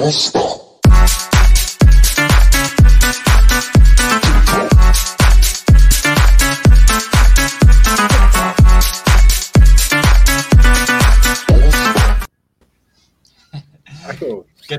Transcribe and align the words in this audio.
¿Qué 0.00 0.39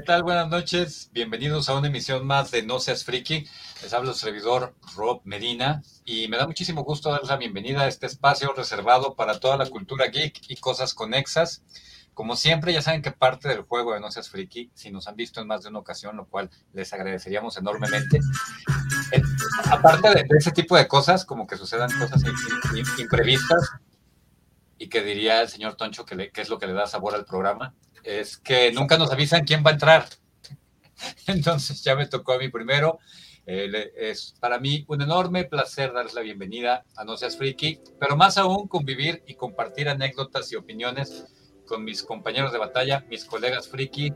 tal? 0.02 0.24
Buenas 0.24 0.50
noches. 0.50 1.10
Bienvenidos 1.14 1.70
a 1.70 1.78
una 1.78 1.88
emisión 1.88 2.26
más 2.26 2.50
de 2.50 2.64
No 2.64 2.80
Seas 2.80 3.04
Friki. 3.04 3.46
Les 3.84 3.94
habla 3.94 4.12
el 4.12 4.16
servidor 4.16 4.74
Rob 4.96 5.22
Medina 5.26 5.84
y 6.06 6.28
me 6.28 6.38
da 6.38 6.48
muchísimo 6.48 6.84
gusto 6.84 7.12
darles 7.12 7.30
la 7.30 7.38
bienvenida 7.38 7.82
a 7.82 7.88
este 7.88 8.08
espacio 8.08 8.52
reservado 8.54 9.16
para 9.16 9.40
toda 9.40 9.58
la 9.58 9.70
cultura 9.70 10.08
geek 10.08 10.50
y 10.50 10.56
cosas 10.56 10.96
conexas. 10.96 11.64
Como 12.16 12.36
siempre, 12.36 12.74
ya 12.74 12.82
saben 12.82 13.04
que 13.04 13.12
parte 13.12 13.48
del 13.48 13.62
juego 13.62 13.94
de 13.94 14.00
No 14.00 14.10
Seas 14.10 14.30
Friki, 14.30 14.72
si 14.74 14.92
nos 14.92 15.08
han 15.08 15.16
visto 15.16 15.40
en 15.40 15.48
más 15.48 15.62
de 15.62 15.70
una 15.70 15.80
ocasión, 15.80 16.18
lo 16.18 16.26
cual 16.26 16.50
les 16.74 16.92
agradeceríamos 16.94 17.58
enormemente. 17.58 18.20
Aparte 19.66 20.10
de, 20.10 20.26
ese 20.38 20.52
tipo 20.52 20.76
de 20.76 20.88
cosas, 20.88 21.26
como 21.26 21.46
que 21.46 21.58
sucedan 21.58 21.90
cosas 22.00 22.24
imprevistas 22.98 23.72
y 24.80 24.90
que 24.90 25.04
diría 25.04 25.42
el 25.42 25.50
señor 25.50 25.76
Toncho 25.76 26.06
que, 26.06 26.32
que 26.32 26.42
es 26.42 26.50
lo 26.50 26.58
que 26.58 26.66
le 26.66 26.74
da 26.74 26.88
sabor 26.88 27.14
al 27.14 27.26
programa, 27.26 27.76
es 28.04 28.38
que 28.38 28.72
nunca 28.72 28.98
nos 28.98 29.12
avisan 29.12 29.46
quién 29.46 29.64
va 29.66 29.72
a 29.72 29.74
entrar. 29.74 30.06
Entonces 31.28 31.84
ya 31.84 31.96
me 31.96 32.08
tocó 32.08 32.34
a 32.34 32.38
mí 32.38 32.50
primero. 32.50 33.00
Eh, 33.46 33.92
es 33.98 34.36
para 34.40 34.60
mí 34.60 34.86
un 34.88 35.02
enorme 35.02 35.46
placer 35.46 35.92
darles 35.94 36.14
la 36.14 36.22
bienvenida 36.22 36.86
a 36.96 37.04
No 37.04 37.18
Seas 37.18 37.38
Friki, 37.38 37.82
pero 38.00 38.16
más 38.16 38.38
aún 38.38 38.68
convivir 38.68 39.24
y 39.26 39.34
compartir 39.34 39.90
anécdotas 39.90 40.52
y 40.52 40.56
opiniones 40.56 41.26
con 41.66 41.84
mis 41.84 42.04
compañeros 42.04 42.52
de 42.52 42.60
batalla, 42.60 43.06
mis 43.10 43.26
colegas 43.26 43.68
friki. 43.68 44.14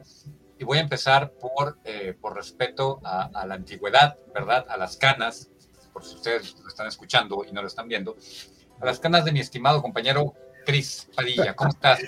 Y 0.58 0.64
voy 0.64 0.78
a 0.78 0.82
empezar 0.82 1.32
por, 1.34 1.80
eh, 1.84 2.16
por 2.20 2.36
respeto 2.36 3.02
a, 3.04 3.30
a, 3.34 3.46
la 3.46 3.56
antigüedad, 3.56 4.18
¿verdad? 4.34 4.66
A 4.70 4.78
las 4.78 4.96
canas, 4.98 5.50
por 5.92 6.06
si 6.06 6.16
ustedes 6.16 6.56
lo 6.62 6.68
están 6.68 6.88
escuchando 6.88 7.44
y 7.48 7.52
no 7.52 7.62
lo 7.62 7.68
están 7.68 7.88
viendo, 7.88 8.16
a 8.80 8.86
las 8.86 9.00
canas 9.00 9.26
de 9.26 9.32
mi 9.32 9.40
estimado 9.40 9.82
compañero 9.82 10.34
Cris 10.66 11.08
Padilla. 11.16 11.56
¿Cómo 11.56 11.70
estás? 11.70 12.00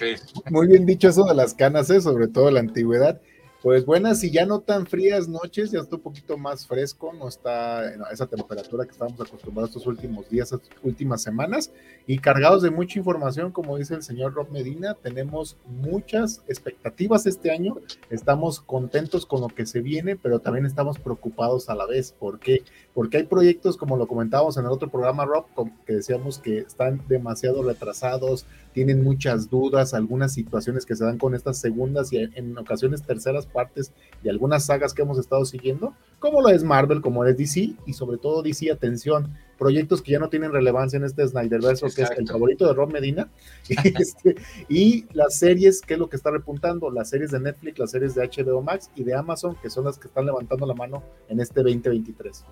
Muy 0.49 0.67
bien 0.67 0.85
dicho 0.85 1.09
eso 1.09 1.23
de 1.25 1.35
las 1.35 1.53
canas, 1.53 1.89
¿eh? 1.89 2.01
sobre 2.01 2.27
todo 2.27 2.51
la 2.51 2.59
antigüedad. 2.59 3.21
Pues 3.63 3.85
buenas 3.85 4.23
y 4.23 4.29
ya 4.29 4.45
no 4.45 4.59
tan 4.59 4.85
frías 4.85 5.27
noches, 5.27 5.71
ya 5.71 5.79
está 5.79 5.95
un 5.95 6.03
poquito 6.03 6.37
más 6.37 6.67
fresco, 6.67 7.11
no 7.11 7.27
está 7.27 7.91
esa 8.11 8.27
temperatura 8.27 8.85
que 8.85 8.91
estábamos 8.91 9.19
acostumbrados 9.19 9.71
estos 9.71 9.87
últimos 9.87 10.29
días, 10.29 10.51
estas 10.51 10.69
últimas 10.83 11.23
semanas, 11.23 11.71
y 12.05 12.19
cargados 12.19 12.61
de 12.61 12.69
mucha 12.69 12.99
información, 12.99 13.51
como 13.51 13.75
dice 13.77 13.95
el 13.95 14.03
señor 14.03 14.35
Rob 14.35 14.51
Medina, 14.51 14.93
tenemos 14.93 15.57
muchas 15.65 16.43
expectativas 16.47 17.25
este 17.25 17.49
año, 17.51 17.77
estamos 18.11 18.61
contentos 18.61 19.25
con 19.25 19.41
lo 19.41 19.47
que 19.47 19.65
se 19.65 19.81
viene, 19.81 20.15
pero 20.15 20.39
también 20.39 20.67
estamos 20.67 20.99
preocupados 20.99 21.67
a 21.67 21.75
la 21.75 21.87
vez. 21.87 22.11
¿Por 22.11 22.39
qué? 22.39 22.63
Porque 22.97 23.17
hay 23.17 23.25
proyectos, 23.25 23.77
como 23.77 23.95
lo 23.95 24.07
comentábamos 24.07 24.57
en 24.57 24.65
el 24.65 24.71
otro 24.71 24.89
programa, 24.89 25.23
Rob, 25.23 25.45
que 25.85 25.93
decíamos 25.93 26.39
que 26.39 26.57
están 26.57 26.99
demasiado 27.07 27.61
retrasados, 27.61 28.47
tienen 28.73 29.03
muchas 29.03 29.51
dudas, 29.51 29.93
algunas 29.93 30.33
situaciones 30.33 30.83
que 30.83 30.95
se 30.95 31.05
dan 31.05 31.19
con 31.19 31.35
estas 31.35 31.59
segundas 31.59 32.11
y 32.11 32.17
en 32.17 32.57
ocasiones 32.57 33.03
terceras 33.03 33.45
partes 33.45 33.93
de 34.23 34.31
algunas 34.31 34.65
sagas 34.65 34.95
que 34.95 35.03
hemos 35.03 35.19
estado 35.19 35.45
siguiendo, 35.45 35.93
como 36.17 36.41
lo 36.41 36.49
es 36.49 36.63
Marvel, 36.63 37.01
como 37.01 37.23
es 37.23 37.37
DC, 37.37 37.75
y 37.85 37.93
sobre 37.93 38.17
todo 38.17 38.41
DC, 38.41 38.71
atención, 38.71 39.31
proyectos 39.59 40.01
que 40.01 40.13
ya 40.13 40.19
no 40.19 40.29
tienen 40.29 40.51
relevancia 40.51 40.97
en 40.97 41.03
este 41.03 41.27
Snyderverse, 41.27 41.85
que 41.95 42.01
es 42.01 42.09
el 42.17 42.27
favorito 42.27 42.65
de 42.65 42.73
Rob 42.73 42.91
Medina, 42.91 43.29
y, 43.69 43.75
este, 44.01 44.37
y 44.69 45.05
las 45.13 45.37
series, 45.37 45.81
que 45.81 45.93
es 45.93 45.99
lo 45.99 46.09
que 46.09 46.15
está 46.15 46.31
repuntando, 46.31 46.89
las 46.89 47.11
series 47.11 47.29
de 47.29 47.41
Netflix, 47.41 47.77
las 47.77 47.91
series 47.91 48.15
de 48.15 48.27
HBO 48.27 48.63
Max 48.63 48.89
y 48.95 49.03
de 49.03 49.13
Amazon, 49.13 49.55
que 49.61 49.69
son 49.69 49.85
las 49.85 49.99
que 49.99 50.07
están 50.07 50.25
levantando 50.25 50.65
la 50.65 50.73
mano 50.73 51.03
en 51.29 51.39
este 51.39 51.61
2023. 51.61 52.43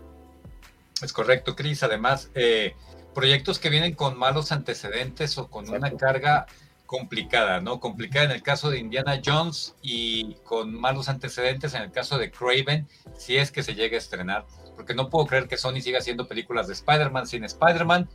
Es 1.02 1.14
correcto, 1.14 1.56
Cris. 1.56 1.84
Además, 1.84 2.32
eh, 2.36 2.76
proyectos 3.14 3.60
que 3.60 3.70
vienen 3.70 3.96
con 3.96 4.18
malos 4.18 4.52
antecedentes 4.52 5.38
o 5.38 5.50
con 5.50 5.70
una 5.70 5.92
carga 5.92 6.46
complicada, 6.86 7.62
¿no? 7.62 7.80
Complicada 7.80 8.26
en 8.26 8.32
el 8.32 8.44
caso 8.44 8.70
de 8.70 8.80
Indiana 8.80 9.20
Jones 9.24 9.76
y 9.82 10.36
con 10.44 10.74
malos 10.74 11.10
antecedentes 11.10 11.74
en 11.74 11.82
el 11.82 11.92
caso 11.92 12.18
de 12.18 12.32
Craven, 12.32 12.88
si 13.18 13.38
es 13.38 13.52
que 13.52 13.64
se 13.64 13.74
llega 13.74 13.96
a 13.96 14.00
estrenar, 14.00 14.46
porque 14.76 14.94
no 14.94 15.10
puedo 15.10 15.26
creer 15.26 15.48
que 15.48 15.58
Sony 15.58 15.82
siga 15.82 16.00
haciendo 16.00 16.28
películas 16.28 16.68
de 16.68 16.74
Spider-Man 16.74 17.26
sin 17.26 17.44
Spider-Man, 17.44 18.08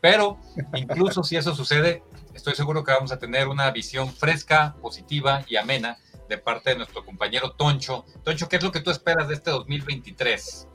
pero 0.00 0.38
incluso 0.74 1.24
si 1.24 1.36
eso 1.36 1.54
sucede, 1.54 2.02
estoy 2.34 2.54
seguro 2.54 2.84
que 2.84 2.92
vamos 2.92 3.12
a 3.12 3.18
tener 3.18 3.48
una 3.48 3.70
visión 3.70 4.12
fresca, 4.12 4.76
positiva 4.80 5.44
y 5.48 5.56
amena 5.56 5.98
de 6.28 6.38
parte 6.38 6.70
de 6.70 6.76
nuestro 6.76 7.04
compañero 7.04 7.52
Toncho. 7.52 8.04
Toncho, 8.24 8.48
¿qué 8.48 8.56
es 8.56 8.62
lo 8.62 8.72
que 8.72 8.80
tú 8.80 8.90
esperas 8.90 9.28
de 9.28 9.34
este 9.34 9.50
2023? 9.50 10.68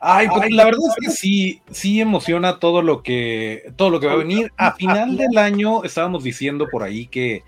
Ay, 0.00 0.28
pues 0.28 0.50
la 0.50 0.64
verdad 0.66 0.80
es 0.90 1.06
que 1.06 1.10
sí, 1.12 1.62
sí 1.70 2.00
emociona 2.00 2.58
todo 2.58 2.82
lo 2.82 3.02
que, 3.02 3.72
todo 3.76 3.88
lo 3.88 4.00
que 4.00 4.06
va 4.06 4.12
a 4.12 4.16
venir. 4.16 4.52
A 4.56 4.72
final 4.72 5.16
del 5.16 5.38
año 5.38 5.82
estábamos 5.82 6.22
diciendo 6.22 6.66
por 6.70 6.82
ahí 6.82 7.06
que, 7.06 7.42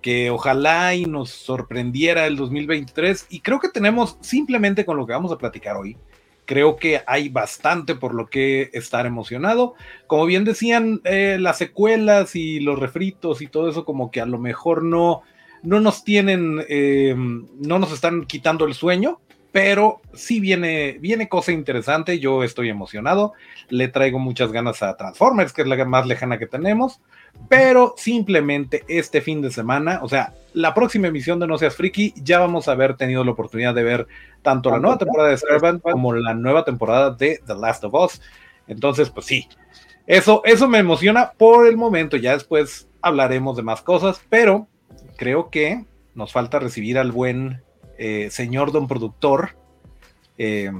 que 0.00 0.30
ojalá 0.30 0.94
y 0.94 1.04
nos 1.04 1.30
sorprendiera 1.30 2.26
el 2.26 2.36
2023 2.36 3.26
y 3.28 3.40
creo 3.40 3.58
que 3.58 3.68
tenemos 3.68 4.18
simplemente 4.20 4.84
con 4.84 4.96
lo 4.96 5.04
que 5.04 5.14
vamos 5.14 5.32
a 5.32 5.38
platicar 5.38 5.76
hoy. 5.76 5.96
Creo 6.44 6.76
que 6.76 7.02
hay 7.08 7.28
bastante 7.28 7.96
por 7.96 8.14
lo 8.14 8.28
que 8.28 8.70
estar 8.72 9.04
emocionado. 9.04 9.74
Como 10.06 10.26
bien 10.26 10.44
decían, 10.44 11.00
eh, 11.02 11.38
las 11.40 11.58
secuelas 11.58 12.36
y 12.36 12.60
los 12.60 12.78
refritos 12.78 13.42
y 13.42 13.48
todo 13.48 13.68
eso 13.68 13.84
como 13.84 14.12
que 14.12 14.20
a 14.20 14.26
lo 14.26 14.38
mejor 14.38 14.84
no, 14.84 15.22
no 15.64 15.80
nos 15.80 16.04
tienen, 16.04 16.64
eh, 16.68 17.16
no 17.16 17.80
nos 17.80 17.92
están 17.92 18.26
quitando 18.26 18.64
el 18.64 18.74
sueño, 18.74 19.20
pero 19.56 20.02
sí 20.12 20.38
viene, 20.38 20.98
viene 21.00 21.30
cosa 21.30 21.50
interesante, 21.50 22.18
yo 22.18 22.44
estoy 22.44 22.68
emocionado, 22.68 23.32
le 23.70 23.88
traigo 23.88 24.18
muchas 24.18 24.52
ganas 24.52 24.82
a 24.82 24.98
Transformers, 24.98 25.54
que 25.54 25.62
es 25.62 25.66
la 25.66 25.82
más 25.86 26.06
lejana 26.06 26.38
que 26.38 26.44
tenemos, 26.44 27.00
pero 27.48 27.94
simplemente 27.96 28.84
este 28.86 29.22
fin 29.22 29.40
de 29.40 29.50
semana, 29.50 30.00
o 30.02 30.10
sea, 30.10 30.34
la 30.52 30.74
próxima 30.74 31.08
emisión 31.08 31.40
de 31.40 31.46
No 31.46 31.56
Seas 31.56 31.74
Friki, 31.74 32.12
ya 32.16 32.38
vamos 32.38 32.68
a 32.68 32.72
haber 32.72 32.98
tenido 32.98 33.24
la 33.24 33.30
oportunidad 33.30 33.74
de 33.74 33.82
ver 33.82 34.06
tanto 34.42 34.70
la 34.70 34.78
nueva 34.78 34.98
temporada 34.98 35.30
de 35.30 35.38
Servant 35.38 35.80
como 35.80 36.12
la 36.12 36.34
nueva 36.34 36.62
temporada 36.62 37.12
de 37.12 37.40
The 37.46 37.54
Last 37.54 37.82
of 37.84 37.94
Us. 37.94 38.20
Entonces, 38.68 39.08
pues 39.08 39.24
sí, 39.24 39.48
eso, 40.06 40.42
eso 40.44 40.68
me 40.68 40.80
emociona 40.80 41.32
por 41.32 41.66
el 41.66 41.78
momento, 41.78 42.18
ya 42.18 42.34
después 42.34 42.90
hablaremos 43.00 43.56
de 43.56 43.62
más 43.62 43.80
cosas, 43.80 44.20
pero 44.28 44.68
creo 45.16 45.48
que 45.48 45.86
nos 46.14 46.30
falta 46.30 46.58
recibir 46.58 46.98
al 46.98 47.10
buen 47.10 47.62
eh, 47.98 48.28
señor 48.30 48.72
don 48.72 48.88
productor, 48.88 49.56
eh, 50.38 50.72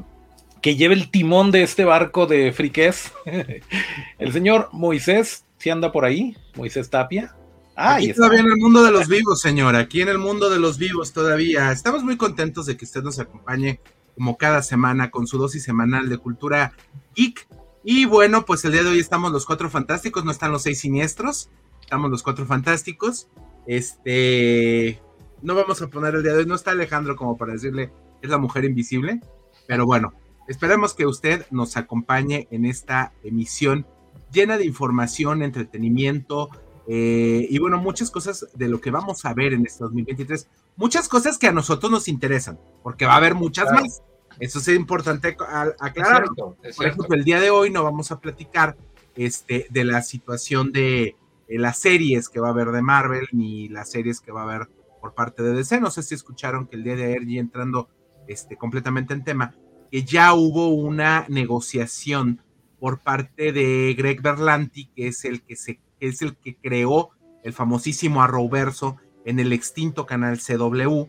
que 0.63 0.77
lleve 0.77 0.95
el 0.95 1.11
timón 1.11 1.51
de 1.51 1.63
este 1.63 1.85
barco 1.85 2.27
de 2.27 2.53
friques, 2.53 3.13
el 4.19 4.33
señor 4.33 4.69
Moisés, 4.73 5.45
si 5.59 5.71
anda 5.71 5.93
por 5.93 6.05
ahí, 6.05 6.37
Moisés 6.57 6.91
Tapia. 6.91 7.35
Ah, 7.77 7.97
aquí 7.97 8.13
todavía 8.15 8.41
en 8.41 8.47
el 8.47 8.57
mundo 8.57 8.83
de 8.83 8.91
los 8.91 9.07
vivos, 9.07 9.41
señor, 9.41 9.77
aquí 9.77 10.01
en 10.01 10.09
el 10.09 10.19
mundo 10.19 10.49
de 10.49 10.59
los 10.59 10.79
vivos 10.79 11.13
todavía. 11.13 11.73
Estamos 11.73 12.03
muy 12.03 12.17
contentos 12.17 12.65
de 12.67 12.77
que 12.77 12.87
usted 12.87 13.03
nos 13.03 13.19
acompañe 13.19 13.81
como 14.15 14.39
cada 14.39 14.63
semana 14.63 15.11
con 15.11 15.27
su 15.27 15.37
dosis 15.37 15.63
semanal 15.63 16.09
de 16.09 16.17
cultura 16.17 16.73
geek. 17.15 17.47
Y 17.85 18.07
bueno, 18.07 18.47
pues 18.47 18.65
el 18.65 18.73
día 18.73 18.83
de 18.83 18.89
hoy 18.89 18.99
estamos 18.99 19.31
los 19.31 19.45
cuatro 19.45 19.69
fantásticos, 19.69 20.25
no 20.25 20.31
están 20.31 20.53
los 20.53 20.63
seis 20.63 20.81
siniestros, 20.81 21.51
estamos 21.83 22.11
los 22.11 22.23
cuatro 22.23 22.47
fantásticos. 22.47 23.29
Este, 23.67 25.01
no 25.43 25.55
vamos 25.55 25.83
a 25.83 25.89
poner 25.89 26.15
el 26.15 26.23
día 26.23 26.33
de 26.33 26.39
hoy, 26.41 26.47
no 26.47 26.55
está 26.55 26.73
Alejandro 26.73 27.17
como 27.17 27.37
para 27.37 27.53
decirle 27.53 27.91
es 28.23 28.31
la 28.31 28.39
mujer 28.39 28.65
invisible, 28.65 29.21
pero 29.67 29.87
bueno, 29.87 30.13
esperemos 30.49 30.95
que 30.95 31.07
usted 31.07 31.47
nos 31.51 31.77
acompañe 31.77 32.49
en 32.51 32.65
esta 32.65 33.13
emisión 33.23 33.87
llena 34.33 34.59
de 34.59 34.67
información, 34.67 35.43
entretenimiento 35.43 36.51
eh, 36.89 37.47
y 37.51 37.59
bueno, 37.59 37.79
muchas 37.79 38.11
cosas 38.11 38.47
de 38.55 38.69
lo 38.69 38.81
que 38.81 38.91
vamos 38.91 39.25
a 39.25 39.35
ver 39.35 39.53
en 39.53 39.67
este 39.67 39.85
2023, 39.85 40.49
muchas 40.77 41.09
cosas 41.09 41.37
que 41.39 41.49
a 41.49 41.53
nosotros 41.53 41.91
nos 41.91 42.09
interesan, 42.09 42.59
porque 42.83 43.07
va 43.07 43.15
a 43.15 43.17
haber 43.17 43.35
muchas 43.35 43.71
más. 43.73 44.03
Eso 44.39 44.59
es 44.59 44.69
importante 44.69 45.37
aclarar. 45.81 46.27
Por 46.35 46.87
ejemplo, 46.87 47.17
el 47.17 47.25
día 47.25 47.41
de 47.41 47.51
hoy 47.51 47.71
no 47.71 47.83
vamos 47.83 48.13
a 48.13 48.21
platicar 48.21 48.77
este, 49.17 49.67
de 49.71 49.85
la 49.85 50.03
situación 50.03 50.73
de, 50.73 51.17
de 51.49 51.59
las 51.59 51.79
series 51.79 52.29
que 52.29 52.39
va 52.39 52.49
a 52.49 52.51
haber 52.51 52.71
de 52.71 52.83
Marvel, 52.83 53.27
ni 53.33 53.69
las 53.69 53.91
series 53.91 54.21
que 54.21 54.33
va 54.33 54.43
a 54.43 54.45
haber 54.45 54.69
por 55.07 55.15
parte 55.15 55.45
de 55.45 55.53
DC. 55.53 55.81
No 55.81 55.93
sé 55.93 56.03
si 56.03 56.17
escucharon 56.17 56.67
que 56.67 56.75
el 56.75 56.83
día 56.83 56.97
de 56.97 57.05
ayer, 57.05 57.25
ya 57.29 57.39
entrando 57.39 57.89
este, 58.27 58.57
completamente 58.57 59.15
en 59.15 59.23
tema, 59.23 59.55
que 59.89 60.03
ya 60.03 60.35
hubo 60.35 60.71
una 60.71 61.27
negociación 61.29 62.43
por 62.81 62.99
parte 62.99 63.53
de 63.53 63.95
Greg 63.97 64.21
Berlanti, 64.21 64.87
que 64.97 65.07
es 65.07 65.25
el 65.25 65.43
que, 65.43 65.55
se, 65.55 65.79
es 66.01 66.23
el 66.23 66.37
que 66.37 66.57
creó 66.57 67.11
el 67.45 67.53
famosísimo 67.53 68.21
Arrowverso, 68.21 68.97
en 69.25 69.39
el 69.39 69.53
extinto 69.53 70.07
canal 70.07 70.41
CW, 70.41 71.05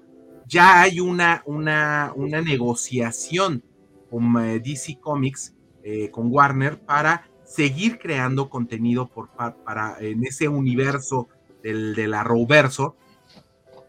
ya 0.45 0.81
hay 0.81 0.99
una, 0.99 1.41
una, 1.45 2.13
una 2.15 2.41
negociación 2.41 3.63
con 4.11 4.37
eh, 4.43 4.59
DC 4.59 4.99
Comics, 5.01 5.55
eh, 5.83 6.11
con 6.11 6.31
Warner, 6.31 6.79
para 6.79 7.27
seguir 7.43 7.97
creando 7.97 8.47
contenido 8.49 9.07
por, 9.07 9.29
para, 9.29 9.97
en 9.99 10.23
ese 10.23 10.47
universo 10.47 11.29
del, 11.63 11.95
del 11.95 12.13
Arrowverso. 12.13 12.95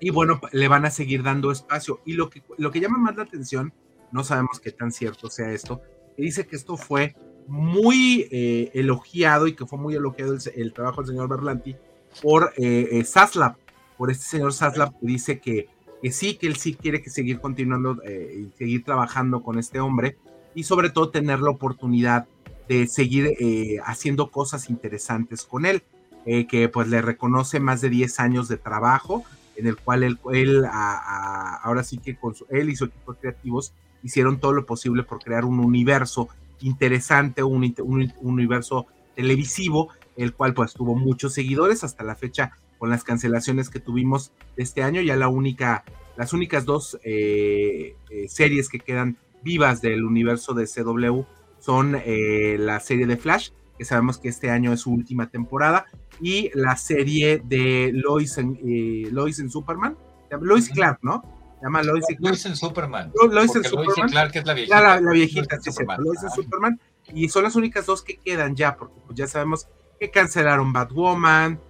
Y 0.01 0.11
bueno, 0.11 0.41
le 0.53 0.69
van 0.69 0.85
a 0.85 0.91
seguir 0.91 1.23
dando 1.23 1.51
espacio. 1.51 2.01
Y 2.05 2.13
lo 2.13 2.31
que, 2.31 2.43
lo 2.57 2.71
que 2.71 2.81
llama 2.81 2.99
más 2.99 3.17
la 3.17 3.25
atención, 3.25 3.73
no 4.13 4.25
sabemos 4.25 4.61
qué 4.61 4.71
tan 4.71 4.93
cierto 4.93 5.29
sea 5.29 5.53
esto, 5.53 5.83
dice 6.17 6.47
que 6.47 6.57
esto 6.57 6.77
fue 6.77 7.15
muy 7.47 8.29
eh, 8.31 8.71
elogiado 8.75 9.47
y 9.47 9.55
que 9.55 9.67
fue 9.67 9.79
muy 9.79 9.95
elogiado 9.95 10.37
el, 10.55 10.73
trabajo 10.73 11.03
del 11.03 11.11
señor 11.11 11.29
Berlanti 11.29 11.77
por 12.23 12.53
eh, 12.57 13.03
Saslap, 13.05 13.57
por 13.97 14.11
este 14.11 14.25
señor 14.25 14.53
Saslap 14.53 14.99
que 14.99 15.07
dice 15.07 15.41
que, 15.41 15.69
que, 16.03 16.13
sí, 16.13 16.35
que 16.35 16.47
él 16.47 16.57
sí 16.57 16.75
quiere 16.75 17.03
que 17.03 17.11
seguir 17.11 17.41
continuando 17.41 18.03
eh, 18.05 18.47
y 18.47 18.57
seguir 18.57 18.85
trabajando 18.85 19.43
con 19.43 19.59
este 19.59 19.81
hombre 19.81 20.17
y 20.55 20.65
sobre 20.65 20.91
todo 20.91 21.11
tener 21.11 21.41
la 21.41 21.51
oportunidad 21.51 22.27
de 22.69 22.87
seguir 22.87 23.35
eh, 23.41 23.79
haciendo 23.85 24.31
cosas 24.31 24.69
interesantes 24.71 25.45
con 25.45 25.65
él, 25.65 25.83
eh, 26.27 26.47
que 26.47 26.69
pues 26.69 26.89
le 26.89 27.01
reconoce 27.01 27.61
más 27.61 27.81
de 27.81 27.89
10 27.89 28.21
años 28.21 28.49
de 28.49 28.59
trabajo, 28.59 29.25
en 29.59 29.67
el 29.67 29.77
cual 29.77 30.05
él, 30.05 30.19
él 30.33 30.65
ahora 30.71 31.83
sí 31.83 31.99
que 31.99 32.17
con 32.17 32.35
él 32.49 32.71
y 32.71 32.77
su 32.77 32.85
equipo 32.85 33.15
creativos 33.15 33.75
hicieron 34.05 34.39
todo 34.39 34.53
lo 34.53 34.65
posible 34.65 35.03
por 35.03 35.19
crear 35.19 35.45
un 35.45 35.59
universo 35.59 36.29
interesante, 36.61 37.43
un, 37.43 37.75
un, 37.83 38.13
universo 38.21 38.87
televisivo, 39.17 39.89
el 40.17 40.33
cual 40.33 40.55
pues 40.55 40.75
tuvo 40.75 40.95
muchos 40.95 41.35
seguidores 41.35 41.83
hasta 41.83 42.05
la 42.05 42.15
fecha 42.15 42.53
con 42.79 42.89
las 42.89 43.03
cancelaciones 43.03 43.69
que 43.69 43.81
tuvimos 43.81 44.31
este 44.57 44.85
año, 44.85 45.01
ya 45.01 45.17
la 45.17 45.27
única, 45.27 45.85
las 46.17 46.33
únicas 46.33 46.65
dos 46.65 46.99
eh, 47.03 47.97
series 48.29 48.69
que 48.69 48.79
quedan 48.79 49.17
vivas 49.43 49.81
del 49.81 50.05
universo 50.05 50.55
de 50.55 50.67
CW 50.67 51.23
son 51.59 52.01
eh, 52.05 52.57
la 52.61 52.79
serie 52.79 53.07
de 53.07 53.17
Flash, 53.17 53.51
que 53.79 53.85
sabemos 53.85 54.19
que 54.19 54.29
este 54.29 54.51
año 54.51 54.73
es 54.73 54.81
su 54.81 54.91
última 54.91 55.31
temporada, 55.31 55.87
y 56.21 56.51
la 56.55 56.77
serie 56.77 57.41
de 57.45 57.93
Lois 57.95 58.37
en, 58.39 58.59
eh, 58.65 59.09
Lois 59.13 59.39
en 59.39 59.51
Superman, 59.51 59.97
Lois 60.41 60.69
Clark, 60.69 60.99
¿no? 61.03 61.23
Se 61.59 61.65
llama 61.65 61.83
Lois, 61.83 62.05
Lois 62.19 62.45
en 62.47 62.57
Superman. 62.57 63.13
Lois 63.15 63.55
en 63.57 63.65
Superman. 63.65 63.95
Lois 63.97 64.13
Clark 64.13 64.37
es 64.37 64.47
la 64.47 64.55
viejita. 64.55 64.81
La, 64.81 65.01
la 65.01 65.13
viejita, 65.13 65.57
Lois, 65.57 65.77
sí, 65.77 65.85
Lois 65.99 66.23
en 66.23 66.31
Superman. 66.31 66.81
Y 67.15 67.29
son 67.29 67.45
las 67.45 67.57
únicas 67.57 67.87
dos 67.87 68.03
que 68.03 68.19
quedan 68.19 68.55
ya, 68.55 68.77
porque 68.77 69.01
pues 69.07 69.17
ya 69.17 69.27
sabemos 69.27 69.69
que 69.99 70.11
cancelaron 70.11 70.73
Batwoman, 70.73 71.61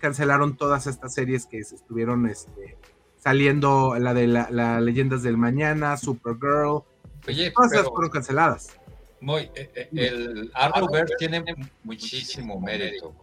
cancelaron 0.00 0.56
todas 0.56 0.86
estas 0.86 1.12
series 1.12 1.46
que 1.46 1.58
estuvieron 1.58 2.26
este, 2.26 2.78
saliendo, 3.16 3.96
la 3.98 4.14
de 4.14 4.28
la, 4.28 4.48
la 4.50 4.80
Leyendas 4.80 5.22
del 5.22 5.36
Mañana, 5.36 5.96
Supergirl, 5.96 6.84
Oye, 7.26 7.50
todas 7.50 7.72
esas 7.72 7.88
fueron 7.88 8.10
canceladas. 8.10 8.77
Muy, 9.20 9.50
eh, 9.54 9.70
eh, 9.74 9.88
el 9.92 10.50
Arrowverse 10.54 11.14
tiene 11.18 11.44
muchísimo 11.82 12.60
mérito. 12.60 13.14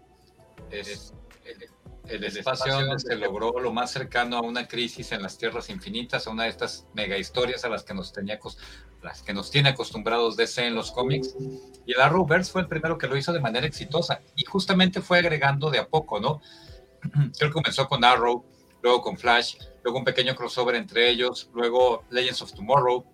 Es, 0.69 1.13
el, 2.07 2.24
espacio 2.24 2.74
donde 2.74 3.00
se 3.00 3.15
logró 3.15 3.59
lo 3.59 3.74
más 3.74 3.92
cercano 3.92 4.38
a 4.38 4.42
una 4.42 4.68
crisis 4.68 5.12
en 5.12 5.24
las 5.24 5.38
tierras 5.38 5.69
infinitas, 5.69 6.27
a 6.27 6.31
una 6.31 6.44
de 6.44 6.50
estas 6.50 6.86
mega 6.94 7.18
historias 7.18 7.65
a 7.65 7.69
las 7.69 7.83
que 7.83 7.94
nos 7.94 8.13
tenía 8.13 8.39
las 9.01 9.21
que 9.21 9.33
nos 9.33 9.51
tiene 9.51 9.69
acostumbrados 9.69 10.36
DC 10.36 10.65
en 10.65 10.75
los 10.75 10.92
cómics. 10.92 11.36
Y 11.86 11.94
el 11.94 12.01
Arrowverse 12.01 12.51
fue 12.51 12.62
el 12.62 12.68
primero 12.68 12.97
que 12.97 13.07
lo 13.07 13.18
hizo 13.18 13.33
de 13.33 13.39
manera 13.39 13.65
exitosa 13.65 14.21
y 14.36 14.44
justamente 14.45 15.01
fue 15.01 15.19
agregando 15.19 15.69
de 15.69 15.80
a 15.80 15.88
poco, 15.88 16.19
¿no? 16.19 16.42
Que 17.39 17.50
comenzó 17.51 17.88
con 17.88 18.03
Arrow, 18.03 18.44
luego 18.81 19.01
con 19.01 19.18
Flash, 19.18 19.57
luego 19.83 20.00
un 20.00 20.06
pequeño 20.06 20.36
crossover 20.36 20.75
entre 20.75 21.09
ellos, 21.09 21.50
luego 21.53 22.03
Legends 22.09 22.42
of 22.42 22.53
Tomorrow, 22.53 23.06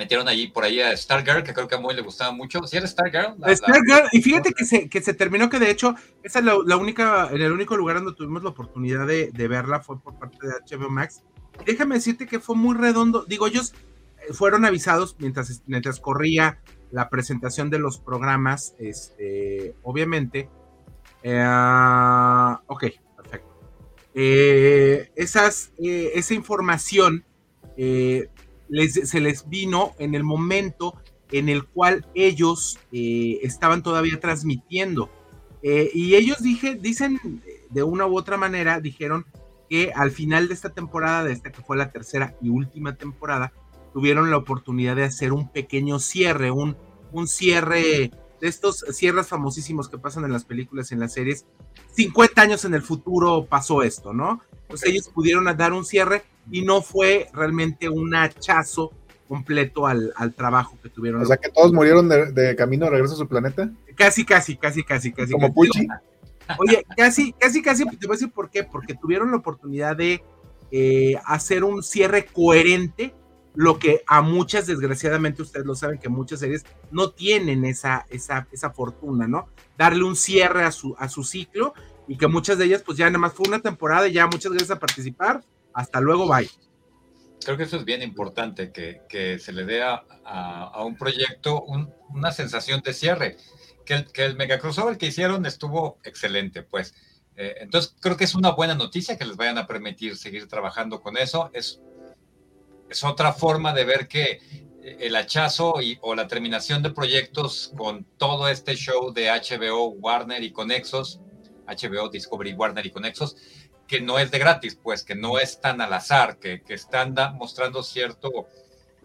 metieron 0.00 0.28
allí 0.28 0.46
por 0.46 0.64
ahí 0.64 0.80
a 0.80 0.96
Stargirl, 0.96 1.42
que 1.42 1.52
creo 1.52 1.68
que 1.68 1.74
a 1.74 1.78
Moy 1.78 1.94
le 1.94 2.00
gustaba 2.00 2.32
mucho. 2.32 2.66
¿Sí 2.66 2.78
era 2.78 2.86
Stargirl? 2.86 3.36
Stargirl, 3.54 4.08
y 4.12 4.22
fíjate 4.22 4.52
que 4.54 4.64
se, 4.64 4.88
que 4.88 5.02
se 5.02 5.12
terminó 5.12 5.50
que 5.50 5.58
de 5.58 5.70
hecho, 5.70 5.94
esa 6.22 6.38
es 6.38 6.44
la, 6.46 6.76
única, 6.78 7.28
en 7.30 7.42
el 7.42 7.52
único 7.52 7.76
lugar 7.76 7.96
donde 7.96 8.14
tuvimos 8.14 8.42
la 8.42 8.48
oportunidad 8.48 9.06
de, 9.06 9.30
verla 9.48 9.80
fue 9.80 10.00
por 10.00 10.18
parte 10.18 10.38
de 10.40 10.54
HBO 10.78 10.88
Max. 10.88 11.22
Déjame 11.66 11.96
decirte 11.96 12.26
que 12.26 12.40
fue 12.40 12.56
muy 12.56 12.74
redondo. 12.74 13.26
Digo, 13.28 13.46
ellos 13.46 13.74
eh, 14.26 14.32
fueron 14.32 14.64
avisados 14.64 15.16
mientras, 15.18 15.62
mientras 15.66 16.00
corría 16.00 16.60
la 16.90 17.10
presentación 17.10 17.68
de 17.68 17.78
los 17.78 17.98
programas, 17.98 18.74
este, 18.78 19.74
obviamente. 19.82 20.48
Eh, 21.22 21.44
ok, 22.66 22.84
perfecto. 23.18 23.48
Eh, 24.14 25.12
esas, 25.14 25.72
esa 25.78 26.32
información 26.32 27.26
se 29.04 29.20
les 29.20 29.48
vino 29.48 29.92
en 29.98 30.14
el 30.14 30.24
momento 30.24 30.94
en 31.32 31.48
el 31.48 31.64
cual 31.64 32.06
ellos 32.14 32.78
eh, 32.92 33.38
estaban 33.42 33.82
todavía 33.82 34.18
transmitiendo. 34.20 35.10
Eh, 35.62 35.90
y 35.94 36.14
ellos 36.14 36.42
dije, 36.42 36.74
dicen 36.74 37.20
de 37.70 37.82
una 37.82 38.06
u 38.06 38.16
otra 38.16 38.36
manera, 38.36 38.80
dijeron 38.80 39.26
que 39.68 39.92
al 39.94 40.10
final 40.10 40.48
de 40.48 40.54
esta 40.54 40.70
temporada, 40.70 41.24
de 41.24 41.32
esta 41.32 41.52
que 41.52 41.62
fue 41.62 41.76
la 41.76 41.92
tercera 41.92 42.36
y 42.40 42.48
última 42.48 42.96
temporada, 42.96 43.52
tuvieron 43.92 44.30
la 44.30 44.36
oportunidad 44.36 44.96
de 44.96 45.04
hacer 45.04 45.32
un 45.32 45.50
pequeño 45.50 45.98
cierre, 45.98 46.50
un, 46.50 46.76
un 47.12 47.28
cierre 47.28 48.10
de 48.40 48.48
estos 48.48 48.84
cierres 48.90 49.28
famosísimos 49.28 49.88
que 49.88 49.98
pasan 49.98 50.24
en 50.24 50.32
las 50.32 50.44
películas 50.44 50.92
en 50.92 51.00
las 51.00 51.12
series. 51.12 51.46
50 51.94 52.40
años 52.40 52.64
en 52.64 52.74
el 52.74 52.82
futuro 52.82 53.46
pasó 53.46 53.82
esto, 53.82 54.12
¿no? 54.12 54.40
Entonces 54.70 54.90
ellos 54.90 55.08
pudieron 55.08 55.44
dar 55.56 55.72
un 55.72 55.84
cierre 55.84 56.22
y 56.48 56.62
no 56.62 56.80
fue 56.80 57.28
realmente 57.32 57.88
un 57.88 58.14
hachazo 58.14 58.92
completo 59.26 59.84
al, 59.88 60.12
trabajo 60.36 60.78
que 60.80 60.88
tuvieron. 60.88 61.22
O 61.22 61.26
sea 61.26 61.38
que 61.38 61.50
todos 61.50 61.72
murieron 61.72 62.08
de, 62.08 62.54
camino 62.56 62.84
de 62.84 62.92
regreso 62.92 63.14
a 63.14 63.16
su 63.16 63.26
planeta. 63.26 63.68
Casi, 63.96 64.24
casi, 64.24 64.56
casi, 64.56 64.84
casi, 64.84 65.12
casi. 65.12 65.32
Como 65.32 65.52
Pucci. 65.52 65.88
Oye, 66.58 66.86
casi, 66.96 67.32
casi, 67.32 67.62
casi, 67.62 67.84
te 67.84 68.06
voy 68.06 68.14
a 68.14 68.18
decir 68.18 68.30
por 68.30 68.48
qué, 68.48 68.62
porque 68.62 68.94
tuvieron 68.94 69.32
la 69.32 69.38
oportunidad 69.38 69.96
de 69.96 70.22
eh, 70.70 71.14
hacer 71.24 71.64
un 71.64 71.82
cierre 71.82 72.26
coherente, 72.26 73.12
lo 73.56 73.80
que 73.80 74.02
a 74.06 74.22
muchas, 74.22 74.68
desgraciadamente, 74.68 75.42
ustedes 75.42 75.66
lo 75.66 75.74
saben, 75.74 75.98
que 75.98 76.08
muchas 76.08 76.38
series 76.38 76.64
no 76.92 77.10
tienen 77.10 77.64
esa, 77.64 78.06
esa, 78.08 78.46
esa 78.52 78.70
fortuna, 78.70 79.26
¿no? 79.26 79.48
Darle 79.76 80.04
un 80.04 80.14
cierre 80.14 80.62
a 80.62 80.70
su, 80.70 80.94
a 80.96 81.08
su 81.08 81.24
ciclo 81.24 81.74
y 82.10 82.16
que 82.16 82.26
muchas 82.26 82.58
de 82.58 82.64
ellas, 82.64 82.82
pues 82.84 82.98
ya 82.98 83.06
nada 83.06 83.20
más 83.20 83.34
fue 83.34 83.46
una 83.46 83.60
temporada 83.60 84.08
y 84.08 84.14
ya 84.14 84.26
muchas 84.26 84.50
gracias 84.50 84.72
a 84.72 84.80
participar, 84.80 85.44
hasta 85.72 86.00
luego, 86.00 86.26
bye. 86.26 86.50
Creo 87.44 87.56
que 87.56 87.62
eso 87.62 87.76
es 87.76 87.84
bien 87.84 88.02
importante, 88.02 88.72
que, 88.72 89.38
se 89.38 89.52
le 89.52 89.64
dé 89.64 89.84
a, 89.84 90.02
un 90.84 90.96
proyecto 90.96 91.62
una 92.08 92.32
sensación 92.32 92.80
de 92.84 92.94
cierre. 92.94 93.36
Que 93.86 93.94
el, 93.94 94.10
que 94.10 94.24
el 94.24 94.34
mega 94.34 94.58
crossover 94.58 94.98
que 94.98 95.06
hicieron 95.06 95.46
estuvo 95.46 96.00
excelente, 96.02 96.64
pues. 96.64 96.94
Eh, 97.36 97.54
entonces, 97.60 97.94
creo 98.00 98.16
que 98.16 98.24
es 98.24 98.34
una 98.34 98.50
buena 98.50 98.74
noticia 98.74 99.16
que 99.16 99.24
les 99.24 99.36
vayan 99.36 99.58
a 99.58 99.68
permitir 99.68 100.16
seguir 100.16 100.48
trabajando 100.48 101.00
con 101.00 101.16
eso. 101.16 101.48
Es, 101.52 101.80
es 102.88 103.04
otra 103.04 103.32
forma 103.32 103.72
de 103.72 103.84
ver 103.84 104.08
que 104.08 104.40
el 104.82 105.14
hachazo 105.14 105.80
y, 105.80 105.96
o 106.00 106.16
la 106.16 106.26
terminación 106.26 106.82
de 106.82 106.90
proyectos 106.90 107.72
con 107.76 108.04
todo 108.18 108.48
este 108.48 108.74
show 108.74 109.12
de 109.12 109.28
HBO, 109.28 109.90
Warner 109.90 110.42
y 110.42 110.50
Conexos, 110.50 111.20
HBO, 111.70 112.08
Discovery, 112.08 112.52
Warner 112.52 112.86
y 112.86 112.90
Conexos, 112.90 113.36
que 113.86 114.00
no 114.00 114.18
es 114.18 114.30
de 114.30 114.38
gratis, 114.38 114.78
pues 114.80 115.02
que 115.02 115.14
no 115.14 115.38
es 115.38 115.60
tan 115.60 115.80
al 115.80 115.92
azar, 115.92 116.38
que, 116.38 116.62
que 116.62 116.74
están 116.74 117.14
mostrando 117.34 117.82
cierto 117.82 118.46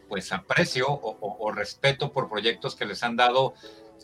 pues 0.08 0.32
aprecio 0.32 0.88
o, 0.90 1.52
respeto 1.52 2.12
por 2.12 2.30
proyectos 2.30 2.76
que 2.76 2.86
les 2.86 3.04
han 3.04 3.16
dado, 3.16 3.54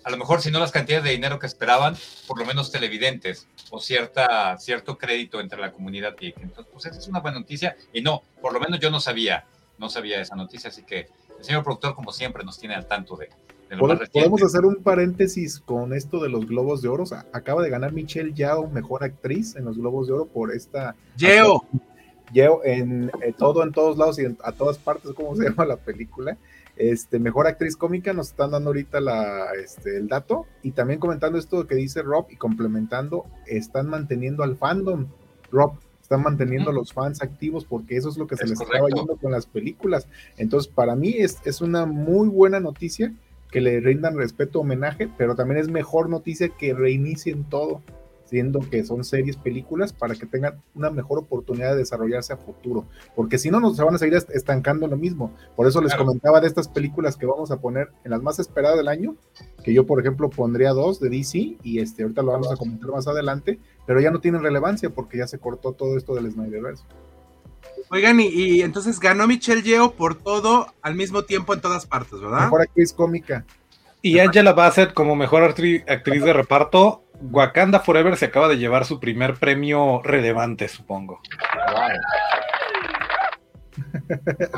a 0.04 0.10
lo 0.10 0.18
mejor 0.18 0.42
si 0.42 0.50
no 0.50 0.60
las 0.60 0.72
cantidades 0.72 1.04
de 1.04 1.12
dinero 1.12 1.38
que 1.38 1.46
esperaban, 1.46 1.96
por 2.28 2.40
lo 2.40 2.46
menos 2.46 2.72
televidentes 2.72 3.48
o 3.70 3.80
cierta, 3.80 4.58
cierto 4.58 4.98
crédito 4.98 5.40
entre 5.40 5.60
la 5.60 5.72
comunidad 5.72 6.16
Entonces, 6.20 6.66
pues 6.72 6.86
esa 6.86 7.00
es 7.00 7.08
una 7.08 7.20
buena 7.20 7.40
noticia. 7.40 7.76
Y 7.94 8.02
no, 8.02 8.24
por 8.42 8.54
lo 8.54 8.60
menos 8.60 8.80
yo 8.80 8.90
no 8.90 9.00
sabía, 9.00 9.46
no 9.78 9.90
sabía 9.90 10.20
esa 10.20 10.36
noticia, 10.36 10.70
así 10.70 10.84
que 10.84 11.08
el 11.38 11.46
señor 11.46 11.64
productor 11.64 11.94
como 11.96 12.12
siempre 12.12 12.44
nos 12.44 12.58
tiene 12.58 12.76
al 12.76 12.88
tanto 12.88 13.16
de, 13.16 13.30
Podemos 13.78 14.44
hacer 14.44 14.66
un 14.66 14.78
paréntesis 14.78 15.60
con 15.60 15.94
esto 15.94 16.22
de 16.22 16.30
los 16.30 16.46
Globos 16.48 16.82
de 16.82 16.90
Oro. 16.90 17.06
acaba 17.32 17.62
de 17.62 17.70
ganar 17.70 17.94
Michelle 17.94 18.34
Yao, 18.34 18.68
mejor 18.70 19.04
actriz 19.04 19.56
en 19.56 19.66
los 19.66 19.78
Globos 19.78 20.08
de 20.08 20.14
Oro 20.14 20.26
por 20.26 20.52
esta. 20.52 20.96
Yeo. 21.18 21.64
Yeo 22.34 22.62
en, 22.64 23.12
eh, 23.22 23.34
todo, 23.38 23.64
en 23.64 23.72
todos 23.72 23.98
lados 23.98 24.20
y 24.20 24.26
a 24.26 24.52
todas 24.54 24.78
partes, 24.78 25.12
¿cómo 25.14 25.36
se 25.36 25.44
llama 25.50 25.66
la 25.66 25.78
película? 25.78 26.38
Este, 26.76 27.20
mejor 27.20 27.48
actriz 27.48 27.76
cómica, 27.76 28.14
nos 28.14 28.30
están 28.30 28.52
dando 28.52 28.70
ahorita 28.70 29.00
la, 29.00 29.52
este, 29.54 29.98
el 29.98 30.08
dato. 30.08 30.46
Y 30.64 30.72
también 30.72 31.00
comentando 31.00 31.38
esto 31.38 31.68
que 31.68 31.76
dice 31.76 32.02
Rob 32.02 32.28
y 32.30 32.36
complementando, 32.36 33.26
están 33.46 33.88
manteniendo 33.88 34.44
al 34.44 34.58
fandom. 34.58 35.08
Rob, 35.52 35.74
están 36.02 36.24
manteniendo 36.24 36.72
a 36.72 36.74
los 36.74 36.92
fans 36.92 37.22
activos 37.22 37.64
porque 37.64 37.96
eso 37.96 38.10
es 38.10 38.18
lo 38.18 38.28
que 38.28 38.36
se 38.36 38.46
les 38.46 38.60
estaba 38.60 38.90
yendo 38.90 39.16
con 39.16 39.32
las 39.32 39.46
películas. 39.46 40.08
Entonces, 40.38 40.72
para 40.72 40.96
mí 40.96 41.16
es, 41.18 41.38
es 41.46 41.62
una 41.62 41.86
muy 41.86 42.28
buena 42.28 42.60
noticia 42.60 43.14
que 43.52 43.62
le 43.62 43.80
rindan 43.82 44.18
respeto, 44.18 44.62
homenaje, 44.62 45.10
pero 45.18 45.36
también 45.36 45.60
es 45.60 45.70
mejor 45.70 46.10
noticia 46.10 46.50
que 46.50 46.74
reinicien 46.74 47.44
todo. 47.44 47.82
siendo 48.26 48.62
que 48.62 48.86
son 48.86 49.04
series, 49.04 49.36
películas, 49.36 49.92
para 49.92 50.16
que 50.16 50.26
tengan 50.26 50.62
una 50.74 50.90
mejor 50.90 51.20
oportunidad 51.20 51.72
de 51.72 51.80
desarrollarse 51.80 52.32
a 52.32 52.38
futuro, 52.38 52.86
porque 53.14 53.38
si 53.38 53.52
no, 53.52 53.60
nos 53.60 53.76
se 53.76 53.84
van 53.84 53.94
a 53.94 53.98
seguir 53.98 54.18
estancando 54.34 54.88
lo 54.88 54.96
mismo. 54.96 55.34
Por 55.58 55.68
eso 55.68 55.82
les 55.82 55.94
comentaba 55.96 56.40
de 56.40 56.48
estas 56.48 56.70
películas 56.70 57.18
que 57.18 57.26
vamos 57.26 57.52
a 57.52 57.60
poner 57.60 57.90
en 58.06 58.12
las 58.12 58.22
más 58.22 58.40
esperadas 58.40 58.78
del 58.78 58.88
año, 58.88 59.18
que 59.66 59.74
yo, 59.74 59.86
por 59.86 60.00
ejemplo, 60.00 60.30
pondría 60.30 60.72
dos 60.72 61.02
de 61.02 61.10
DC, 61.10 61.58
y 61.62 61.80
este, 61.80 62.04
ahorita 62.04 62.22
lo 62.22 62.32
vamos 62.32 62.50
a 62.50 62.56
comentar 62.56 62.90
más 62.90 63.06
adelante, 63.06 63.60
pero 63.86 64.00
ya 64.00 64.12
no 64.12 64.22
tienen 64.22 64.42
relevancia 64.42 64.90
porque 64.92 65.18
ya 65.18 65.28
se 65.28 65.38
cortó 65.38 65.74
todo 65.74 65.98
esto 65.98 66.16
del 66.16 66.32
Snyderverse. 66.32 66.86
Oigan, 67.90 68.20
y, 68.20 68.62
entonces 68.62 69.00
ganó 69.00 69.28
Michelle 69.28 69.64
Yeo 69.64 69.92
por 69.92 70.16
todo 70.16 70.74
al 70.82 70.96
mismo 70.96 71.24
tiempo 71.24 71.54
en 71.54 71.62
todas 71.62 71.86
partes, 71.86 72.20
¿verdad? 72.22 72.44
Mejor 72.44 72.62
actriz 72.62 72.94
cómica. 72.94 73.46
Y 74.02 74.20
Angela 74.20 74.54
Bassett 74.54 74.94
como 74.94 75.16
mejor 75.16 75.44
actriz 75.44 75.84
de 76.24 76.34
reparto 76.34 77.04
Wakanda 77.22 77.80
Forever 77.80 78.18
se 78.18 78.26
acaba 78.26 78.48
de 78.48 78.58
llevar 78.58 78.86
su 78.86 79.00
primer 79.00 79.36
premio 79.36 80.02
relevante, 80.04 80.68
supongo. 80.68 81.22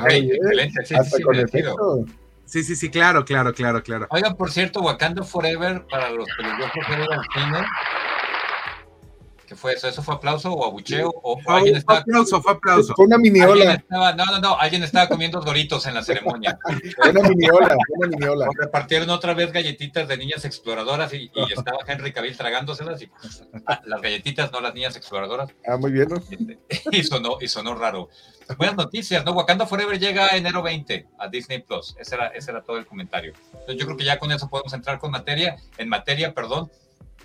excelente, 0.09 0.85
sí, 0.85 0.95
sí, 2.45 2.63
sí, 2.63 2.75
sí, 2.75 2.89
claro, 2.89 3.25
claro, 3.25 3.53
claro, 3.53 3.83
claro. 3.83 4.07
Oigan, 4.09 4.35
por 4.35 4.51
cierto, 4.51 4.81
Wakanda 4.81 5.23
Forever, 5.23 5.85
para 5.89 6.09
los 6.09 6.25
que 6.37 6.43
les 6.43 6.57
dio 6.57 6.65
cine, 9.53 9.55
fue 9.55 9.73
eso? 9.73 9.87
¿Eso 9.87 10.01
fue 10.01 10.15
aplauso 10.15 10.51
o 10.51 10.65
abucheo? 10.65 11.13
O, 11.23 11.39
fue, 11.39 11.55
alguien 11.55 11.75
estaba, 11.75 11.99
aplauso, 11.99 12.41
fue 12.41 12.53
aplauso. 12.53 12.93
Fue 12.95 13.05
una 13.05 13.17
miniola. 13.17 13.83
no, 13.89 14.13
no, 14.15 14.39
no, 14.39 14.57
alguien 14.59 14.83
estaba 14.83 15.07
comiendo 15.07 15.39
doritos 15.41 15.85
en 15.85 15.93
la 15.93 16.03
ceremonia. 16.03 16.57
Fue 16.95 17.09
una 17.11 17.29
miniola, 17.29 17.77
una 17.89 18.07
miniola. 18.07 18.47
repartieron 18.57 19.09
otra 19.09 19.33
vez 19.33 19.51
galletitas 19.51 20.07
de 20.07 20.17
niñas 20.17 20.45
exploradoras 20.45 21.13
y, 21.13 21.31
estaba 21.55 21.79
Henry 21.87 22.11
Cavill 22.11 22.35
tragándoselas 22.35 23.01
y 23.01 23.09
ah, 23.67 23.81
las 23.85 24.01
galletitas, 24.01 24.51
no 24.51 24.61
las 24.61 24.73
niñas 24.73 24.95
exploradoras. 24.95 25.49
Ah, 25.67 25.77
muy 25.77 25.91
bien. 25.91 26.09
¿no? 26.09 26.21
Y, 26.91 27.03
sonó, 27.03 27.37
y 27.39 27.47
sonó 27.47 27.75
raro. 27.75 28.09
Buenas 28.57 28.75
noticias, 28.75 29.23
¿no? 29.25 29.31
Wakanda 29.31 29.65
Forever 29.65 29.99
llega 29.99 30.35
enero 30.35 30.61
20 30.61 31.07
a 31.17 31.27
Disney 31.27 31.59
Plus. 31.59 31.95
Ese 31.97 32.15
era, 32.15 32.27
ese 32.27 32.51
era 32.51 32.61
todo 32.61 32.77
el 32.77 32.85
comentario. 32.85 33.33
Entonces 33.51 33.77
yo 33.77 33.85
creo 33.85 33.97
que 33.97 34.03
ya 34.03 34.19
con 34.19 34.31
eso 34.31 34.49
podemos 34.49 34.73
entrar 34.73 34.99
con 34.99 35.11
materia, 35.11 35.55
en 35.77 35.89
materia, 35.89 36.33
perdón 36.33 36.69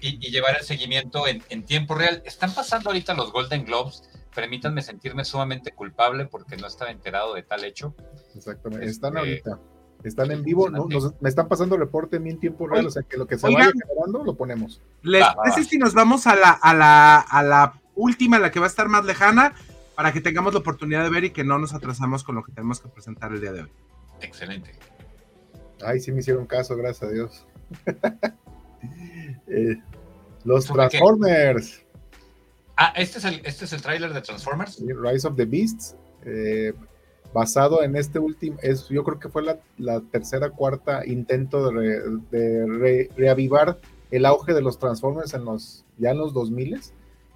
y, 0.00 0.18
llevar 0.30 0.56
el 0.58 0.64
seguimiento 0.64 1.24
en, 1.26 1.62
tiempo 1.64 1.94
real. 1.94 2.22
Están 2.24 2.54
pasando 2.54 2.90
ahorita 2.90 3.14
los 3.14 3.32
Golden 3.32 3.64
Globes. 3.64 4.02
Permítanme 4.34 4.82
sentirme 4.82 5.24
sumamente 5.24 5.72
culpable 5.72 6.26
porque 6.26 6.56
no 6.56 6.66
estaba 6.66 6.90
enterado 6.90 7.34
de 7.34 7.42
tal 7.42 7.64
hecho. 7.64 7.94
Exactamente. 8.34 8.86
Están 8.86 9.16
este, 9.16 9.50
ahorita. 9.50 9.60
Están 10.04 10.30
en 10.30 10.44
vivo, 10.44 10.70
¿no? 10.70 10.86
me 11.20 11.28
están 11.28 11.48
pasando 11.48 11.76
reporte 11.76 12.18
en 12.18 12.26
en 12.28 12.38
tiempo 12.38 12.68
real, 12.68 12.86
o 12.86 12.90
sea 12.90 13.02
que 13.02 13.16
lo 13.16 13.26
que 13.26 13.36
se 13.36 13.52
vaya 13.52 13.72
grabando 13.74 14.22
lo 14.22 14.36
ponemos. 14.36 14.80
¿Les 15.02 15.24
parece 15.34 15.64
si 15.64 15.76
nos 15.76 15.92
vamos 15.92 16.28
a 16.28 16.36
la, 16.36 16.50
a, 16.50 16.72
la, 16.72 17.18
a 17.18 17.42
la 17.42 17.80
última, 17.96 18.38
la 18.38 18.52
que 18.52 18.60
va 18.60 18.66
a 18.66 18.68
estar 18.68 18.88
más 18.88 19.04
lejana, 19.04 19.54
para 19.96 20.12
que 20.12 20.20
tengamos 20.20 20.52
la 20.52 20.60
oportunidad 20.60 21.02
de 21.02 21.10
ver 21.10 21.24
y 21.24 21.30
que 21.30 21.42
no 21.42 21.58
nos 21.58 21.74
atrasamos 21.74 22.22
con 22.22 22.36
lo 22.36 22.44
que 22.44 22.52
tenemos 22.52 22.80
que 22.80 22.88
presentar 22.88 23.32
el 23.32 23.40
día 23.40 23.50
de 23.50 23.62
hoy? 23.62 23.72
Excelente. 24.20 24.70
Ay, 25.84 25.98
sí 25.98 26.12
me 26.12 26.20
hicieron 26.20 26.46
caso, 26.46 26.76
gracias 26.76 27.10
a 27.10 27.12
Dios. 27.12 27.44
Eh, 29.48 29.76
los 30.44 30.66
Transformers. 30.66 31.84
Ah, 32.76 32.92
¿este 32.96 33.18
es 33.18 33.24
el, 33.24 33.40
este 33.44 33.64
es 33.64 33.72
el 33.72 33.82
tráiler 33.82 34.12
de 34.12 34.20
Transformers? 34.20 34.80
Rise 34.80 35.26
of 35.26 35.36
the 35.36 35.44
Beasts. 35.44 35.96
Eh, 36.24 36.72
basado 37.32 37.82
en 37.82 37.96
este 37.96 38.18
último, 38.18 38.56
es, 38.62 38.88
yo 38.88 39.04
creo 39.04 39.18
que 39.18 39.28
fue 39.28 39.42
la, 39.42 39.58
la 39.76 40.00
tercera, 40.00 40.50
cuarta 40.50 41.06
intento 41.06 41.70
de, 41.70 43.08
reavivar 43.16 43.78
el 44.10 44.24
auge 44.26 44.54
de 44.54 44.62
los 44.62 44.78
Transformers 44.78 45.34
en 45.34 45.44
los, 45.44 45.84
ya 45.98 46.10
en 46.10 46.18
los 46.18 46.32
2000 46.32 46.80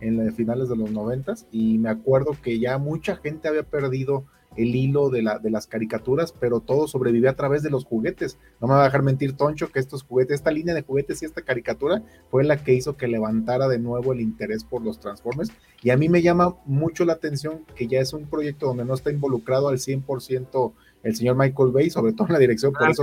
en 0.00 0.24
los 0.24 0.34
finales 0.34 0.68
de 0.68 0.76
los 0.76 0.90
90 0.90 1.34
y 1.52 1.78
me 1.78 1.88
acuerdo 1.88 2.36
que 2.42 2.58
ya 2.58 2.76
mucha 2.78 3.16
gente 3.16 3.48
había 3.48 3.62
perdido 3.62 4.24
el 4.56 4.74
hilo 4.74 5.10
de, 5.10 5.22
la, 5.22 5.38
de 5.38 5.50
las 5.50 5.66
caricaturas, 5.66 6.32
pero 6.32 6.60
todo 6.60 6.88
sobrevive 6.88 7.28
a 7.28 7.36
través 7.36 7.62
de 7.62 7.70
los 7.70 7.84
juguetes. 7.84 8.38
No 8.60 8.68
me 8.68 8.74
va 8.74 8.82
a 8.82 8.84
dejar 8.84 9.02
mentir 9.02 9.36
Toncho 9.36 9.70
que 9.70 9.80
estos 9.80 10.02
juguetes, 10.02 10.36
esta 10.36 10.50
línea 10.50 10.74
de 10.74 10.82
juguetes 10.82 11.22
y 11.22 11.24
esta 11.24 11.42
caricatura 11.42 12.02
fue 12.30 12.44
la 12.44 12.62
que 12.62 12.74
hizo 12.74 12.96
que 12.96 13.08
levantara 13.08 13.68
de 13.68 13.78
nuevo 13.78 14.12
el 14.12 14.20
interés 14.20 14.64
por 14.64 14.82
los 14.82 15.00
Transformers. 15.00 15.50
Y 15.82 15.90
a 15.90 15.96
mí 15.96 16.08
me 16.08 16.22
llama 16.22 16.56
mucho 16.64 17.04
la 17.04 17.14
atención 17.14 17.64
que 17.74 17.86
ya 17.86 18.00
es 18.00 18.12
un 18.12 18.26
proyecto 18.26 18.66
donde 18.66 18.84
no 18.84 18.94
está 18.94 19.10
involucrado 19.10 19.68
al 19.68 19.78
100% 19.78 20.72
el 21.02 21.16
señor 21.16 21.36
Michael 21.36 21.72
Bay, 21.72 21.90
sobre 21.90 22.12
todo 22.12 22.28
en 22.28 22.34
la 22.34 22.38
dirección. 22.38 22.72
Por 22.72 22.90
eso, 22.90 23.02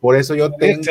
por 0.00 0.16
eso 0.16 0.34
yo 0.34 0.50
tengo 0.52 0.82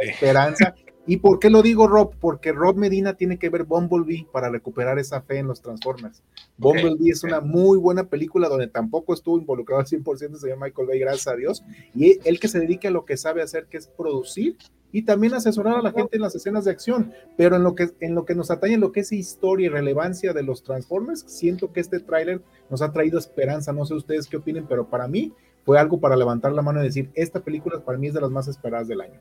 esperanza 0.00 0.74
¿Y 1.08 1.16
por 1.16 1.38
qué 1.38 1.48
lo 1.48 1.62
digo, 1.62 1.88
Rob? 1.88 2.12
Porque 2.20 2.52
Rob 2.52 2.76
Medina 2.76 3.14
tiene 3.14 3.38
que 3.38 3.48
ver 3.48 3.64
Bumblebee 3.64 4.26
para 4.30 4.50
recuperar 4.50 4.98
esa 4.98 5.22
fe 5.22 5.38
en 5.38 5.46
los 5.46 5.62
Transformers. 5.62 6.22
Bumblebee 6.58 7.10
es 7.10 7.24
una 7.24 7.40
muy 7.40 7.78
buena 7.78 8.04
película 8.04 8.46
donde 8.46 8.66
tampoco 8.66 9.14
estuvo 9.14 9.38
involucrado 9.38 9.80
al 9.80 9.86
100% 9.86 10.36
se 10.36 10.48
llama 10.48 10.66
Michael 10.66 10.86
Bay, 10.86 10.98
gracias 10.98 11.28
a 11.28 11.34
Dios. 11.36 11.64
Y 11.94 12.18
él 12.28 12.38
que 12.38 12.48
se 12.48 12.60
dedica 12.60 12.88
a 12.88 12.90
lo 12.90 13.06
que 13.06 13.16
sabe 13.16 13.40
hacer, 13.40 13.68
que 13.70 13.78
es 13.78 13.86
producir 13.86 14.58
y 14.92 15.06
también 15.06 15.32
asesorar 15.32 15.78
a 15.78 15.82
la 15.82 15.92
gente 15.92 16.16
en 16.16 16.20
las 16.20 16.34
escenas 16.34 16.66
de 16.66 16.72
acción. 16.72 17.10
Pero 17.38 17.56
en 17.56 17.62
lo 17.62 17.74
que, 17.74 17.88
en 18.00 18.14
lo 18.14 18.26
que 18.26 18.34
nos 18.34 18.50
atañe, 18.50 18.74
en 18.74 18.80
lo 18.80 18.92
que 18.92 19.00
es 19.00 19.10
historia 19.10 19.68
y 19.68 19.70
relevancia 19.70 20.34
de 20.34 20.42
los 20.42 20.62
Transformers, 20.62 21.24
siento 21.26 21.72
que 21.72 21.80
este 21.80 22.00
tráiler 22.00 22.42
nos 22.68 22.82
ha 22.82 22.92
traído 22.92 23.18
esperanza. 23.18 23.72
No 23.72 23.86
sé 23.86 23.94
ustedes 23.94 24.26
qué 24.26 24.36
opinen, 24.36 24.66
pero 24.68 24.90
para 24.90 25.08
mí 25.08 25.32
fue 25.64 25.78
algo 25.78 26.00
para 26.00 26.16
levantar 26.16 26.52
la 26.52 26.60
mano 26.60 26.80
y 26.80 26.84
decir, 26.84 27.10
esta 27.14 27.40
película 27.40 27.80
para 27.80 27.96
mí 27.96 28.08
es 28.08 28.14
de 28.14 28.20
las 28.20 28.30
más 28.30 28.46
esperadas 28.46 28.88
del 28.88 29.00
año. 29.00 29.18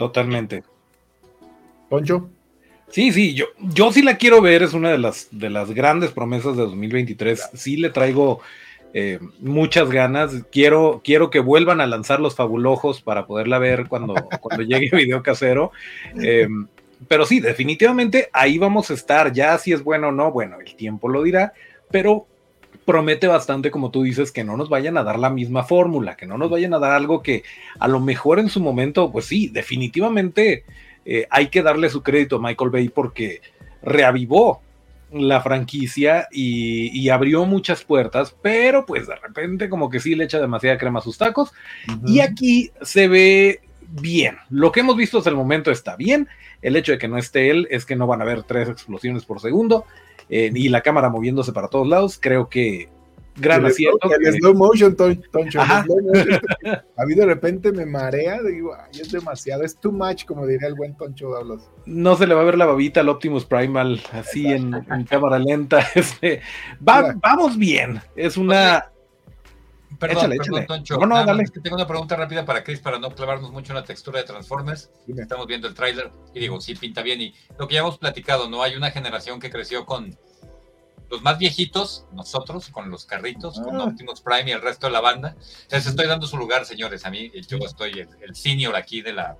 Totalmente. 0.00 0.64
Poncho. 1.90 2.30
Sí, 2.88 3.12
sí, 3.12 3.34
yo, 3.34 3.44
yo 3.58 3.92
sí 3.92 4.00
la 4.00 4.16
quiero 4.16 4.40
ver, 4.40 4.62
es 4.62 4.72
una 4.72 4.90
de 4.90 4.96
las, 4.96 5.28
de 5.30 5.50
las 5.50 5.72
grandes 5.72 6.10
promesas 6.10 6.56
de 6.56 6.62
2023. 6.62 7.50
Sí 7.52 7.76
le 7.76 7.90
traigo 7.90 8.40
eh, 8.94 9.18
muchas 9.40 9.90
ganas. 9.90 10.32
Quiero, 10.50 11.02
quiero 11.04 11.28
que 11.28 11.40
vuelvan 11.40 11.82
a 11.82 11.86
lanzar 11.86 12.18
los 12.18 12.34
fabulojos 12.34 13.02
para 13.02 13.26
poderla 13.26 13.58
ver 13.58 13.88
cuando, 13.88 14.14
cuando 14.40 14.62
llegue 14.62 14.96
video 14.96 15.22
casero. 15.22 15.70
Eh, 16.18 16.48
pero 17.06 17.26
sí, 17.26 17.40
definitivamente 17.40 18.30
ahí 18.32 18.56
vamos 18.56 18.90
a 18.90 18.94
estar. 18.94 19.34
Ya 19.34 19.58
si 19.58 19.74
es 19.74 19.84
bueno 19.84 20.08
o 20.08 20.12
no, 20.12 20.32
bueno, 20.32 20.60
el 20.64 20.76
tiempo 20.76 21.10
lo 21.10 21.22
dirá, 21.22 21.52
pero 21.90 22.26
promete 22.90 23.28
bastante, 23.28 23.70
como 23.70 23.92
tú 23.92 24.02
dices, 24.02 24.32
que 24.32 24.42
no 24.42 24.56
nos 24.56 24.68
vayan 24.68 24.98
a 24.98 25.04
dar 25.04 25.16
la 25.16 25.30
misma 25.30 25.62
fórmula, 25.62 26.16
que 26.16 26.26
no 26.26 26.36
nos 26.36 26.50
vayan 26.50 26.74
a 26.74 26.80
dar 26.80 26.90
algo 26.90 27.22
que 27.22 27.44
a 27.78 27.86
lo 27.86 28.00
mejor 28.00 28.40
en 28.40 28.48
su 28.48 28.58
momento, 28.58 29.12
pues 29.12 29.26
sí, 29.26 29.46
definitivamente 29.46 30.64
eh, 31.04 31.24
hay 31.30 31.50
que 31.50 31.62
darle 31.62 31.88
su 31.88 32.02
crédito 32.02 32.36
a 32.36 32.42
Michael 32.42 32.70
Bay 32.70 32.88
porque 32.88 33.42
reavivó 33.80 34.60
la 35.12 35.40
franquicia 35.40 36.26
y, 36.32 37.08
abrió 37.10 37.44
muchas 37.44 37.84
puertas, 37.84 38.34
pero 38.42 38.84
pues 38.86 39.06
de 39.06 39.14
repente 39.14 39.68
como 39.68 39.88
que 39.88 40.00
sí 40.00 40.16
le 40.16 40.24
echa 40.24 40.40
demasiada 40.40 40.76
crema 40.76 40.98
a 40.98 41.02
sus 41.02 41.16
tacos. 41.16 41.52
Y 42.04 42.18
aquí 42.18 42.72
se 42.82 43.06
ve 43.06 43.60
bien. 43.90 44.36
Lo 44.48 44.72
que 44.72 44.80
hemos 44.80 44.96
visto 44.96 45.18
hasta 45.18 45.30
el 45.30 45.36
momento 45.36 45.70
está 45.70 45.96
bien. 45.96 46.28
El 46.62 46.76
hecho 46.76 46.92
de 46.92 46.98
que 46.98 47.08
no 47.08 47.18
esté 47.18 47.50
él 47.50 47.68
es 47.70 47.84
que 47.84 47.96
no 47.96 48.06
van 48.06 48.20
a 48.20 48.24
haber 48.24 48.42
tres 48.42 48.68
explosiones 48.68 49.24
por 49.24 49.40
segundo. 49.40 49.84
Eh, 50.28 50.50
y 50.54 50.68
la 50.68 50.82
cámara 50.82 51.08
moviéndose 51.08 51.52
para 51.52 51.68
todos 51.68 51.88
lados, 51.88 52.18
creo 52.20 52.48
que 52.48 52.88
gran 53.36 53.64
acierto. 53.66 54.10
El, 54.12 54.34
slow 54.34 54.54
motion, 54.54 54.96
Toncho. 54.96 55.60
A 55.60 55.84
mí 57.06 57.14
de 57.14 57.26
repente 57.26 57.72
me 57.72 57.86
marea, 57.86 58.40
digo, 58.42 58.74
ay, 58.74 59.00
es 59.00 59.10
demasiado, 59.10 59.64
es 59.64 59.76
too 59.76 59.92
much, 59.92 60.24
como 60.24 60.46
diría 60.46 60.68
el 60.68 60.74
buen 60.74 60.96
Toncho 60.96 61.30
Dablos. 61.30 61.62
No 61.86 62.16
se 62.16 62.26
le 62.26 62.34
va 62.34 62.42
a 62.42 62.44
ver 62.44 62.58
la 62.58 62.66
babita 62.66 63.00
al 63.00 63.08
Optimus 63.08 63.44
Primal 63.44 64.00
así 64.12 64.46
en, 64.46 64.72
cámara 65.08 65.38
lenta. 65.38 65.80
Este, 65.94 66.40
vamos 66.80 67.56
bien, 67.56 68.00
es 68.16 68.36
una... 68.36 68.90
Perdón, 70.00 70.30
perdón, 70.30 70.66
Toncho. 70.66 70.96
No, 70.96 71.06
no, 71.06 71.24
dale. 71.24 71.44
tengo 71.62 71.76
una 71.76 71.86
pregunta 71.86 72.16
rápida 72.16 72.46
para 72.46 72.64
Chris 72.64 72.80
para 72.80 72.98
no 72.98 73.14
clavarnos 73.14 73.52
mucho 73.52 73.72
en 73.72 73.76
la 73.76 73.84
textura 73.84 74.20
de 74.20 74.24
Transformers. 74.24 74.90
Estamos 75.06 75.46
viendo 75.46 75.68
el 75.68 75.74
tráiler 75.74 76.10
y 76.34 76.40
digo, 76.40 76.58
sí, 76.60 76.74
pinta 76.74 77.02
bien. 77.02 77.20
Y 77.20 77.34
lo 77.58 77.68
que 77.68 77.74
ya 77.74 77.80
hemos 77.80 77.98
platicado, 77.98 78.48
¿no? 78.48 78.62
Hay 78.62 78.76
una 78.76 78.90
generación 78.90 79.38
que 79.38 79.50
creció 79.50 79.84
con 79.84 80.18
los 81.10 81.20
más 81.20 81.38
viejitos, 81.38 82.06
nosotros, 82.12 82.70
con 82.70 82.90
los 82.90 83.04
carritos, 83.04 83.60
con 83.60 83.78
ah. 83.78 83.84
Optimus 83.84 84.22
Prime 84.22 84.48
y 84.48 84.52
el 84.52 84.62
resto 84.62 84.86
de 84.86 84.92
la 84.94 85.00
banda. 85.00 85.36
Les 85.70 85.86
estoy 85.86 86.06
dando 86.06 86.26
su 86.26 86.38
lugar, 86.38 86.64
señores. 86.64 87.04
A 87.04 87.10
mí, 87.10 87.30
yo 87.46 87.58
estoy 87.58 88.08
el, 88.22 88.34
senior 88.34 88.76
aquí 88.76 89.02
de 89.02 89.12
la, 89.12 89.36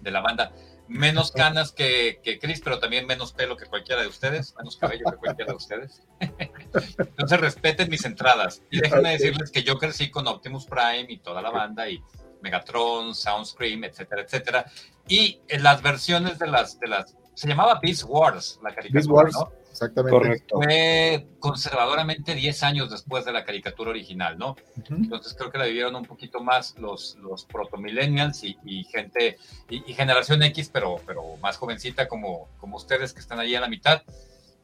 de 0.00 0.10
la 0.10 0.20
banda 0.20 0.52
menos 0.88 1.32
canas 1.32 1.72
que, 1.72 2.20
que 2.22 2.38
Chris, 2.38 2.60
pero 2.62 2.78
también 2.78 3.06
menos 3.06 3.32
pelo 3.32 3.56
que 3.56 3.66
cualquiera 3.66 4.02
de 4.02 4.08
ustedes, 4.08 4.54
menos 4.56 4.76
cabello 4.76 5.04
que 5.10 5.16
cualquiera 5.16 5.52
de 5.52 5.56
ustedes. 5.56 6.02
Entonces 6.98 7.40
respeten 7.40 7.90
mis 7.90 8.04
entradas 8.04 8.62
y 8.70 8.80
déjenme 8.80 9.12
decirles 9.12 9.50
que 9.50 9.62
yo 9.62 9.78
crecí 9.78 10.10
con 10.10 10.26
Optimus 10.26 10.66
Prime 10.66 11.06
y 11.08 11.18
toda 11.18 11.42
la 11.42 11.50
banda 11.50 11.88
y 11.88 12.02
Megatron, 12.42 13.14
Soundscream, 13.14 13.84
etcétera, 13.84 14.22
etcétera. 14.22 14.66
Y 15.08 15.40
en 15.48 15.62
las 15.62 15.82
versiones 15.82 16.38
de 16.38 16.46
las, 16.46 16.78
de 16.78 16.88
las, 16.88 17.16
se 17.34 17.48
llamaba 17.48 17.80
Beast 17.82 18.04
Wars, 18.06 18.60
la 18.62 18.74
caricatura, 18.74 19.30
¿no? 19.32 19.52
Exactamente. 19.76 20.10
Correcto. 20.18 20.56
fue 20.56 21.26
conservadoramente 21.38 22.34
10 22.34 22.62
años 22.62 22.90
después 22.90 23.24
de 23.24 23.32
la 23.32 23.44
caricatura 23.44 23.90
original, 23.90 24.38
¿no? 24.38 24.56
Entonces 24.88 25.34
creo 25.34 25.50
que 25.50 25.58
la 25.58 25.66
vivieron 25.66 25.94
un 25.96 26.04
poquito 26.04 26.40
más 26.40 26.74
los, 26.78 27.16
los 27.16 27.44
proto-millennials 27.44 28.42
y, 28.44 28.56
y 28.64 28.84
gente, 28.84 29.36
y, 29.68 29.82
y 29.90 29.94
generación 29.94 30.42
X, 30.42 30.70
pero, 30.72 30.96
pero 31.06 31.36
más 31.42 31.56
jovencita 31.58 32.08
como, 32.08 32.48
como 32.58 32.76
ustedes 32.76 33.12
que 33.12 33.20
están 33.20 33.38
ahí 33.38 33.54
a 33.54 33.60
la 33.60 33.68
mitad. 33.68 34.02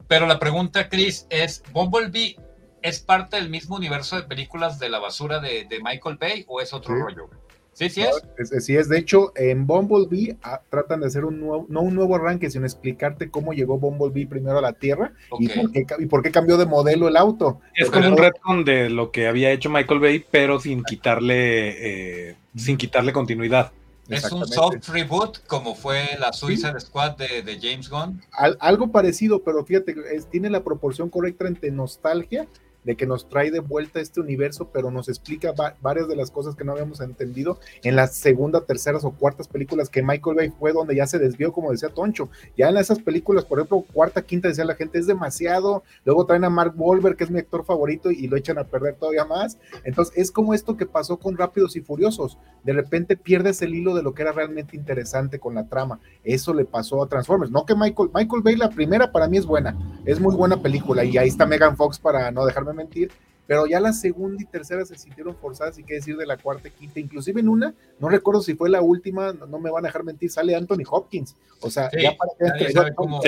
Pero 0.07 0.25
la 0.25 0.39
pregunta, 0.39 0.89
Chris, 0.89 1.27
es, 1.29 1.63
¿Bumblebee 1.71 2.35
es 2.81 2.99
parte 2.99 3.37
del 3.37 3.49
mismo 3.49 3.75
universo 3.77 4.15
de 4.17 4.23
películas 4.23 4.77
de 4.79 4.89
la 4.89 4.99
basura 4.99 5.39
de, 5.39 5.65
de 5.65 5.79
Michael 5.81 6.17
Bay 6.19 6.43
o 6.47 6.59
es 6.59 6.73
otro 6.73 6.93
Sí. 6.95 7.01
rollo? 7.01 7.29
Sí, 7.73 7.89
sí 7.89 8.01
es. 8.01 8.21
Es- 8.37 8.51
es- 8.51 8.65
Sí 8.65 8.75
es, 8.75 8.87
de 8.87 8.97
hecho, 8.99 9.31
en 9.35 9.65
Bumblebee 9.67 10.37
ah, 10.43 10.61
tratan 10.69 11.01
de 11.01 11.07
hacer 11.07 11.25
un 11.25 11.39
nuevo, 11.39 11.65
no 11.69 11.81
un 11.81 11.95
nuevo 11.95 12.15
arranque, 12.15 12.49
sino 12.49 12.65
explicarte 12.65 13.29
cómo 13.29 13.53
llegó 13.53 13.77
Bumblebee 13.79 14.27
primero 14.27 14.59
a 14.59 14.61
la 14.61 14.73
Tierra 14.73 15.13
y, 15.39 15.47
Ok. 15.47 15.55
por 15.55 15.71
qué, 15.71 15.85
y 15.99 16.05
por 16.05 16.23
qué 16.23 16.31
cambió 16.31 16.57
de 16.57 16.65
modelo 16.65 17.07
el 17.07 17.17
auto. 17.17 17.59
Es 17.75 17.89
como 17.89 18.07
un 18.07 18.17
retcon 18.17 18.63
de 18.63 18.89
lo 18.89 19.11
que 19.11 19.27
había 19.27 19.51
hecho 19.51 19.69
Michael 19.69 19.99
Bay, 19.99 20.25
pero 20.29 20.59
sin 20.59 20.83
quitarle, 20.83 22.29
eh, 22.29 22.35
sin 22.55 22.77
quitarle 22.77 23.11
continuidad. 23.13 23.71
Es 24.09 24.29
un 24.33 24.45
soft 24.45 24.89
reboot 24.89 25.45
como 25.47 25.75
fue 25.75 26.01
la 26.19 26.33
Suicide 26.33 26.77
Squad 26.79 27.15
de, 27.17 27.41
de 27.41 27.57
James 27.59 27.89
Gunn. 27.89 28.21
Al- 28.33 28.57
algo 28.59 28.91
parecido, 28.91 29.41
pero 29.43 29.63
fíjate, 29.65 29.95
es- 30.13 30.27
tiene 30.29 30.49
la 30.49 30.63
proporción 30.63 31.09
correcta 31.09 31.47
entre 31.47 31.71
nostalgia 31.71 32.45
de 32.83 32.95
que 32.95 33.05
nos 33.05 33.29
trae 33.29 33.51
de 33.51 33.59
vuelta 33.59 33.99
este 33.99 34.19
universo, 34.19 34.69
pero 34.73 34.91
nos 34.91 35.09
explica 35.09 35.51
va- 35.51 35.75
varias 35.81 36.07
de 36.07 36.15
las 36.15 36.31
cosas 36.31 36.55
que 36.55 36.63
no 36.63 36.73
habíamos 36.73 37.01
entendido 37.01 37.59
en 37.83 37.95
las 37.95 38.15
segunda, 38.15 38.61
terceras 38.61 39.03
o 39.03 39.11
cuartas 39.11 39.47
películas 39.47 39.89
que 39.89 40.03
Michael 40.03 40.35
Bay 40.35 40.49
fue 40.59 40.73
donde 40.73 40.95
ya 40.95 41.07
se 41.07 41.19
desvió, 41.19 41.51
como 41.53 41.71
decía 41.71 41.89
Toncho. 41.89 42.29
Ya 42.57 42.69
en 42.69 42.77
esas 42.77 42.99
películas, 42.99 43.45
por 43.45 43.59
ejemplo, 43.59 43.85
cuarta, 43.93 44.21
quinta, 44.21 44.47
decía 44.47 44.65
la 44.65 44.75
gente, 44.75 44.99
es 44.99 45.07
demasiado. 45.07 45.83
Luego 46.05 46.25
traen 46.25 46.43
a 46.43 46.49
Mark 46.49 46.73
Wahlberg, 46.75 47.15
que 47.17 47.23
es 47.23 47.31
mi 47.31 47.39
actor 47.39 47.65
favorito, 47.65 48.11
y 48.11 48.27
lo 48.27 48.37
echan 48.37 48.57
a 48.57 48.63
perder 48.65 48.95
todavía 48.95 49.25
más. 49.25 49.57
Entonces, 49.83 50.13
es 50.17 50.31
como 50.31 50.53
esto 50.53 50.77
que 50.77 50.85
pasó 50.85 51.17
con 51.17 51.37
Rápidos 51.37 51.75
y 51.75 51.81
Furiosos. 51.81 52.37
De 52.63 52.73
repente 52.73 53.17
pierdes 53.17 53.61
el 53.61 53.75
hilo 53.75 53.95
de 53.95 54.03
lo 54.03 54.13
que 54.13 54.21
era 54.21 54.31
realmente 54.31 54.75
interesante 54.75 55.39
con 55.39 55.55
la 55.55 55.67
trama. 55.67 55.99
Eso 56.23 56.53
le 56.53 56.65
pasó 56.65 57.03
a 57.03 57.07
Transformers. 57.07 57.51
No 57.51 57.65
que 57.65 57.75
Michael, 57.75 58.09
Michael 58.13 58.41
Bay, 58.41 58.55
la 58.55 58.69
primera 58.69 59.11
para 59.11 59.27
mí 59.27 59.37
es 59.37 59.45
buena, 59.45 59.77
es 60.05 60.19
muy 60.19 60.35
buena 60.35 60.61
película 60.61 61.03
y 61.03 61.17
ahí 61.17 61.27
está 61.27 61.45
Megan 61.45 61.75
Fox 61.77 61.99
para 61.99 62.31
no 62.31 62.45
dejarme 62.45 62.72
mentir, 62.73 63.11
pero 63.45 63.65
ya 63.65 63.79
la 63.79 63.91
segunda 63.93 64.41
y 64.41 64.45
tercera 64.45 64.85
se 64.85 64.97
sintieron 64.97 65.35
forzadas 65.35 65.77
y 65.77 65.83
qué 65.83 65.95
decir 65.95 66.15
de 66.17 66.25
la 66.25 66.37
cuarta 66.37 66.69
y 66.69 66.71
quinta, 66.71 66.99
inclusive 66.99 67.41
en 67.41 67.49
una, 67.49 67.73
no 67.99 68.07
recuerdo 68.09 68.41
si 68.41 68.53
fue 68.55 68.69
la 68.69 68.81
última, 68.81 69.33
no, 69.33 69.45
no 69.45 69.59
me 69.59 69.69
van 69.69 69.83
a 69.85 69.89
dejar 69.89 70.03
mentir, 70.03 70.29
sale 70.31 70.55
Anthony 70.55 70.83
Hopkins. 70.89 71.35
O 71.61 71.69
sea, 71.69 71.89
Sí, 71.89 72.01
ya 72.01 72.13
para 72.15 72.57
que 72.57 72.73
yo- 72.73 72.83
cómo- 72.95 73.21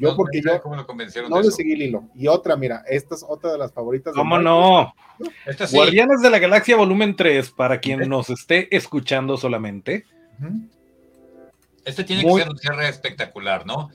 yo, 0.00 0.10
No- 0.10 0.16
porque 0.16 0.40
yo 0.40 0.62
¿Cómo 0.62 0.76
lo 0.76 0.86
convencieron 0.86 1.28
no 1.28 1.42
le 1.42 1.50
seguí 1.50 1.72
el 1.72 1.82
hilo. 1.82 2.04
Y 2.14 2.28
otra, 2.28 2.56
mira, 2.56 2.84
esta 2.88 3.16
es 3.16 3.24
otra 3.28 3.50
de 3.52 3.58
las 3.58 3.72
favoritas. 3.72 4.14
¿Cómo 4.14 4.38
no? 4.38 4.94
Esta 5.44 5.66
sí. 5.66 5.74
Guardianes 5.76 6.20
de 6.22 6.30
la 6.30 6.38
Galaxia 6.38 6.76
Volumen 6.76 7.16
3, 7.16 7.50
para 7.50 7.80
quien 7.80 8.08
nos 8.08 8.30
esté 8.30 8.74
escuchando 8.76 9.36
solamente. 9.36 10.04
Este 11.84 12.04
tiene 12.04 12.22
Muy- 12.22 12.34
que 12.36 12.42
ser 12.44 12.52
un 12.52 12.58
cierre 12.58 12.88
espectacular, 12.88 13.66
¿no? 13.66 13.90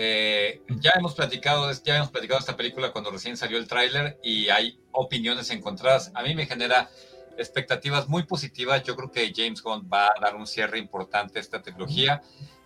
Eh, 0.00 0.62
ya 0.80 0.92
hemos 0.94 1.16
platicado, 1.16 1.68
ya 1.82 1.96
hemos 1.96 2.12
platicado 2.12 2.38
esta 2.38 2.56
película 2.56 2.92
cuando 2.92 3.10
recién 3.10 3.36
salió 3.36 3.58
el 3.58 3.66
tráiler 3.66 4.16
y 4.22 4.48
hay 4.48 4.78
opiniones 4.92 5.50
encontradas. 5.50 6.12
A 6.14 6.22
mí 6.22 6.36
me 6.36 6.46
genera 6.46 6.88
expectativas 7.36 8.08
muy 8.08 8.22
positivas. 8.22 8.84
Yo 8.84 8.94
creo 8.94 9.10
que 9.10 9.32
James 9.34 9.60
Gunn 9.60 9.90
va 9.92 10.06
a 10.06 10.20
dar 10.20 10.36
un 10.36 10.46
cierre 10.46 10.78
importante 10.78 11.40
a 11.40 11.42
esta 11.42 11.62
trilogía. 11.62 12.22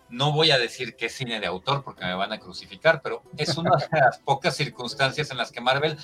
No 0.09 0.31
voy 0.31 0.51
a 0.51 0.59
decir 0.59 0.95
que 0.95 1.07
es 1.07 1.13
cine 1.15 1.39
de 1.39 1.47
autor 1.47 1.83
porque 1.83 2.05
me 2.05 2.13
van 2.13 2.31
a 2.33 2.39
crucificar, 2.39 3.01
pero 3.01 3.23
es 3.35 3.57
una 3.57 3.77
de 3.77 3.99
las 3.99 4.19
pocas 4.25 4.55
circunstancias 4.55 5.31
en 5.31 5.37
las 5.37 5.51
que 5.51 5.59
Marvel 5.59 5.97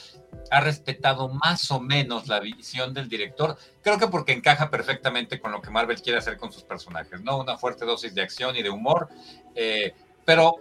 ha 0.50 0.62
respetado 0.62 1.30
más 1.30 1.70
o 1.70 1.80
menos 1.80 2.28
la 2.28 2.40
visión 2.40 2.92
del 2.96 3.08
director. 3.08 3.56
Creo 3.84 4.00
que 4.00 4.08
porque 4.08 4.32
encaja 4.32 4.72
perfectamente 4.72 5.40
con 5.40 5.52
lo 5.52 5.62
que 5.62 5.70
Marvel 5.70 6.02
quiere 6.02 6.18
hacer 6.18 6.38
con 6.38 6.52
sus 6.52 6.64
personajes, 6.64 7.22
¿no? 7.22 7.38
Una 7.38 7.56
fuerte 7.60 7.86
dosis 7.86 8.16
de 8.16 8.24
acción 8.24 8.56
y 8.56 8.64
de 8.64 8.72
humor. 8.72 9.10
eh, 9.54 9.94
pero 10.26 10.58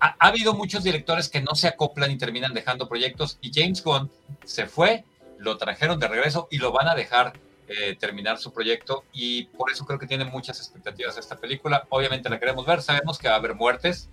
ha, 0.00 0.16
ha 0.18 0.28
habido 0.28 0.54
muchos 0.54 0.82
directores 0.84 1.28
que 1.28 1.40
no 1.40 1.54
se 1.54 1.68
acoplan 1.68 2.10
y 2.10 2.18
terminan 2.18 2.54
dejando 2.54 2.88
proyectos 2.88 3.38
y 3.40 3.50
James 3.52 3.82
Gunn 3.82 4.10
se 4.44 4.66
fue, 4.66 5.04
lo 5.38 5.56
trajeron 5.56 5.98
de 5.98 6.08
regreso 6.08 6.48
y 6.50 6.58
lo 6.58 6.72
van 6.72 6.88
a 6.88 6.94
dejar 6.94 7.32
eh, 7.68 7.96
terminar 7.98 8.38
su 8.38 8.52
proyecto 8.52 9.04
y 9.12 9.44
por 9.44 9.70
eso 9.70 9.86
creo 9.86 9.98
que 9.98 10.06
tiene 10.06 10.24
muchas 10.24 10.58
expectativas 10.58 11.16
esta 11.16 11.36
película. 11.36 11.86
Obviamente 11.88 12.28
la 12.28 12.38
queremos 12.38 12.66
ver, 12.66 12.82
sabemos 12.82 13.18
que 13.18 13.28
va 13.28 13.34
a 13.34 13.38
haber 13.38 13.54
muertes 13.54 14.08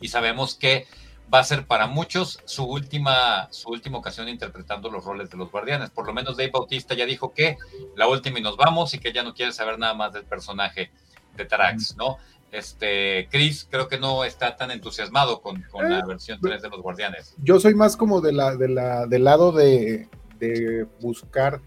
y 0.00 0.08
sabemos 0.08 0.54
que 0.54 0.86
va 1.32 1.38
a 1.38 1.44
ser 1.44 1.66
para 1.66 1.86
muchos 1.86 2.40
su 2.44 2.64
última, 2.64 3.48
su 3.52 3.70
última 3.70 3.96
ocasión 3.98 4.28
interpretando 4.28 4.90
los 4.90 5.04
roles 5.04 5.30
de 5.30 5.38
los 5.38 5.50
guardianes. 5.50 5.90
Por 5.90 6.06
lo 6.06 6.12
menos 6.12 6.36
Dave 6.36 6.50
Bautista 6.50 6.94
ya 6.94 7.06
dijo 7.06 7.32
que 7.32 7.56
la 7.96 8.06
última 8.08 8.38
y 8.38 8.42
nos 8.42 8.56
vamos 8.56 8.92
y 8.92 8.98
que 8.98 9.12
ya 9.12 9.22
no 9.22 9.34
quiere 9.34 9.52
saber 9.52 9.78
nada 9.78 9.94
más 9.94 10.12
del 10.12 10.24
personaje 10.24 10.90
de 11.36 11.44
Tarax, 11.46 11.96
¿no? 11.96 12.18
Este, 12.52 13.28
Chris 13.30 13.66
creo 13.68 13.88
que 13.88 13.98
no 13.98 14.24
está 14.24 14.56
tan 14.56 14.70
entusiasmado 14.70 15.40
con, 15.40 15.62
con 15.72 15.90
la 15.90 16.04
versión 16.06 16.38
3 16.40 16.60
de 16.62 16.68
los 16.68 16.82
guardianes. 16.82 17.34
yo 17.42 17.58
soy 17.58 17.74
más 17.74 17.96
como 17.96 18.20
de 18.20 18.32
la, 18.32 18.54
de 18.56 18.68
la, 18.68 19.06
del 19.06 19.24
lado 19.24 19.52
de, 19.52 20.08
de 20.38 20.86
buscar 21.00 21.60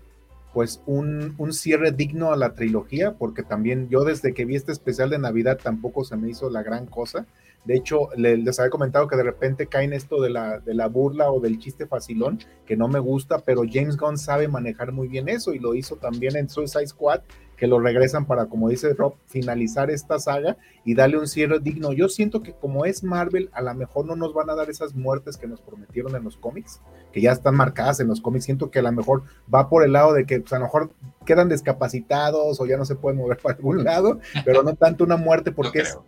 pues 0.53 0.81
un, 0.85 1.35
un 1.37 1.51
cierre 1.51 1.91
digno 1.91 2.31
a 2.31 2.37
la 2.37 2.53
trilogía, 2.53 3.15
porque 3.15 3.43
también 3.43 3.89
yo 3.89 4.05
desde 4.05 4.33
que 4.33 4.45
vi 4.45 4.55
este 4.55 4.71
especial 4.71 5.09
de 5.09 5.19
Navidad 5.19 5.59
tampoco 5.61 6.05
se 6.05 6.15
me 6.15 6.29
hizo 6.29 6.49
la 6.49 6.63
gran 6.63 6.85
cosa. 6.85 7.25
De 7.65 7.75
hecho, 7.75 8.07
le- 8.15 8.37
les 8.37 8.57
había 8.59 8.69
comentado 8.69 9.07
que 9.07 9.17
de 9.17 9.23
repente 9.23 9.67
caen 9.67 9.91
esto 9.91 10.21
de 10.21 10.29
la, 10.29 10.59
de 10.59 10.73
la 10.75 10.87
burla 10.87 11.29
o 11.31 11.41
del 11.41 11.59
chiste 11.59 11.87
facilón, 11.87 12.39
que 12.65 12.77
no 12.77 12.87
me 12.87 12.99
gusta, 12.99 13.39
pero 13.39 13.63
James 13.69 13.97
Gunn 13.97 14.17
sabe 14.17 14.47
manejar 14.47 14.93
muy 14.93 15.09
bien 15.09 15.27
eso 15.27 15.51
y 15.53 15.59
lo 15.59 15.73
hizo 15.75 15.97
también 15.97 16.37
en 16.37 16.47
Suicide 16.47 16.87
Squad, 16.87 17.21
que 17.57 17.67
lo 17.67 17.79
regresan 17.79 18.25
para, 18.25 18.47
como 18.47 18.69
dice 18.69 18.93
Rob, 18.93 19.15
finalizar 19.27 19.89
esta 19.89 20.19
saga 20.19 20.57
y 20.83 20.95
darle 20.95 21.17
un 21.17 21.27
cierre 21.27 21.59
digno. 21.59 21.93
Yo 21.93 22.09
siento 22.09 22.41
que 22.41 22.53
como 22.53 22.85
es 22.85 23.03
Marvel, 23.03 23.49
a 23.53 23.61
lo 23.61 23.73
mejor 23.73 24.05
no 24.05 24.15
nos 24.15 24.33
van 24.33 24.49
a 24.49 24.55
dar 24.55 24.69
esas 24.69 24.95
muertes 24.95 25.37
que 25.37 25.47
nos 25.47 25.61
prometieron 25.61 26.15
en 26.15 26.23
los 26.23 26.37
cómics, 26.37 26.81
que 27.11 27.21
ya 27.21 27.31
están 27.31 27.55
marcadas 27.55 27.99
en 27.99 28.07
los 28.07 28.21
cómics. 28.21 28.45
Siento 28.45 28.71
que 28.71 28.79
a 28.79 28.83
lo 28.83 28.91
mejor 28.91 29.23
va 29.53 29.69
por 29.69 29.83
el 29.83 29.93
lado 29.93 30.13
de 30.13 30.25
que 30.25 30.41
pues, 30.41 30.53
a 30.53 30.59
lo 30.59 30.65
mejor 30.65 30.91
quedan 31.25 31.49
discapacitados 31.49 32.59
o 32.59 32.65
ya 32.65 32.77
no 32.77 32.85
se 32.85 32.95
pueden 32.95 33.19
mover 33.19 33.37
para 33.41 33.55
algún 33.55 33.83
lado, 33.83 34.19
pero 34.43 34.63
no 34.63 34.75
tanto 34.75 35.03
una 35.03 35.17
muerte 35.17 35.51
porque 35.51 35.83
no 35.83 36.03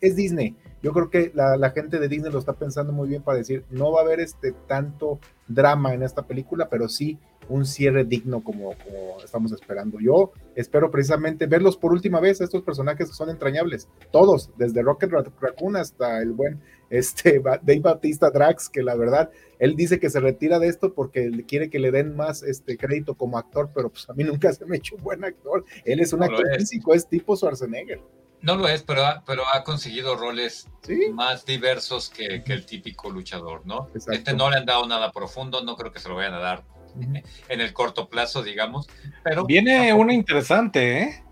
es 0.00 0.16
Disney. 0.16 0.56
Yo 0.82 0.92
creo 0.92 1.10
que 1.10 1.30
la, 1.34 1.56
la 1.56 1.70
gente 1.70 1.98
de 1.98 2.08
Disney 2.08 2.32
lo 2.32 2.38
está 2.38 2.54
pensando 2.54 2.92
muy 2.92 3.08
bien 3.08 3.22
para 3.22 3.38
decir, 3.38 3.64
no 3.70 3.92
va 3.92 4.00
a 4.00 4.04
haber 4.04 4.20
este 4.20 4.52
tanto 4.66 5.20
drama 5.46 5.94
en 5.94 6.02
esta 6.02 6.22
película, 6.22 6.68
pero 6.68 6.88
sí 6.88 7.18
un 7.52 7.66
cierre 7.66 8.04
digno 8.04 8.42
como, 8.42 8.74
como 8.84 9.20
estamos 9.24 9.52
esperando. 9.52 9.98
Yo 10.00 10.32
espero 10.54 10.90
precisamente 10.90 11.46
verlos 11.46 11.76
por 11.76 11.92
última 11.92 12.20
vez, 12.20 12.40
estos 12.40 12.62
personajes 12.62 13.08
que 13.08 13.14
son 13.14 13.30
entrañables, 13.30 13.88
todos, 14.10 14.50
desde 14.56 14.82
Rocket 14.82 15.10
Ra- 15.10 15.24
Raccoon 15.40 15.76
hasta 15.76 16.20
el 16.20 16.32
buen 16.32 16.60
este, 16.90 17.40
Dave 17.62 17.80
Bautista 17.80 18.30
Drax, 18.30 18.68
que 18.68 18.82
la 18.82 18.94
verdad, 18.94 19.30
él 19.58 19.76
dice 19.76 20.00
que 20.00 20.10
se 20.10 20.20
retira 20.20 20.58
de 20.58 20.68
esto 20.68 20.94
porque 20.94 21.30
quiere 21.46 21.70
que 21.70 21.78
le 21.78 21.90
den 21.90 22.16
más 22.16 22.42
este 22.42 22.76
crédito 22.76 23.14
como 23.14 23.38
actor, 23.38 23.70
pero 23.74 23.90
pues 23.90 24.08
a 24.08 24.14
mí 24.14 24.24
nunca 24.24 24.52
se 24.52 24.64
me 24.66 24.76
ha 24.76 24.78
hecho 24.78 24.96
un 24.96 25.02
buen 25.02 25.24
actor. 25.24 25.64
Él 25.84 26.00
es 26.00 26.12
un 26.12 26.20
No 26.20 26.26
actor 26.26 26.48
es. 26.50 26.56
físico, 26.58 26.94
es 26.94 27.06
tipo 27.08 27.36
Schwarzenegger. 27.36 28.00
No 28.40 28.56
lo 28.56 28.66
es, 28.66 28.82
pero 28.82 29.04
ha, 29.04 29.22
pero 29.24 29.42
ha 29.54 29.62
conseguido 29.62 30.16
roles 30.16 30.68
Sí, 30.82 31.10
más 31.12 31.46
diversos 31.46 32.10
que, 32.10 32.42
que 32.42 32.52
el 32.52 32.66
típico 32.66 33.08
luchador, 33.08 33.62
¿no? 33.64 33.86
Exacto. 33.94 34.12
Este 34.14 34.34
no 34.34 34.50
le 34.50 34.56
han 34.56 34.66
dado 34.66 34.84
nada 34.88 35.12
profundo, 35.12 35.62
no 35.62 35.76
creo 35.76 35.92
que 35.92 36.00
se 36.00 36.08
lo 36.08 36.16
vayan 36.16 36.34
a 36.34 36.40
dar 36.40 36.64
en 37.48 37.60
el 37.60 37.72
corto 37.72 38.08
plazo, 38.08 38.42
digamos, 38.42 38.88
pero 39.22 39.44
Viene 39.46 39.76
tampoco- 39.88 40.00
una 40.02 40.14
interesante, 40.14 40.98
¿eh? 41.02 41.22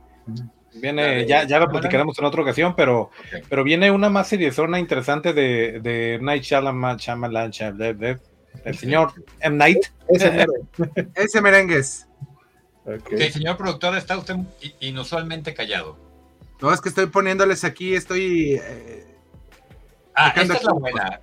La 0.73 0.81
Viene, 0.81 1.03
de- 1.03 1.27
ya, 1.27 1.45
ya 1.45 1.59
lo 1.59 1.69
platicaremos 1.69 2.17
en 2.19 2.25
otra 2.25 2.43
ocasión, 2.43 2.75
pero, 2.77 3.01
Ok. 3.03 3.45
pero 3.49 3.65
viene 3.65 3.91
una 3.91 4.09
más 4.09 4.29
seriezona 4.29 4.79
interesante 4.79 5.33
de, 5.33 5.81
de 5.81 6.19
Night 6.23 6.45
Shyamalan, 6.45 6.97
Shyamalan, 6.97 7.51
Shyamalan, 7.51 8.21
el 8.65 8.79
señor 8.79 9.13
M. 9.41 9.57
Night. 9.57 9.87
ese 10.09 10.31
mero. 10.31 10.53
Ese 11.15 11.41
merengues. 11.41 12.07
Ok. 12.85 13.13
Ok, 13.13 13.21
señor 13.33 13.57
productor, 13.57 13.97
está 13.97 14.17
usted 14.17 14.37
inusualmente 14.81 15.55
callado. 15.55 15.97
No, 16.61 16.73
es 16.73 16.81
que 16.81 16.89
estoy 16.89 17.07
poniéndoles 17.07 17.65
aquí, 17.65 17.95
estoy. 17.95 18.55
eh, 18.63 19.07
Ah, 20.15 20.33
esta 20.37 20.55
es 20.55 20.63
la 20.65 20.73
buena. 20.73 21.21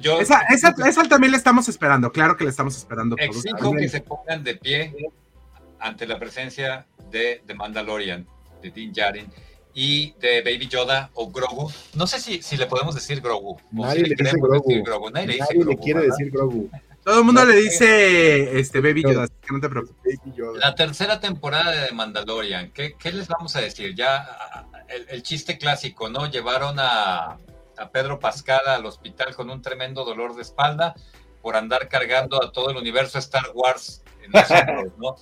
Yo 0.00 0.20
esa, 0.20 0.40
esa, 0.50 0.74
esa 0.86 1.02
también 1.04 1.30
la 1.32 1.38
estamos 1.38 1.68
esperando, 1.68 2.12
claro 2.12 2.36
que 2.36 2.44
la 2.44 2.50
estamos 2.50 2.76
esperando. 2.76 3.16
todos. 3.16 3.44
exijo 3.44 3.72
que 3.72 3.88
se 3.88 4.00
pongan 4.00 4.42
de 4.44 4.56
pie 4.56 4.94
ante 5.78 6.06
la 6.06 6.18
presencia 6.18 6.86
de 7.10 7.42
The 7.46 7.54
Mandalorian, 7.54 8.26
de 8.62 8.70
Din 8.70 8.92
Djarin 8.92 9.26
y 9.74 10.12
de 10.20 10.42
Baby 10.42 10.68
Yoda 10.68 11.10
o 11.14 11.30
Grogu. 11.30 11.70
No 11.94 12.06
sé 12.06 12.18
si, 12.20 12.42
si 12.42 12.56
le 12.56 12.66
podemos 12.66 12.94
decir 12.94 13.20
Grogu. 13.20 13.58
Nadie 13.72 13.92
si 13.94 14.02
le 14.02 14.08
dice 14.10 14.16
queremos 14.16 14.48
Grogu. 14.48 14.68
decir 14.68 14.82
Grogu. 14.84 15.10
Nadie 15.10 15.26
le 15.26 15.32
dice 15.34 15.44
Nadie 15.44 15.58
le 15.58 15.64
Grogu, 15.64 15.82
quiere 15.82 16.00
¿verdad? 16.00 16.16
decir 16.18 16.32
Grogu. 16.32 16.70
Todo 17.04 17.18
el 17.20 17.24
mundo 17.24 17.44
le 17.44 17.54
dice 17.54 18.58
este 18.58 18.80
Baby 18.80 19.02
Yoda, 19.04 19.24
así 19.24 19.32
que 19.40 19.52
no 19.54 19.60
te 19.60 19.68
preocupes. 19.68 20.18
Baby 20.24 20.36
Yoda. 20.36 20.58
La 20.58 20.74
tercera 20.74 21.20
temporada 21.20 21.70
de 21.70 21.86
The 21.88 21.94
Mandalorian, 21.94 22.70
¿qué, 22.72 22.94
qué 22.98 23.12
les 23.12 23.28
vamos 23.28 23.54
a 23.54 23.60
decir? 23.60 23.94
Ya 23.94 24.26
el, 24.88 25.06
el 25.10 25.22
chiste 25.22 25.56
clásico, 25.56 26.08
¿no? 26.08 26.28
Llevaron 26.28 26.76
a, 26.80 27.36
a 27.78 27.90
Pedro 27.90 28.18
Pascal 28.18 28.66
al 28.66 28.86
hospital 28.86 29.34
con 29.34 29.50
un 29.50 29.62
tremendo 29.62 30.04
dolor 30.04 30.34
de 30.34 30.42
espalda 30.42 30.94
por 31.42 31.56
andar 31.56 31.88
cargando 31.88 32.42
a 32.42 32.50
todo 32.52 32.70
el 32.70 32.76
universo 32.76 33.18
Star 33.18 33.50
Wars 33.54 34.02
en 34.22 34.32
¿no? 34.98 35.16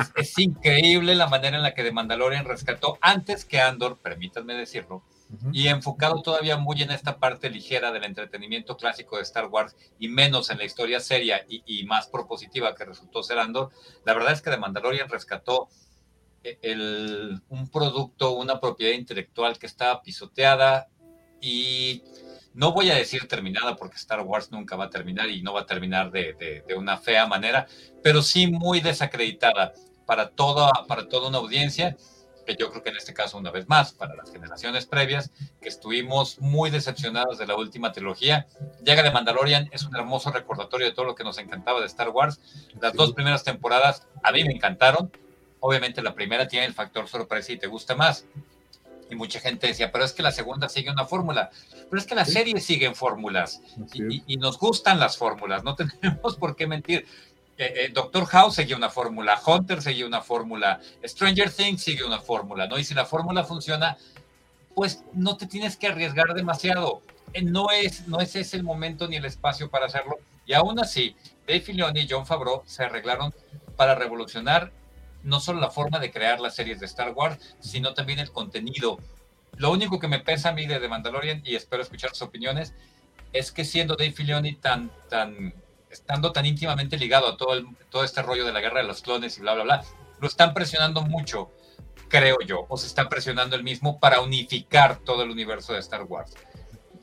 Es, 0.00 0.12
es 0.16 0.38
increíble 0.38 1.14
la 1.14 1.28
manera 1.28 1.56
en 1.56 1.62
la 1.62 1.74
que 1.74 1.82
The 1.82 1.92
Mandalorian 1.92 2.44
rescató 2.44 2.98
antes 3.00 3.44
que 3.44 3.60
Andor, 3.60 3.98
permítanme 3.98 4.54
decirlo, 4.54 5.02
y 5.52 5.66
enfocado 5.68 6.22
todavía 6.22 6.56
muy 6.56 6.80
en 6.82 6.92
esta 6.92 7.18
parte 7.18 7.50
ligera 7.50 7.90
del 7.90 8.04
entretenimiento 8.04 8.76
clásico 8.76 9.16
de 9.16 9.22
Star 9.22 9.46
Wars 9.46 9.76
y 9.98 10.08
menos 10.08 10.50
en 10.50 10.58
la 10.58 10.64
historia 10.64 11.00
seria 11.00 11.44
y, 11.48 11.62
y 11.66 11.84
más 11.84 12.06
propositiva 12.06 12.74
que 12.74 12.84
resultó 12.84 13.22
ser 13.22 13.38
Andor, 13.38 13.70
la 14.04 14.14
verdad 14.14 14.32
es 14.32 14.40
que 14.40 14.50
The 14.50 14.58
Mandalorian 14.58 15.08
rescató 15.08 15.68
e, 16.44 16.58
el, 16.62 17.42
un 17.48 17.68
producto, 17.68 18.32
una 18.32 18.60
propiedad 18.60 18.94
intelectual 18.94 19.58
que 19.58 19.66
estaba 19.66 20.00
pisoteada 20.00 20.88
y 21.40 22.02
no 22.54 22.72
voy 22.72 22.90
a 22.90 22.94
decir 22.94 23.28
terminada 23.28 23.76
porque 23.76 23.96
Star 23.96 24.20
Wars 24.20 24.50
nunca 24.50 24.76
va 24.76 24.84
a 24.84 24.90
terminar 24.90 25.28
y 25.28 25.42
no 25.42 25.52
va 25.52 25.60
a 25.62 25.66
terminar 25.66 26.10
de, 26.10 26.32
de, 26.34 26.62
de 26.66 26.74
una 26.74 26.96
fea 26.96 27.26
manera, 27.26 27.66
pero 28.02 28.22
sí 28.22 28.46
muy 28.46 28.80
desacreditada 28.80 29.74
para 30.06 30.30
toda, 30.30 30.70
para 30.86 31.08
toda 31.08 31.28
una 31.28 31.38
audiencia 31.38 31.96
que 32.46 32.56
yo 32.56 32.70
creo 32.70 32.82
que 32.82 32.90
en 32.90 32.96
este 32.96 33.12
caso, 33.12 33.36
una 33.36 33.50
vez 33.50 33.68
más, 33.68 33.92
para 33.92 34.14
las 34.14 34.30
generaciones 34.30 34.86
previas, 34.86 35.30
que 35.60 35.68
estuvimos 35.68 36.40
muy 36.40 36.70
decepcionados 36.70 37.36
de 37.38 37.46
la 37.46 37.56
última 37.56 37.92
trilogía. 37.92 38.46
Llega 38.82 39.02
de 39.02 39.10
Mandalorian, 39.10 39.68
es 39.72 39.82
un 39.82 39.94
hermoso 39.96 40.30
recordatorio 40.30 40.86
de 40.86 40.92
todo 40.92 41.04
lo 41.04 41.14
que 41.14 41.24
nos 41.24 41.38
encantaba 41.38 41.80
de 41.80 41.86
Star 41.86 42.10
Wars. 42.10 42.40
Las 42.80 42.94
dos 42.94 43.12
primeras 43.12 43.42
temporadas 43.44 44.06
a 44.22 44.32
mí 44.32 44.44
me 44.44 44.54
encantaron. 44.54 45.10
Obviamente 45.60 46.00
la 46.02 46.14
primera 46.14 46.46
tiene 46.46 46.66
el 46.66 46.72
factor 46.72 47.08
sorpresa 47.08 47.52
y 47.52 47.58
te 47.58 47.66
gusta 47.66 47.96
más. 47.96 48.24
Y 49.10 49.14
mucha 49.14 49.40
gente 49.40 49.66
decía, 49.68 49.92
pero 49.92 50.04
es 50.04 50.12
que 50.12 50.22
la 50.22 50.32
segunda 50.32 50.68
sigue 50.68 50.90
una 50.90 51.04
fórmula. 51.04 51.50
Pero 51.88 52.00
es 52.00 52.06
que 52.06 52.14
la 52.14 52.24
serie 52.24 52.60
sigue 52.60 52.86
en 52.86 52.94
fórmulas. 52.94 53.60
Y, 53.94 54.36
nos 54.36 54.58
gustan 54.58 54.98
las 54.98 55.16
fórmulas, 55.16 55.62
no 55.64 55.74
tenemos 56.00 56.36
por 56.36 56.56
qué 56.56 56.66
mentir. 56.66 57.06
Eh, 57.58 57.72
eh, 57.76 57.90
Doctor 57.92 58.26
House 58.26 58.56
seguía 58.56 58.76
una 58.76 58.90
fórmula, 58.90 59.40
Hunter 59.44 59.80
seguía 59.80 60.06
una 60.06 60.20
fórmula, 60.20 60.78
Stranger 61.02 61.50
Things 61.50 61.82
sigue 61.82 62.04
una 62.04 62.20
fórmula, 62.20 62.66
¿no? 62.66 62.78
Y 62.78 62.84
si 62.84 62.92
la 62.92 63.06
fórmula 63.06 63.44
funciona, 63.44 63.96
pues 64.74 65.02
no 65.14 65.38
te 65.38 65.46
tienes 65.46 65.76
que 65.76 65.86
arriesgar 65.86 66.34
demasiado. 66.34 67.00
Eh, 67.32 67.42
no 67.42 67.70
es, 67.70 68.06
no 68.08 68.20
es 68.20 68.36
ese 68.36 68.56
el 68.56 68.62
momento 68.62 69.08
ni 69.08 69.16
el 69.16 69.24
espacio 69.24 69.70
para 69.70 69.86
hacerlo. 69.86 70.18
Y 70.44 70.52
aún 70.52 70.78
así, 70.78 71.16
Dave 71.46 71.60
Filoni 71.60 72.00
y 72.00 72.08
John 72.08 72.26
Favreau 72.26 72.62
se 72.66 72.84
arreglaron 72.84 73.32
para 73.76 73.94
revolucionar 73.94 74.70
no 75.26 75.40
solo 75.40 75.60
la 75.60 75.70
forma 75.70 75.98
de 75.98 76.10
crear 76.10 76.40
las 76.40 76.54
series 76.54 76.80
de 76.80 76.86
Star 76.86 77.12
Wars, 77.12 77.56
sino 77.60 77.94
también 77.94 78.20
el 78.20 78.30
contenido. 78.30 78.98
Lo 79.56 79.72
único 79.72 79.98
que 79.98 80.08
me 80.08 80.20
pesa 80.20 80.50
a 80.50 80.52
mí 80.52 80.66
de 80.66 80.78
The 80.78 80.88
Mandalorian, 80.88 81.42
y 81.44 81.56
espero 81.56 81.82
escuchar 81.82 82.10
sus 82.10 82.22
opiniones, 82.22 82.74
es 83.32 83.50
que 83.50 83.64
siendo 83.64 83.96
Dave 83.96 84.12
Filoni 84.12 84.54
tan, 84.54 84.90
tan 85.10 85.52
estando 85.90 86.32
tan 86.32 86.46
íntimamente 86.46 86.96
ligado 86.96 87.28
a 87.28 87.36
todo, 87.36 87.54
el, 87.54 87.66
todo 87.90 88.04
este 88.04 88.22
rollo 88.22 88.44
de 88.44 88.52
la 88.52 88.60
guerra 88.60 88.80
de 88.80 88.86
los 88.86 89.02
clones 89.02 89.36
y 89.36 89.40
bla, 89.40 89.54
bla, 89.54 89.64
bla, 89.64 89.84
lo 90.20 90.28
están 90.28 90.54
presionando 90.54 91.02
mucho, 91.02 91.50
creo 92.08 92.38
yo, 92.46 92.64
o 92.68 92.76
se 92.76 92.86
está 92.86 93.08
presionando 93.08 93.56
el 93.56 93.64
mismo 93.64 93.98
para 93.98 94.20
unificar 94.20 94.98
todo 94.98 95.24
el 95.24 95.30
universo 95.30 95.72
de 95.72 95.80
Star 95.80 96.04
Wars. 96.04 96.34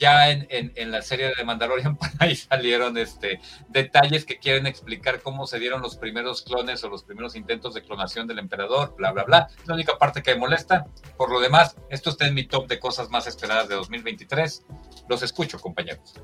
Ya 0.03 0.31
en, 0.31 0.45
en, 0.49 0.73
en 0.75 0.91
la 0.91 1.01
serie 1.01 1.31
de 1.33 1.45
Mandalorian, 1.45 1.95
por 1.97 2.09
ahí 2.19 2.35
salieron 2.35 2.97
este, 2.97 3.39
detalles 3.69 4.25
que 4.25 4.37
quieren 4.37 4.67
explicar 4.67 5.21
cómo 5.21 5.47
se 5.47 5.59
dieron 5.59 5.81
los 5.81 5.95
primeros 5.95 6.41
clones 6.41 6.83
o 6.83 6.89
los 6.89 7.05
primeros 7.05 7.37
intentos 7.37 7.73
de 7.73 7.83
clonación 7.83 8.27
del 8.27 8.39
emperador, 8.39 8.95
bla, 8.97 9.13
bla, 9.13 9.23
bla. 9.23 9.47
Es 9.57 9.65
la 9.65 9.75
única 9.75 9.97
parte 9.97 10.21
que 10.21 10.33
me 10.33 10.41
molesta. 10.41 10.87
Por 11.15 11.31
lo 11.31 11.39
demás, 11.39 11.77
esto 11.89 12.09
está 12.09 12.27
en 12.27 12.33
mi 12.33 12.45
top 12.45 12.67
de 12.67 12.81
cosas 12.81 13.09
más 13.11 13.27
esperadas 13.27 13.69
de 13.69 13.75
2023. 13.75 14.65
Los 15.07 15.23
escucho, 15.23 15.57
compañeros. 15.57 16.15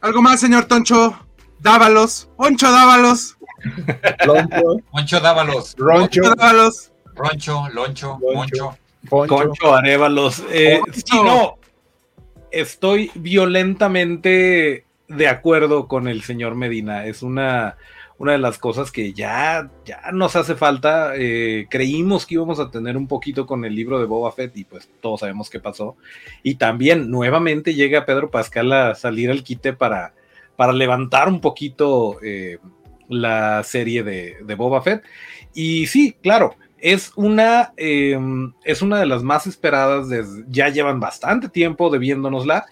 ¿Algo 0.00 0.20
más, 0.20 0.40
señor 0.40 0.64
Toncho? 0.64 1.16
Dávalos, 1.60 2.28
Poncho 2.36 2.72
Dávalos. 2.72 3.36
Loncho. 4.26 4.82
Poncho 4.90 5.20
Dávalos. 5.20 5.76
Roncho. 5.78 6.22
Poncho 6.22 6.34
Dávalos. 6.34 6.92
Roncho, 7.14 7.68
Loncho, 7.72 8.18
Moncho. 8.34 8.76
Poncho. 9.08 9.36
Concho 9.36 9.74
Arévalos. 9.76 10.42
Eh, 10.50 10.80
sí, 10.92 11.22
no. 11.22 11.56
Estoy 12.56 13.10
violentamente 13.14 14.86
de 15.08 15.28
acuerdo 15.28 15.88
con 15.88 16.08
el 16.08 16.22
señor 16.22 16.54
Medina. 16.54 17.04
Es 17.04 17.22
una, 17.22 17.76
una 18.16 18.32
de 18.32 18.38
las 18.38 18.56
cosas 18.56 18.90
que 18.90 19.12
ya, 19.12 19.70
ya 19.84 20.10
nos 20.14 20.36
hace 20.36 20.54
falta. 20.54 21.12
Eh, 21.16 21.66
creímos 21.68 22.24
que 22.24 22.36
íbamos 22.36 22.58
a 22.58 22.70
tener 22.70 22.96
un 22.96 23.08
poquito 23.08 23.44
con 23.44 23.66
el 23.66 23.74
libro 23.74 23.98
de 23.98 24.06
Boba 24.06 24.32
Fett 24.32 24.56
y 24.56 24.64
pues 24.64 24.88
todos 25.02 25.20
sabemos 25.20 25.50
qué 25.50 25.60
pasó. 25.60 25.98
Y 26.42 26.54
también 26.54 27.10
nuevamente 27.10 27.74
llega 27.74 28.06
Pedro 28.06 28.30
Pascal 28.30 28.72
a 28.72 28.94
salir 28.94 29.30
al 29.30 29.44
quite 29.44 29.74
para 29.74 30.14
para 30.56 30.72
levantar 30.72 31.28
un 31.28 31.42
poquito 31.42 32.16
eh, 32.22 32.56
la 33.10 33.62
serie 33.64 34.02
de, 34.02 34.36
de, 34.42 34.54
Boba 34.54 34.80
Fett. 34.80 35.04
Y 35.52 35.88
sí, 35.88 36.16
claro, 36.22 36.56
es 36.86 37.10
una, 37.16 37.72
eh, 37.76 38.16
es 38.62 38.80
una 38.80 39.00
de 39.00 39.06
las 39.06 39.24
más 39.24 39.48
esperadas, 39.48 40.06
ya 40.48 40.68
llevan 40.68 41.00
bastante 41.00 41.48
tiempo 41.48 41.90
debiéndonosla 41.90 42.64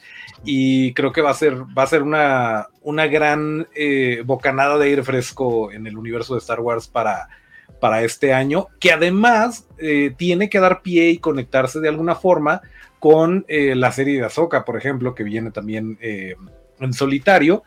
y 0.45 0.95
creo 0.95 1.11
que 1.11 1.21
va 1.21 1.31
a 1.31 1.35
ser, 1.35 1.65
va 1.77 1.83
a 1.83 1.89
ser 1.89 2.05
una, 2.05 2.69
una 2.83 3.09
gran 3.09 3.67
eh, 3.75 4.23
bocanada 4.25 4.79
de 4.79 4.87
aire 4.87 5.03
fresco 5.03 5.73
en 5.73 5.89
el 5.89 5.99
universo 5.99 6.35
de 6.35 6.39
Star 6.39 6.61
Wars 6.61 6.87
para, 6.87 7.29
para 7.81 8.05
este 8.05 8.33
año, 8.33 8.69
que 8.79 8.93
además 8.93 9.67
eh, 9.79 10.15
tiene 10.17 10.49
que 10.49 10.61
dar 10.61 10.83
pie 10.83 11.11
y 11.11 11.19
conectarse 11.19 11.81
de 11.81 11.89
alguna 11.89 12.15
forma 12.15 12.63
con 13.01 13.45
eh, 13.49 13.75
la 13.75 13.91
serie 13.91 14.21
de 14.21 14.27
Ahsoka, 14.27 14.65
por 14.65 14.77
ejemplo, 14.77 15.13
que 15.17 15.25
viene 15.25 15.51
también 15.51 15.99
eh, 16.01 16.37
en 16.79 16.93
solitario. 16.93 17.65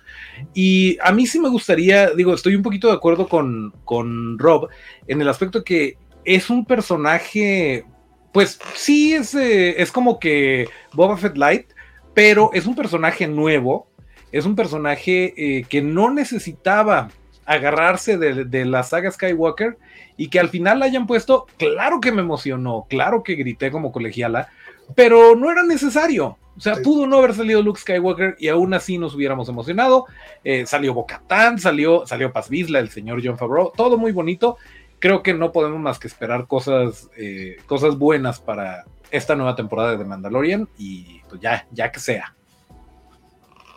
Y 0.53 0.97
a 1.01 1.11
mí 1.11 1.27
sí 1.27 1.41
me 1.41 1.49
gustaría, 1.49 2.11
digo, 2.11 2.33
estoy 2.33 2.55
un 2.55 2.63
poquito 2.63 2.87
de 2.87 2.93
acuerdo 2.93 3.27
con, 3.27 3.73
con 3.83 4.39
Rob 4.39 4.69
en 5.07 5.19
el 5.19 5.27
aspecto 5.27 5.65
que 5.65 5.97
es 6.27 6.49
un 6.49 6.65
personaje, 6.65 7.85
pues 8.33 8.59
sí, 8.75 9.13
es, 9.13 9.33
eh, 9.33 9.81
es 9.81 9.93
como 9.93 10.19
que 10.19 10.67
Boba 10.91 11.15
Fett 11.15 11.37
Light, 11.37 11.67
pero 12.13 12.51
es 12.53 12.65
un 12.65 12.75
personaje 12.75 13.27
nuevo, 13.27 13.87
es 14.33 14.45
un 14.45 14.53
personaje 14.53 15.33
eh, 15.37 15.63
que 15.69 15.81
no 15.81 16.11
necesitaba 16.11 17.09
agarrarse 17.45 18.17
de, 18.17 18.43
de, 18.43 18.65
la 18.65 18.83
saga 18.83 19.09
Skywalker 19.09 19.77
y 20.17 20.27
que 20.27 20.41
al 20.41 20.49
final 20.49 20.79
la 20.79 20.85
hayan 20.87 21.07
puesto, 21.07 21.45
claro 21.57 22.01
que 22.01 22.11
me 22.11 22.21
emocionó, 22.21 22.85
claro 22.89 23.23
que 23.23 23.35
grité 23.35 23.71
como 23.71 23.93
colegiala, 23.93 24.49
pero 24.95 25.33
no 25.33 25.49
era 25.49 25.63
necesario. 25.63 26.37
O 26.57 26.59
sea, 26.59 26.75
sí. 26.75 26.81
pudo 26.83 27.05
no 27.05 27.17
haber 27.17 27.35
salido 27.35 27.61
Luke 27.61 27.79
Skywalker 27.79 28.35
y 28.39 28.47
aún 28.47 28.73
así 28.73 28.97
nos 28.97 29.13
hubiéramos 29.13 29.47
emocionado. 29.47 30.07
Eh, 30.43 30.65
salió 30.65 30.93
Bocatán, 30.93 31.59
salió, 31.59 32.07
salió 32.07 32.33
Paz 32.33 32.49
Vizla, 32.49 32.79
el 32.79 32.89
señor 32.89 33.21
John 33.23 33.37
Favreau, 33.37 33.71
todo 33.75 33.97
muy 33.97 34.11
bonito. 34.11 34.57
Creo 34.99 35.21
que 35.21 35.33
no 35.33 35.51
podemos 35.51 35.79
más 35.79 35.99
que 35.99 36.07
esperar 36.07 36.47
cosas, 36.47 37.09
eh, 37.17 37.57
cosas 37.65 37.97
buenas 37.97 38.39
para 38.39 38.85
esta 39.11 39.35
nueva 39.35 39.55
temporada 39.55 39.91
de 39.91 39.97
The 39.97 40.05
Mandalorian 40.05 40.67
y 40.77 41.21
pues 41.29 41.41
ya, 41.41 41.67
ya 41.71 41.91
que 41.91 41.99
sea. 41.99 42.35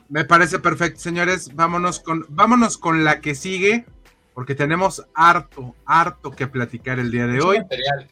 Me 0.09 0.25
parece 0.25 0.59
perfecto, 0.59 1.01
señores. 1.01 1.55
Vámonos 1.55 2.01
con, 2.01 2.27
vámonos 2.29 2.79
con 2.79 3.05
la 3.05 3.21
que 3.21 3.35
sigue, 3.35 3.85
porque 4.35 4.55
tenemos 4.55 5.07
harto, 5.15 5.75
harto 5.85 6.33
que 6.33 6.47
platicar 6.47 6.99
el 6.99 7.11
día 7.11 7.27
de 7.27 7.35
Mucho 7.35 7.49
hoy. 7.49 7.59
Material. 7.61 8.09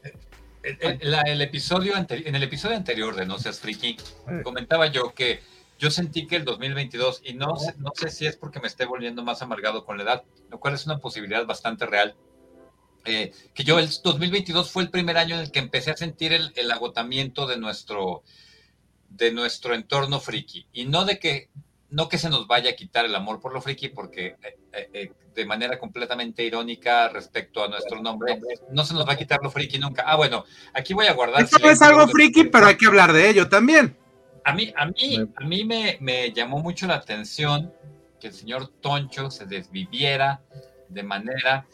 El, 0.63 0.99
el, 1.01 1.15
el, 1.27 1.41
episodio 1.41 1.95
en 1.97 2.35
el 2.35 2.43
episodio 2.43 2.77
anterior 2.77 3.15
de 3.17 3.25
No 3.25 3.39
Seas 3.39 3.59
Friki, 3.59 3.97
comentaba 4.43 4.89
yo 4.89 5.15
que 5.15 5.41
yo 5.79 5.91
sentí 5.91 6.27
que 6.27 6.37
el 6.37 6.45
2022, 6.45 7.23
y 7.25 7.35
no, 7.35 7.57
sé, 7.57 7.75
no 7.79 7.93
sé 7.95 8.11
si 8.11 8.27
es 8.27 8.37
porque 8.37 8.61
me 8.61 8.67
esté 8.67 8.85
volviendo 8.85 9.23
más 9.23 9.41
amargado 9.43 9.85
con 9.85 9.97
la 9.97 10.03
edad, 10.03 10.25
lo 10.51 10.59
cual 10.59 10.75
es 10.75 10.85
una 10.87 10.99
posibilidad 10.99 11.47
bastante 11.47 11.87
real, 11.87 12.17
eh, 13.05 13.33
que 13.55 13.65
yo 13.65 13.79
el 13.79 13.89
2022 14.03 14.71
fue 14.71 14.83
el 14.83 14.91
primer 14.91 15.17
año 15.17 15.37
en 15.37 15.43
el 15.43 15.51
que 15.51 15.59
empecé 15.59 15.91
a 15.91 15.97
sentir 15.97 16.33
el, 16.33 16.53
el 16.57 16.71
agotamiento 16.71 17.47
de 17.47 17.57
nuestro, 17.57 18.23
de 19.09 19.33
nuestro 19.33 19.75
entorno 19.75 20.21
friki, 20.21 20.67
y 20.73 20.85
no 20.87 21.05
de 21.05 21.19
que 21.19 21.51
no 21.91 22.09
que 22.09 22.19
se 22.19 22.29
nos 22.29 22.47
vaya 22.47 22.71
a 22.71 22.75
quitar 22.75 23.05
el 23.05 23.15
amor 23.15 23.41
por 23.41 23.53
lo 23.53 23.63
friki, 23.63 23.89
porque 23.89 24.37
eh, 24.73 24.91
eh, 24.93 25.13
de 25.35 25.47
manera 25.47 25.79
completamente 25.79 26.45
irónica 26.45 27.09
respecto 27.09 27.65
a 27.65 27.69
nuestro 27.69 28.01
nombre, 28.03 28.41
no 28.71 28.85
se 28.85 28.95
nos 28.95 29.09
va 29.09 29.15
a 29.15 29.17
quitar 29.17 29.39
lo 29.43 29.51
friki 29.51 29.79
nunca. 29.79 30.05
Ah, 30.07 30.17
bueno, 30.17 30.45
aquí 30.75 30.93
voy 30.93 31.07
a 31.07 31.15
guardar. 31.15 31.43
Esto 31.43 31.59
no 31.59 31.71
es 31.71 31.81
algo 31.81 32.07
friki, 32.09 32.45
pero 32.45 32.67
hay 32.67 32.77
que 32.77 32.87
hablar 32.87 33.13
de 33.13 33.31
ello 33.31 33.49
también. 33.49 33.97
A 34.45 34.53
mí, 34.55 34.73
a 34.77 34.87
mí, 34.87 35.19
a 35.37 35.45
mí 35.45 35.65
me, 35.65 35.99
me 36.01 36.33
llamó 36.33 36.59
mucho 36.59 36.87
la 36.87 36.97
atención 36.97 37.73
que 38.21 38.29
el 38.29 38.35
señor 38.35 38.69
Toncho 38.81 39.31
se 39.31 39.47
desviviera 39.47 40.43
de 40.89 41.03
manera 41.03 41.67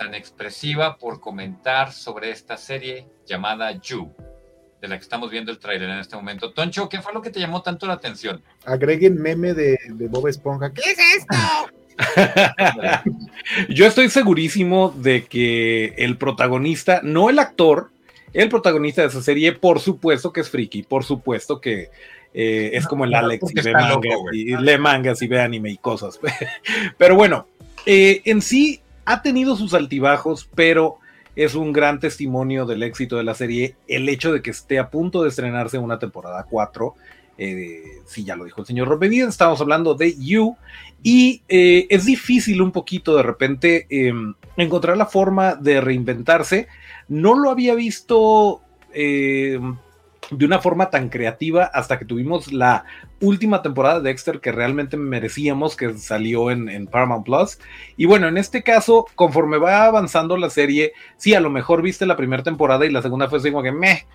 tan 0.00 0.14
expresiva 0.14 0.96
por 0.96 1.20
comentar 1.20 1.92
sobre 1.92 2.30
esta 2.30 2.56
serie 2.56 3.06
llamada 3.26 3.78
You 3.82 4.10
de 4.80 4.88
la 4.88 4.96
que 4.96 5.02
estamos 5.02 5.30
viendo 5.30 5.52
el 5.52 5.58
tráiler 5.58 5.90
en 5.90 5.98
este 5.98 6.16
momento. 6.16 6.54
Toncho, 6.54 6.88
¿qué 6.88 7.02
fue 7.02 7.12
lo 7.12 7.20
que 7.20 7.28
te 7.28 7.38
llamó 7.38 7.60
tanto 7.60 7.86
la 7.86 7.92
atención? 7.92 8.42
Agreguen 8.64 9.20
meme 9.20 9.52
de, 9.52 9.78
de 9.90 10.08
Bob 10.08 10.26
Esponja. 10.26 10.72
¿Qué 10.72 10.80
es 10.90 10.98
esto? 11.18 11.36
Yo 13.68 13.84
estoy 13.84 14.08
segurísimo 14.08 14.88
de 14.96 15.26
que 15.26 15.92
el 15.98 16.16
protagonista, 16.16 17.00
no 17.02 17.28
el 17.28 17.38
actor, 17.38 17.90
el 18.32 18.48
protagonista 18.48 19.02
de 19.02 19.08
esa 19.08 19.20
serie, 19.20 19.52
por 19.52 19.80
supuesto 19.80 20.32
que 20.32 20.40
es 20.40 20.48
friki, 20.48 20.82
por 20.82 21.04
supuesto 21.04 21.60
que 21.60 21.90
Eh, 22.32 22.70
es 22.74 22.86
como 22.86 23.04
el 23.04 23.12
Alex 23.12 23.50
y 23.50 23.60
ve, 23.60 23.72
mangas, 23.72 24.04
y 24.32 24.56
lee 24.56 24.78
mangas 24.78 25.20
y 25.20 25.26
ve 25.26 25.40
anime 25.40 25.70
y 25.72 25.76
cosas. 25.78 26.20
pero 26.96 27.16
bueno, 27.16 27.48
eh, 27.86 28.22
en 28.24 28.40
sí 28.40 28.80
ha 29.04 29.22
tenido 29.22 29.56
sus 29.56 29.74
altibajos, 29.74 30.48
pero 30.54 30.98
es 31.36 31.54
un 31.54 31.72
gran 31.72 32.00
testimonio 32.00 32.66
del 32.66 32.82
éxito 32.82 33.16
de 33.16 33.24
la 33.24 33.34
serie 33.34 33.76
el 33.88 34.08
hecho 34.08 34.32
de 34.32 34.42
que 34.42 34.50
esté 34.50 34.78
a 34.78 34.90
punto 34.90 35.22
de 35.22 35.28
estrenarse 35.28 35.78
una 35.78 35.98
temporada 35.98 36.46
4. 36.48 36.94
Eh, 37.38 37.82
sí, 38.06 38.24
ya 38.24 38.36
lo 38.36 38.44
dijo 38.44 38.60
el 38.60 38.66
señor 38.66 38.88
Robedía, 38.88 39.26
estamos 39.26 39.60
hablando 39.60 39.94
de 39.94 40.14
You, 40.18 40.56
y 41.02 41.42
es 41.48 42.04
difícil 42.04 42.60
un 42.60 42.72
poquito 42.72 43.16
de 43.16 43.22
repente 43.22 43.86
em, 43.88 44.34
encontrar 44.56 44.96
la 44.96 45.06
forma 45.06 45.54
de 45.54 45.80
reinventarse. 45.80 46.68
No 47.08 47.38
lo 47.38 47.50
había 47.50 47.74
visto 47.74 48.60
em, 48.92 49.76
de 50.30 50.46
una 50.46 50.60
forma 50.60 50.90
tan 50.90 51.08
creativa 51.08 51.64
hasta 51.64 51.98
que 51.98 52.04
tuvimos 52.04 52.52
la 52.52 52.84
última 53.20 53.62
temporada 53.62 54.00
de 54.00 54.08
Dexter 54.08 54.40
que 54.40 54.52
realmente 54.52 54.96
merecíamos, 54.96 55.76
que 55.76 55.96
salió 55.98 56.50
en, 56.50 56.86
Paramount 56.86 57.24
Plus. 57.24 57.58
Y 57.96 58.06
bueno, 58.06 58.28
en 58.28 58.38
este 58.38 58.62
caso, 58.62 59.06
conforme 59.14 59.58
va 59.58 59.84
avanzando 59.84 60.36
la 60.36 60.50
serie, 60.50 60.92
sí, 61.16 61.34
a 61.34 61.40
lo 61.40 61.50
mejor 61.50 61.82
viste 61.82 62.06
la 62.06 62.16
primera 62.16 62.42
temporada 62.42 62.86
y 62.86 62.90
la 62.90 63.02
segunda 63.02 63.28
fue 63.28 63.38
así 63.38 63.50
como 63.50 63.62
que 63.62 63.72
meh. 63.72 64.06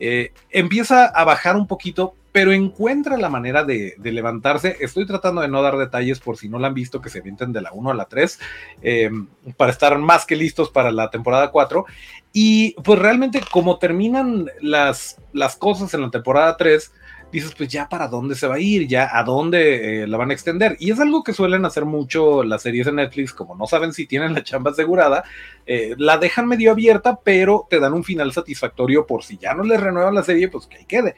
Eh, 0.00 0.32
empieza 0.50 1.06
a 1.06 1.24
bajar 1.24 1.56
un 1.56 1.66
poquito, 1.66 2.14
pero 2.32 2.52
encuentra 2.52 3.16
la 3.16 3.28
manera 3.28 3.64
de, 3.64 3.94
levantarse. 4.02 4.76
Estoy 4.80 5.06
tratando 5.06 5.40
de 5.40 5.48
no 5.48 5.62
dar 5.62 5.76
detalles 5.76 6.18
por 6.18 6.36
si 6.36 6.48
no 6.48 6.58
la 6.58 6.68
han 6.68 6.74
visto, 6.74 7.00
que 7.00 7.10
se 7.10 7.20
avienten 7.20 7.52
de 7.52 7.62
la 7.62 7.72
1 7.72 7.90
a 7.90 7.94
la 7.94 8.06
3, 8.06 8.40
eh, 8.82 9.10
para 9.56 9.70
estar 9.70 9.96
más 9.98 10.26
que 10.26 10.34
listos 10.34 10.70
para 10.70 10.90
la 10.90 11.10
temporada 11.10 11.50
4. 11.52 11.84
Y 12.32 12.72
pues 12.82 12.98
realmente 12.98 13.40
como 13.52 13.78
terminan 13.78 14.50
las, 14.60 15.18
las 15.32 15.54
cosas 15.54 15.94
en 15.94 16.00
la 16.00 16.10
temporada 16.10 16.56
3, 16.56 16.92
dices, 17.34 17.54
pues 17.56 17.68
ya 17.68 17.88
para 17.88 18.06
dónde 18.08 18.34
se 18.34 18.46
va 18.46 18.54
a 18.54 18.60
ir, 18.60 18.86
ya 18.86 19.10
a 19.12 19.24
dónde 19.24 20.02
eh, 20.02 20.06
la 20.06 20.16
van 20.16 20.30
a 20.30 20.34
extender. 20.34 20.76
Y 20.78 20.92
es 20.92 21.00
algo 21.00 21.24
que 21.24 21.32
suelen 21.32 21.64
hacer 21.64 21.84
mucho 21.84 22.44
las 22.44 22.62
series 22.62 22.86
de 22.86 22.92
Netflix, 22.92 23.32
como 23.34 23.56
no 23.56 23.66
saben 23.66 23.92
si 23.92 24.06
tienen 24.06 24.34
la 24.34 24.44
chamba 24.44 24.70
asegurada, 24.70 25.24
eh, 25.66 25.94
la 25.98 26.16
dejan 26.18 26.46
medio 26.46 26.70
abierta, 26.70 27.18
pero 27.22 27.66
te 27.68 27.80
dan 27.80 27.92
un 27.92 28.04
final 28.04 28.32
satisfactorio 28.32 29.04
por 29.04 29.24
si 29.24 29.36
ya 29.36 29.52
no 29.52 29.64
les 29.64 29.80
renuevan 29.80 30.14
la 30.14 30.22
serie, 30.22 30.48
pues 30.48 30.66
que 30.66 30.76
ahí 30.76 30.84
quede. 30.84 31.16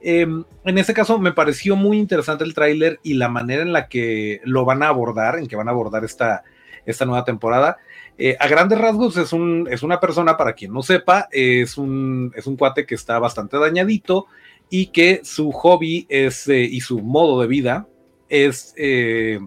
Em, 0.00 0.44
en 0.64 0.78
este 0.78 0.94
caso 0.94 1.18
me 1.18 1.32
pareció 1.32 1.74
muy 1.74 1.98
interesante 1.98 2.44
el 2.44 2.54
tráiler 2.54 3.00
y 3.02 3.14
la 3.14 3.28
manera 3.28 3.62
en 3.62 3.72
la 3.72 3.88
que 3.88 4.40
lo 4.44 4.64
van 4.64 4.84
a 4.84 4.88
abordar, 4.88 5.38
en 5.38 5.48
que 5.48 5.56
van 5.56 5.68
a 5.68 5.72
abordar 5.72 6.04
esta, 6.04 6.44
esta 6.84 7.04
nueva 7.04 7.24
temporada. 7.24 7.78
Eh, 8.18 8.36
a 8.38 8.46
grandes 8.48 8.78
rasgos 8.78 9.16
es, 9.16 9.32
un, 9.32 9.68
es 9.70 9.82
una 9.82 10.00
persona, 10.00 10.36
para 10.36 10.54
quien 10.54 10.72
no 10.72 10.82
sepa, 10.82 11.28
es 11.32 11.76
un, 11.76 12.32
es 12.34 12.46
un 12.46 12.56
cuate 12.56 12.86
que 12.86 12.94
está 12.94 13.18
bastante 13.18 13.58
dañadito 13.58 14.26
y 14.70 14.86
que 14.86 15.20
su 15.24 15.52
hobby 15.52 16.06
es, 16.08 16.48
eh, 16.48 16.60
y 16.60 16.80
su 16.80 17.00
modo 17.00 17.40
de 17.40 17.46
vida 17.46 17.86
es 18.28 18.74
eh, 18.76 19.38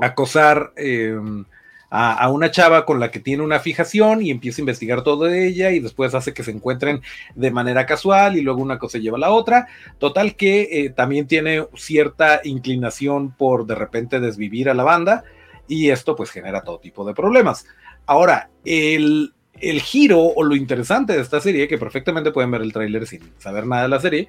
acosar 0.00 0.72
em, 0.76 1.44
a, 1.90 2.28
una 2.30 2.50
chava 2.50 2.84
con 2.84 3.00
la 3.00 3.10
que 3.10 3.20
tiene 3.20 3.42
una 3.42 3.60
fijación 3.60 4.22
y 4.22 4.30
empieza 4.30 4.60
a 4.60 4.62
investigar 4.62 5.02
todo 5.02 5.24
de 5.24 5.46
ella 5.46 5.70
y 5.70 5.80
después 5.80 6.14
hace 6.14 6.34
que 6.34 6.42
se 6.42 6.50
encuentren 6.50 7.00
de 7.34 7.50
manera 7.50 7.86
casual 7.86 8.36
y 8.36 8.42
luego 8.42 8.60
una 8.60 8.78
cosa 8.78 8.98
lleva 8.98 9.16
a 9.16 9.20
la 9.20 9.30
otra. 9.30 9.68
Total 9.98 10.36
que 10.36 10.68
eh, 10.70 10.90
también 10.90 11.26
tiene 11.26 11.66
cierta 11.74 12.40
inclinación 12.44 13.34
por 13.36 13.66
de 13.66 13.74
repente 13.74 14.20
desvivir 14.20 14.68
a 14.68 14.74
la 14.74 14.84
banda 14.84 15.24
y 15.68 15.90
esto 15.90 16.16
pues 16.16 16.30
genera 16.30 16.62
todo 16.62 16.80
tipo 16.80 17.04
de 17.04 17.14
problemas. 17.14 17.66
Ahora, 18.06 18.50
el, 18.64 19.34
el 19.60 19.80
giro 19.80 20.20
o 20.20 20.44
lo 20.44 20.54
interesante 20.54 21.12
de 21.12 21.20
esta 21.20 21.40
serie, 21.40 21.68
que 21.68 21.78
perfectamente 21.78 22.30
pueden 22.30 22.50
ver 22.50 22.62
el 22.62 22.72
tráiler 22.72 23.06
sin 23.06 23.20
saber 23.38 23.66
nada 23.66 23.82
de 23.82 23.88
la 23.88 24.00
serie, 24.00 24.28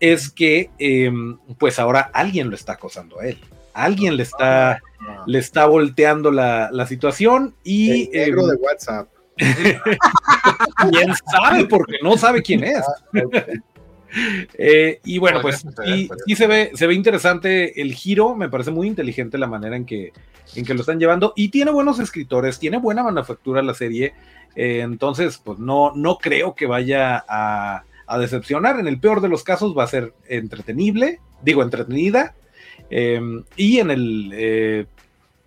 es 0.00 0.30
que 0.30 0.70
em, 0.78 1.38
pues 1.58 1.78
ahora 1.78 2.10
alguien 2.12 2.50
lo 2.50 2.56
está 2.56 2.74
acosando 2.74 3.20
a 3.20 3.26
él 3.26 3.38
alguien 3.74 4.16
le 4.16 4.22
está, 4.22 4.72
ah, 4.72 5.24
le 5.26 5.38
está 5.38 5.66
volteando 5.66 6.30
la, 6.30 6.86
situación 6.86 7.54
y... 7.62 8.04
El 8.16 8.30
negro 8.30 8.42
em, 8.42 8.48
de 8.50 8.56
WhatsApp. 8.56 9.08
¿Quién 9.36 11.12
sabe? 11.30 11.66
Porque 11.66 11.96
no 12.02 12.16
sabe 12.16 12.40
quién 12.40 12.62
es. 12.62 12.80
Ah, 12.80 12.94
eh, 14.54 15.00
y 15.04 15.18
bueno, 15.18 15.42
pues 15.42 15.64
sí, 15.84 16.36
se, 16.36 16.46
ve, 16.46 16.70
se 16.74 16.86
ve 16.86 16.94
interesante 16.94 17.82
el 17.82 17.92
giro, 17.94 18.36
me 18.36 18.48
parece 18.48 18.70
muy 18.70 18.86
inteligente 18.86 19.38
la 19.38 19.48
manera 19.48 19.76
en 19.76 19.84
que, 19.84 20.12
en 20.54 20.64
que 20.64 20.74
lo 20.74 20.80
están 20.80 21.00
llevando 21.00 21.32
y 21.34 21.48
tiene 21.48 21.72
buenos 21.72 21.98
escritores, 21.98 22.60
tiene 22.60 22.78
buena 22.78 23.02
manufactura 23.02 23.60
la 23.60 23.74
serie, 23.74 24.14
eh, 24.56 24.80
entonces 24.80 25.38
pues 25.38 25.58
no, 25.58 25.92
no 25.94 26.18
creo 26.18 26.54
que 26.54 26.66
vaya 26.66 27.24
a, 27.28 27.84
a, 28.06 28.18
decepcionar, 28.18 28.78
en 28.78 28.86
el 28.86 29.00
peor 29.00 29.20
de 29.20 29.28
los 29.28 29.42
casos 29.44 29.76
va 29.76 29.84
a 29.84 29.88
ser 29.88 30.14
entretenible, 30.28 31.20
digo 31.42 31.62
entretenida, 31.62 32.34
Em, 32.90 33.44
y 33.56 33.78
en 33.78 33.90
el, 33.90 34.30
eh, 34.34 34.86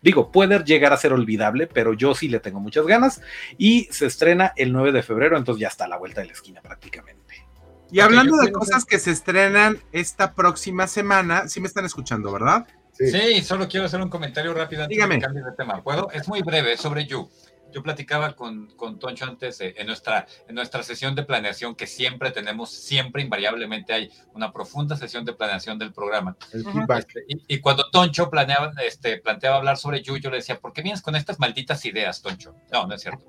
digo, 0.01 0.31
puede 0.31 0.59
llegar 0.63 0.93
a 0.93 0.97
ser 0.97 1.13
olvidable, 1.13 1.67
pero 1.67 1.93
yo 1.93 2.15
sí 2.15 2.27
le 2.27 2.39
tengo 2.39 2.59
muchas 2.59 2.85
ganas. 2.85 3.21
Y 3.57 3.87
se 3.91 4.05
estrena 4.05 4.53
el 4.55 4.73
9 4.73 4.91
de 4.91 5.03
febrero, 5.03 5.37
entonces 5.37 5.61
ya 5.61 5.67
está 5.67 5.85
a 5.85 5.87
la 5.87 5.97
vuelta 5.97 6.21
de 6.21 6.27
la 6.27 6.33
esquina 6.33 6.61
prácticamente. 6.61 7.45
Y 7.89 8.01
hablando 8.01 8.35
de 8.37 8.51
cosas 8.51 8.83
que 8.83 8.99
se 8.99 9.11
estrenan 9.11 9.79
esta 9.93 10.33
próxima 10.33 10.87
semana, 10.87 11.47
sí 11.47 11.61
me 11.61 11.67
están 11.67 11.85
escuchando, 11.85 12.33
¿verdad? 12.33 12.67
Sí, 12.91 13.41
solo 13.43 13.69
quiero 13.69 13.85
hacer 13.85 14.01
un 14.01 14.09
comentario 14.09 14.53
rápido 14.53 14.83
antes 14.83 14.95
Dígame. 14.95 15.19
de 15.19 15.41
de 15.41 15.51
tema. 15.55 15.81
¿Puedo? 15.81 16.09
Es 16.11 16.27
muy 16.27 16.41
breve, 16.41 16.75
sobre 16.75 17.05
You 17.05 17.29
yo 17.77 17.83
platicaba 17.83 18.35
con, 18.35 18.65
con 18.75 18.97
Toncho 18.97 19.25
antes 19.25 19.61
en, 19.61 19.85
nuestra, 19.85 20.25
en 20.47 20.55
nuestra 20.55 20.81
sesión 20.81 21.13
de 21.13 21.21
planeación 21.21 21.75
que 21.75 21.85
siempre 21.85 22.31
tenemos, 22.31 22.71
siempre 22.71 23.21
invariablemente 23.21 23.93
hay 23.93 24.09
una 24.33 24.51
profunda 24.51 24.95
sesión 24.95 25.23
de 25.25 25.33
planeación 25.33 25.77
del 25.77 25.93
programa. 25.93 26.35
Este, 26.51 27.25
y, 27.27 27.59
cuando 27.59 27.87
Toncho 27.91 28.31
planeaba, 28.31 28.73
este, 28.83 29.19
planteaba 29.19 29.57
hablar 29.57 29.77
sobre 29.77 30.01
You, 30.01 30.17
yo 30.17 30.31
le 30.31 30.37
decía, 30.37 30.59
¿por 30.59 30.73
qué 30.73 30.81
vienes 30.81 31.03
con 31.03 31.15
estas 31.15 31.37
malditas 31.37 31.85
ideas, 31.85 32.23
Toncho? 32.23 32.55
No, 32.73 32.87
no 32.87 32.95
es 32.95 33.01
cierto. 33.03 33.23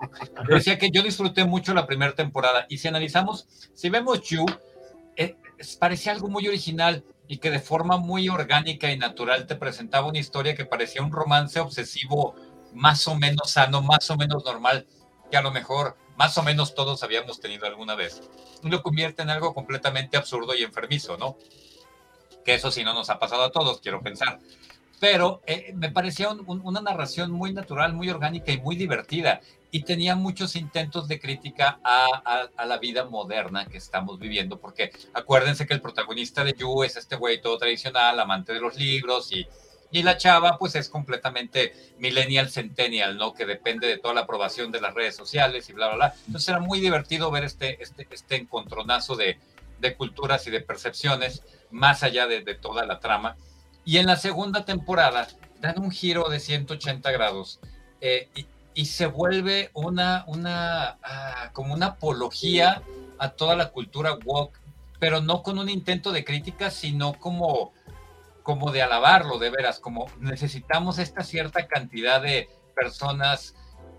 Yo 0.48 0.54
decía 0.54 0.78
que 0.78 0.90
yo 0.90 1.02
disfruté 1.02 1.44
mucho 1.44 1.74
la 1.74 1.86
primera 1.86 2.14
temporada 2.14 2.64
y 2.70 2.78
si 2.78 2.88
analizamos, 2.88 3.46
si 3.74 3.90
vemos 3.90 4.22
You, 4.30 4.46
eh, 5.16 5.36
parecía 5.78 6.12
algo 6.12 6.30
muy 6.30 6.48
original 6.48 7.04
y 7.28 7.36
que 7.36 7.50
de 7.50 7.60
forma 7.60 7.98
muy 7.98 8.30
orgánica 8.30 8.90
y 8.90 8.96
natural 8.96 9.46
te 9.46 9.56
presentaba 9.56 10.08
una 10.08 10.18
historia 10.18 10.54
que 10.54 10.64
parecía 10.64 11.02
un 11.02 11.12
romance 11.12 11.60
obsesivo 11.60 12.34
más 12.74 13.06
o 13.08 13.14
menos 13.14 13.50
sano, 13.50 13.82
más 13.82 14.10
o 14.10 14.16
menos 14.16 14.44
normal, 14.44 14.86
que 15.30 15.36
a 15.36 15.42
lo 15.42 15.50
mejor 15.50 15.96
más 16.16 16.36
o 16.36 16.42
menos 16.42 16.74
todos 16.74 17.02
habíamos 17.02 17.40
tenido 17.40 17.66
alguna 17.66 17.94
vez. 17.94 18.22
Lo 18.62 18.82
convierte 18.82 19.22
en 19.22 19.30
algo 19.30 19.54
completamente 19.54 20.16
absurdo 20.16 20.54
y 20.54 20.64
enfermizo, 20.64 21.16
¿no? 21.16 21.36
Que 22.44 22.54
eso 22.54 22.70
sí 22.72 22.82
no 22.82 22.92
nos 22.92 23.08
ha 23.08 23.18
pasado 23.20 23.44
a 23.44 23.52
todos, 23.52 23.80
quiero 23.80 24.02
pensar. 24.02 24.40
Pero 25.00 25.42
eh, 25.46 25.72
me 25.76 25.92
parecía 25.92 26.28
una 26.30 26.80
narración 26.80 27.30
muy 27.30 27.52
natural, 27.52 27.92
muy 27.92 28.10
orgánica 28.10 28.50
y 28.50 28.60
muy 28.60 28.74
divertida. 28.74 29.40
Y 29.70 29.82
tenía 29.82 30.16
muchos 30.16 30.56
intentos 30.56 31.06
de 31.06 31.20
crítica 31.20 31.78
a, 31.84 32.48
a, 32.56 32.64
la 32.64 32.78
vida 32.78 33.04
moderna 33.04 33.66
que 33.66 33.76
estamos 33.76 34.18
viviendo, 34.18 34.58
porque 34.58 34.90
acuérdense 35.12 35.66
que 35.66 35.74
el 35.74 35.82
protagonista 35.82 36.42
de 36.42 36.54
You 36.54 36.82
es 36.82 36.96
este 36.96 37.16
güey 37.16 37.40
todo 37.40 37.58
tradicional, 37.58 38.18
amante 38.18 38.54
de 38.54 38.60
los 38.60 38.76
libros 38.76 39.30
y 39.30 39.46
y 39.90 40.02
la 40.02 40.16
chava, 40.16 40.58
pues 40.58 40.74
es 40.74 40.88
completamente 40.88 41.72
millennial 41.98 42.50
centennial, 42.50 43.16
¿no? 43.16 43.32
Que 43.32 43.46
depende 43.46 43.86
de 43.86 43.98
toda 43.98 44.14
la 44.14 44.22
aprobación 44.22 44.70
de 44.70 44.80
las 44.80 44.94
redes 44.94 45.16
sociales 45.16 45.68
y 45.68 45.72
bla, 45.72 45.88
bla, 45.88 45.96
bla. 45.96 46.14
Entonces 46.26 46.48
era 46.48 46.60
muy 46.60 46.80
divertido 46.80 47.30
ver 47.30 47.44
este, 47.44 47.82
este, 47.82 48.06
este 48.10 48.36
encontronazo 48.36 49.16
de, 49.16 49.38
de 49.80 49.96
culturas 49.96 50.46
y 50.46 50.50
de 50.50 50.60
percepciones, 50.60 51.42
más 51.70 52.02
allá 52.02 52.26
de, 52.26 52.42
toda 52.54 52.84
la 52.84 53.00
trama. 53.00 53.36
Y 53.84 53.98
en 53.98 54.06
la 54.06 54.16
segunda 54.16 54.64
temporada 54.64 55.28
dan 55.60 55.78
un 55.78 55.90
giro 55.90 56.28
de 56.28 56.40
180 56.40 57.10
grados 57.10 57.58
eh, 58.00 58.28
y, 58.34 58.46
y, 58.74 58.86
se 58.86 59.06
vuelve 59.06 59.70
una, 59.72 60.24
una, 60.26 60.98
ah, 61.02 61.50
como 61.52 61.74
una 61.74 61.86
apología 61.86 62.82
a 63.18 63.30
toda 63.30 63.56
la 63.56 63.70
cultura 63.70 64.18
woke, 64.24 64.58
pero 65.00 65.20
no 65.20 65.42
con 65.42 65.58
un 65.58 65.68
intento 65.68 66.12
de 66.12 66.24
crítica, 66.24 66.70
sino 66.70 67.14
como 67.14 67.72
como 68.48 68.72
de 68.72 68.80
alabarlo, 68.80 69.38
de 69.38 69.50
veras, 69.50 69.78
como 69.78 70.06
necesitamos 70.20 70.98
esta 70.98 71.22
cierta 71.22 71.66
cantidad 71.66 72.22
de 72.22 72.48
personas 72.74 73.54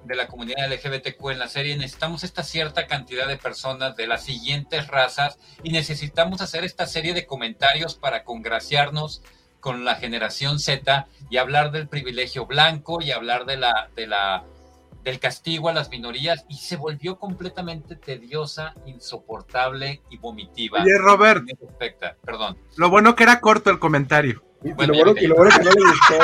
de 0.05 0.15
la 0.15 0.25
comunidad 0.27 0.73
LGBTQ 0.73 1.29
en 1.29 1.37
la 1.37 1.47
serie, 1.47 1.77
necesitamos 1.77 2.23
esta 2.23 2.41
cierta 2.41 2.87
cantidad 2.87 3.27
de 3.27 3.37
personas 3.37 3.95
de 3.95 4.07
las 4.07 4.23
siguientes 4.23 4.87
razas 4.87 5.37
y 5.61 5.69
necesitamos 5.69 6.41
hacer 6.41 6.63
esta 6.63 6.87
serie 6.87 7.13
de 7.13 7.27
comentarios 7.27 7.93
para 7.93 8.23
congraciarnos 8.23 9.21
con 9.59 9.85
la 9.85 9.97
generación 9.97 10.57
Z 10.57 11.05
y 11.29 11.37
hablar 11.37 11.69
del 11.69 11.87
privilegio 11.87 12.47
blanco 12.47 13.03
y 13.03 13.11
hablar 13.11 13.45
de 13.45 13.57
la, 13.57 13.91
de 13.95 14.07
la 14.07 14.45
del 15.03 15.19
castigo 15.19 15.69
a 15.69 15.73
las 15.73 15.89
minorías 15.89 16.45
y 16.49 16.55
se 16.55 16.75
volvió 16.75 17.17
completamente 17.17 17.95
tediosa, 17.95 18.73
insoportable 18.85 20.01
y 20.09 20.17
vomitiva. 20.17 20.83
Oye, 20.83 20.97
Robert. 20.97 21.43
Perdón. 22.23 22.57
Lo 22.75 22.89
bueno 22.89 23.15
que 23.15 23.23
era 23.23 23.39
corto 23.39 23.69
el 23.69 23.79
comentario. 23.79 24.43
lo, 24.63 24.73
bueno 24.75 25.13
que, 25.15 25.27
no 25.27 25.43
le 25.43 25.49
gustó, 25.49 26.15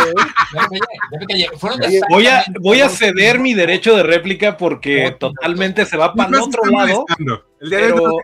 ¿eh? 1.89 2.01
voy, 2.09 2.27
a, 2.27 2.43
voy 2.59 2.81
a 2.81 2.89
ceder 2.89 3.39
mi 3.39 3.53
derecho 3.53 3.95
de 3.95 4.03
réplica 4.03 4.57
porque 4.57 5.15
totalmente 5.17 5.85
se 5.85 5.95
va 5.95 6.13
para 6.13 6.29
el 6.29 6.35
otro 6.35 6.65
lado. 6.65 7.05
El 7.61 7.69
día 7.69 7.79
de 7.79 7.91
hoy 7.93 8.21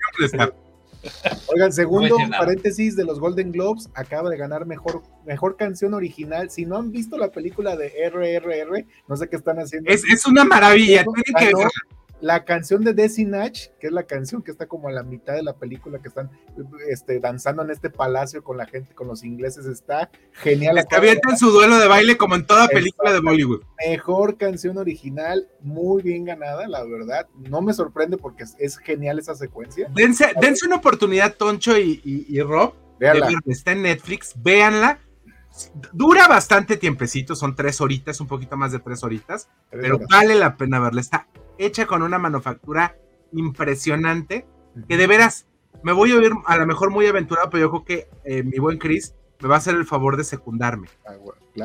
Oigan, 1.47 1.73
segundo 1.73 2.17
paréntesis 2.37 2.95
de 2.95 3.03
los 3.03 3.19
Golden 3.19 3.51
Globes, 3.51 3.89
acaba 3.93 4.29
de 4.29 4.37
ganar 4.37 4.65
mejor, 4.65 5.01
mejor 5.25 5.57
canción 5.57 5.93
original. 5.93 6.49
Si 6.49 6.65
no 6.65 6.77
han 6.77 6.91
visto 6.91 7.17
la 7.17 7.31
película 7.31 7.75
de 7.75 7.91
RRR, 8.09 8.85
no 9.07 9.15
sé 9.15 9.27
qué 9.27 9.35
están 9.35 9.59
haciendo. 9.59 9.89
Es, 9.91 10.25
una 10.25 10.43
maravilla, 10.43 11.03
la 12.21 12.45
canción 12.45 12.83
de 12.83 12.93
Desi 12.93 13.25
Natch, 13.25 13.69
que 13.79 13.87
es 13.87 13.93
la 13.93 14.03
canción 14.03 14.43
que 14.43 14.51
está 14.51 14.67
como 14.67 14.87
a 14.87 14.91
la 14.91 15.03
mitad 15.03 15.33
de 15.33 15.43
la 15.43 15.57
película, 15.57 15.99
que 15.99 16.07
están 16.07 16.29
este, 16.87 17.19
danzando 17.19 17.63
en 17.63 17.71
este 17.71 17.89
palacio 17.89 18.43
con 18.43 18.57
la 18.57 18.67
gente, 18.67 18.93
con 18.93 19.07
los 19.07 19.23
ingleses, 19.23 19.65
está 19.65 20.09
genial. 20.31 20.77
Es 20.77 20.85
que 20.85 20.95
avientan 20.95 21.37
su 21.37 21.49
duelo 21.49 21.79
de 21.79 21.87
baile 21.87 22.17
como 22.17 22.35
en 22.35 22.45
toda 22.45 22.67
película 22.67 23.11
de 23.11 23.19
Bollywood. 23.19 23.63
Mejor 23.85 24.37
canción 24.37 24.77
original, 24.77 25.49
muy 25.61 26.03
bien 26.03 26.23
ganada, 26.23 26.67
la 26.67 26.83
verdad. 26.83 27.27
No 27.49 27.61
me 27.61 27.73
sorprende 27.73 28.17
porque 28.17 28.45
es, 28.57 28.77
genial 28.77 29.17
esa 29.17 29.35
secuencia. 29.35 29.89
Dense, 29.93 30.31
dense, 30.39 30.65
una 30.65 30.77
oportunidad, 30.77 31.35
Toncho 31.35 31.77
y, 31.77 32.01
y, 32.03 32.41
Rob. 32.41 32.75
Está 33.47 33.71
en 33.71 33.81
Netflix, 33.81 34.33
véanla. 34.37 34.99
Dura 35.91 36.27
bastante 36.27 36.77
tiempecito, 36.77 37.35
son 37.35 37.55
tres 37.55 37.81
horitas, 37.81 38.21
un 38.21 38.27
poquito 38.27 38.55
más 38.55 38.71
de 38.71 38.79
tres 38.79 39.03
horitas, 39.03 39.49
pero 39.69 39.99
vale 40.09 40.35
la 40.35 40.55
pena 40.55 40.79
verla. 40.79 41.01
Está 41.01 41.27
hecha 41.65 41.85
con 41.85 42.01
una 42.01 42.19
manufactura 42.19 42.97
impresionante, 43.31 44.45
que 44.87 44.97
de 44.97 45.07
veras, 45.07 45.47
me 45.83 45.93
voy 45.93 46.11
a 46.11 46.17
oír 46.17 46.31
a 46.45 46.57
lo 46.57 46.65
mejor 46.65 46.91
muy 46.91 47.05
aventurado, 47.05 47.49
pero 47.49 47.61
yo 47.61 47.69
creo 47.69 47.85
que 47.85 48.09
eh, 48.25 48.43
mi 48.43 48.59
buen 48.59 48.77
Chris 48.77 49.15
me 49.41 49.49
va 49.49 49.55
a 49.55 49.57
hacer 49.57 49.75
el 49.75 49.85
favor 49.85 50.17
de 50.17 50.23
secundarme. 50.23 50.87
Ah, 51.05 51.15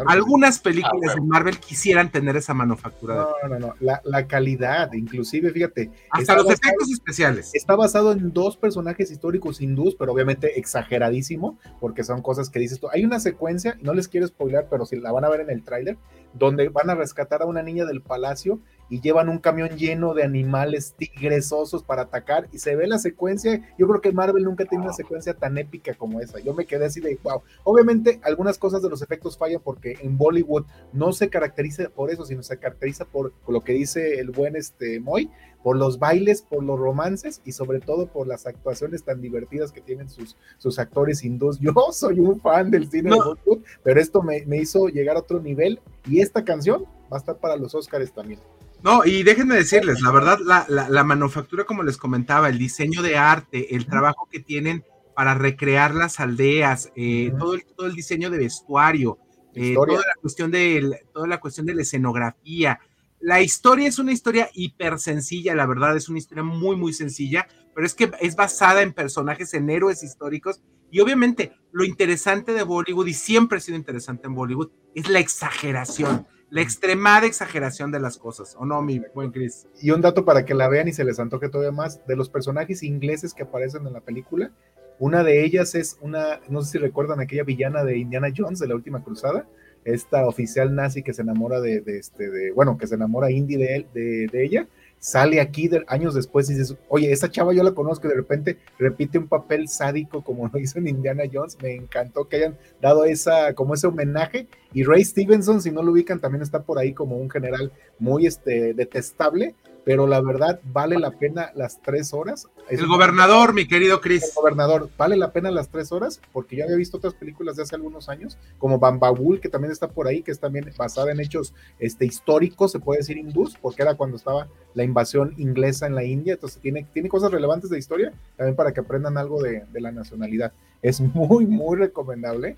Algunas 0.07 0.59
películas 0.59 1.13
ah, 1.13 1.15
de 1.15 1.21
Marvel 1.21 1.59
quisieran 1.59 2.11
tener 2.11 2.37
esa 2.37 2.55
manufactura. 2.55 3.27
No, 3.43 3.49
no, 3.49 3.59
no, 3.59 3.75
la, 3.81 4.27
calidad, 4.27 4.93
inclusive, 4.95 5.51
fíjate. 5.51 5.91
Hasta 6.11 6.37
los 6.37 6.47
efectos 6.47 6.91
especiales. 6.91 7.51
Está 7.55 7.77
basado 7.77 8.13
en 8.13 8.33
dos 8.33 8.57
personajes 8.57 9.11
históricos 9.11 9.61
hindús, 9.61 9.95
pero 9.95 10.13
obviamente 10.13 10.59
exageradísimo, 10.59 11.59
porque 11.79 12.03
son 12.03 12.23
cosas 12.23 12.49
que 12.49 12.59
dices 12.59 12.81
tú. 12.81 12.89
Hay 12.91 13.05
una 13.05 13.21
secuencia, 13.21 13.77
no 13.83 13.93
les 13.93 14.09
quiero 14.09 14.27
spoiler, 14.27 14.67
pero 14.71 14.87
si 14.87 14.97
la 14.97 15.13
van 15.13 15.25
a 15.25 15.29
ver 15.29 15.41
en 15.41 15.51
el 15.51 15.63
tráiler, 15.63 15.99
donde 16.33 16.69
van 16.71 16.91
a 16.91 16.95
rescatar 16.95 17.43
a 17.43 17.47
una 17.47 17.63
niña 17.63 17.85
del 17.85 18.01
palacio 18.01 18.61
y 18.89 19.01
llevan 19.01 19.29
un 19.29 19.39
camión 19.39 19.71
lleno 19.71 20.15
de 20.15 20.23
animales 20.23 20.95
tigresosos 20.97 21.83
para 21.83 22.03
atacar 22.03 22.49
y 22.53 22.59
se 22.59 22.77
ve 22.77 22.87
la 22.87 22.99
secuencia, 22.99 23.61
yo 23.79 23.87
creo 23.89 24.01
que 24.01 24.13
Marvel 24.13 24.45
nunca 24.45 24.65
tiene 24.65 24.85
una 24.85 24.93
secuencia 24.93 25.35
tan 25.35 25.59
épica 25.59 25.95
como 25.95 26.21
esa, 26.21 26.39
yo 26.41 26.55
me 26.55 26.67
quedé 26.67 26.87
así 26.87 27.01
de 27.01 27.19
wow, 27.23 27.43
obviamente 27.65 28.21
algunas 28.23 28.59
cosas 28.59 28.83
de 28.83 28.91
los 28.91 29.03
efectos 29.03 29.37
fallan 29.37 29.61
porque 29.63 29.97
en 30.01 30.17
Bollywood 30.17 30.65
no 30.93 31.13
se 31.13 31.29
caracteriza 31.29 31.89
por 31.91 32.11
eso, 32.11 32.25
sino 32.25 32.43
se 32.43 32.59
caracteriza 32.59 33.05
por, 33.05 33.33
lo 33.49 33.65
que 33.65 33.73
dice 33.73 34.21
el 34.21 34.31
buen 34.31 34.57
este 34.57 35.01
Moy, 35.01 35.31
por 35.63 35.77
los 35.77 35.99
bailes, 35.99 36.43
por 36.43 36.63
los 36.63 36.79
romances 36.79 37.41
y 37.45 37.53
sobre 37.53 37.81
todo 37.81 38.07
por 38.07 38.27
las 38.27 38.47
actuaciones 38.47 39.03
tan 39.03 39.21
divertidas 39.21 39.73
que 39.73 39.81
tienen 39.81 40.09
sus, 40.09 40.37
sus 40.59 40.79
actores 40.79 41.25
hindús. 41.25 41.59
Yo 41.59 41.73
soy 41.93 42.21
un 42.21 42.41
fan 42.41 42.71
del 42.71 42.89
cine 42.89 43.11
de 43.11 43.17
Bollywood, 43.17 43.65
pero 43.83 44.01
esto 44.01 44.23
me, 44.23 44.45
me 44.47 44.59
hizo 44.59 44.89
llegar 44.89 45.17
a 45.17 45.21
otro 45.21 45.41
nivel 45.41 45.81
y 46.09 46.21
esta 46.21 46.45
canción 46.45 46.85
va 47.13 47.17
a 47.17 47.19
estar 47.19 47.39
para 47.39 47.57
los 47.57 47.75
Oscars 47.75 48.13
también. 48.13 48.41
No, 48.87 49.05
y 49.05 49.25
déjenme 49.25 49.57
decirles, 49.57 50.01
la 50.01 50.13
verdad, 50.13 50.39
la, 50.69 51.03
manufactura, 51.03 51.65
como 51.65 51.83
les 51.83 51.97
comentaba, 51.97 52.49
el 52.49 52.57
diseño 52.57 53.03
de 53.03 53.17
arte, 53.19 53.75
el 53.75 53.85
trabajo 53.85 54.29
que 54.31 54.39
tienen 54.39 54.85
para 55.13 55.35
recrear 55.35 55.93
las 55.93 56.21
aldeas, 56.21 56.93
eh, 56.95 57.33
todo, 57.37 57.55
el, 57.55 57.65
todo 57.65 57.89
el 57.89 57.97
diseño 57.97 58.31
de 58.31 58.39
vestuario, 58.39 59.19
eh, 59.57 59.75
toda 59.75 59.99
la 59.99 60.15
cuestión 60.21 60.53
de 60.53 61.01
toda 61.13 61.27
la 61.27 61.41
cuestión 61.41 61.67
de 61.67 61.75
la 61.75 61.83
escenografía. 61.83 62.79
La 63.19 63.43
historia 63.43 63.89
es 63.89 63.99
una 63.99 64.13
historia 64.13 64.51
hiper 64.55 65.01
sencilla, 65.01 65.57
la 65.57 65.67
verdad, 65.67 65.97
es 65.97 66.09
una 66.09 66.19
historia 66.19 66.45
muy, 66.45 66.77
muy 66.77 66.93
sencilla, 66.93 67.49
pero 67.75 67.89
es 67.89 67.95
que 67.95 68.13
es 68.21 68.37
basada 68.37 68.83
en 68.83 68.93
personajes, 68.93 69.53
en 69.55 69.69
héroes 69.69 70.05
históricos. 70.05 70.63
Y 70.93 71.01
obviamente, 71.01 71.57
lo 71.73 71.83
interesante 71.83 72.53
de 72.53 72.63
Bollywood, 72.63 73.09
y 73.09 73.15
siempre 73.15 73.59
ha 73.59 73.61
sido 73.61 73.79
interesante 73.79 74.29
en 74.29 74.35
Bollywood, 74.37 74.71
es 74.95 75.09
la 75.09 75.19
exageración 75.19 76.25
la 76.51 76.61
extremada 76.61 77.27
exageración 77.27 77.91
de 77.91 78.01
las 78.01 78.19
cosas, 78.19 78.57
¿o 78.59 78.65
no, 78.65 78.81
mi 78.83 79.01
buen 79.15 79.33
Chris? 79.33 79.67
Y 79.81 79.91
un 79.91 80.01
dato 80.01 80.25
para 80.25 80.45
que 80.45 80.55
la 80.55 80.69
vean 80.69 80.89
y 80.89 80.93
se 80.93 81.05
les 81.05 81.19
antoje 81.19 81.49
todavía 81.49 81.73
más, 81.73 82.07
de 82.07 82.17
los 82.17 82.31
personajes 82.31 82.83
ingleses 82.83 83.35
que 83.35 83.43
aparecen 83.43 83.87
en 83.87 83.93
la 83.93 84.01
película, 84.01 84.53
una 84.99 85.23
de 85.23 85.45
ellas 85.45 85.75
es 85.75 85.99
una, 86.01 86.41
no 86.49 86.63
sé 86.63 86.73
si 86.73 86.79
recuerdan 86.79 87.21
aquella 87.21 87.45
villana 87.45 87.85
de 87.85 87.99
Indiana 87.99 88.29
Jones 88.35 88.59
de 88.59 88.69
la 88.69 88.75
última 88.75 89.03
cruzada, 89.03 89.47
esta 89.85 90.27
oficial 90.27 90.75
nazi 90.75 91.03
que 91.03 91.13
se 91.13 91.23
enamora 91.23 91.61
de, 91.61 91.83
este, 91.87 92.31
de, 92.31 92.51
bueno, 92.53 92.79
que 92.79 92.87
se 92.87 92.95
enamora 92.95 93.31
Indy 93.31 93.57
de, 93.57 93.87
de, 93.93 94.27
de 94.27 94.45
ella, 94.45 94.69
sale 94.99 95.41
aquí 95.41 95.71
años 95.87 96.15
después 96.15 96.51
y 96.51 96.55
dices, 96.55 96.77
oye, 96.89 97.13
esa 97.13 97.31
chava 97.31 97.53
yo 97.53 97.63
la 97.63 97.73
conozco 97.73 98.07
y 98.07 98.11
de 98.11 98.17
repente 98.17 98.59
repite 98.79 99.19
un 99.19 99.29
papel 99.29 99.69
sádico 99.69 100.23
como 100.23 100.49
lo 100.49 100.59
hizo 100.59 100.79
en 100.79 100.89
Indiana 100.89 101.25
Jones. 101.33 101.59
Me 101.63 101.75
encantó 101.75 102.29
que 102.29 102.37
hayan 102.37 102.59
dado 102.81 103.05
esa, 103.05 103.55
como 103.55 103.75
ese 103.75 103.87
homenaje. 103.87 104.49
Y 104.73 104.85
Ray 104.85 105.05
Stevenson, 105.05 105.61
si 105.63 105.71
no 105.71 105.83
lo 105.83 105.93
ubican, 105.93 106.21
también 106.21 106.43
está 106.43 106.63
por 106.63 106.79
ahí 106.79 106.93
como 106.93 107.17
un 107.17 107.31
general 107.31 107.73
muy 107.99 108.27
este, 108.27 108.75
detestable, 108.75 109.55
pero 109.87 110.09
la 110.09 110.21
verdad 110.21 110.59
vale 110.65 110.99
la 110.99 111.13
pena 111.13 111.53
las 111.55 111.81
tres 111.81 112.13
horas. 112.13 112.49
el 112.69 112.89
gobernador, 112.89 113.55
mi 113.55 113.69
querido 113.69 114.01
Chris. 114.01 114.25
El 114.25 114.31
gobernador, 114.35 114.91
vale 114.99 115.17
la 115.17 115.31
pena 115.31 115.53
las 115.53 115.69
tres 115.69 115.93
horas, 115.93 116.21
porque 116.33 116.57
ya 116.57 116.65
había 116.65 116.75
visto 116.75 116.97
otras 116.97 117.15
películas 117.15 117.55
de 117.55 117.63
hace 117.63 117.77
algunos 117.77 118.09
años, 118.09 118.37
como 118.59 118.81
Bambabul, 118.81 119.41
que 119.41 119.49
también 119.49 119.71
está 119.71 119.87
por 119.87 120.09
ahí, 120.09 120.23
que 120.23 120.33
es 120.33 120.41
también 120.41 120.73
basada 120.77 121.13
en 121.13 121.21
hechos 121.21 121.55
este, 121.79 122.05
históricos, 122.05 122.73
se 122.73 122.81
puede 122.81 122.99
decir 122.99 123.17
hindús, 123.17 123.57
porque 123.63 123.83
era 123.83 123.95
cuando 123.95 124.17
estaba 124.17 124.49
la 124.75 124.83
invasión 124.83 125.35
inglesa 125.37 125.87
en 125.87 125.95
la 125.95 126.03
India, 126.03 126.33
entonces 126.33 126.61
tiene, 126.61 126.85
tiene 126.93 127.09
cosas 127.09 127.31
relevantes 127.31 127.71
de 127.71 127.79
historia, 127.79 128.13
también 128.37 128.57
para 128.57 128.75
que 128.75 128.81
aprendan 128.81 129.17
algo 129.17 129.41
de, 129.41 129.67
la 129.73 129.93
nacionalidad. 129.93 130.53
Es 130.83 131.01
muy, 131.01 131.47
muy 131.47 131.79
recomendable. 131.79 132.57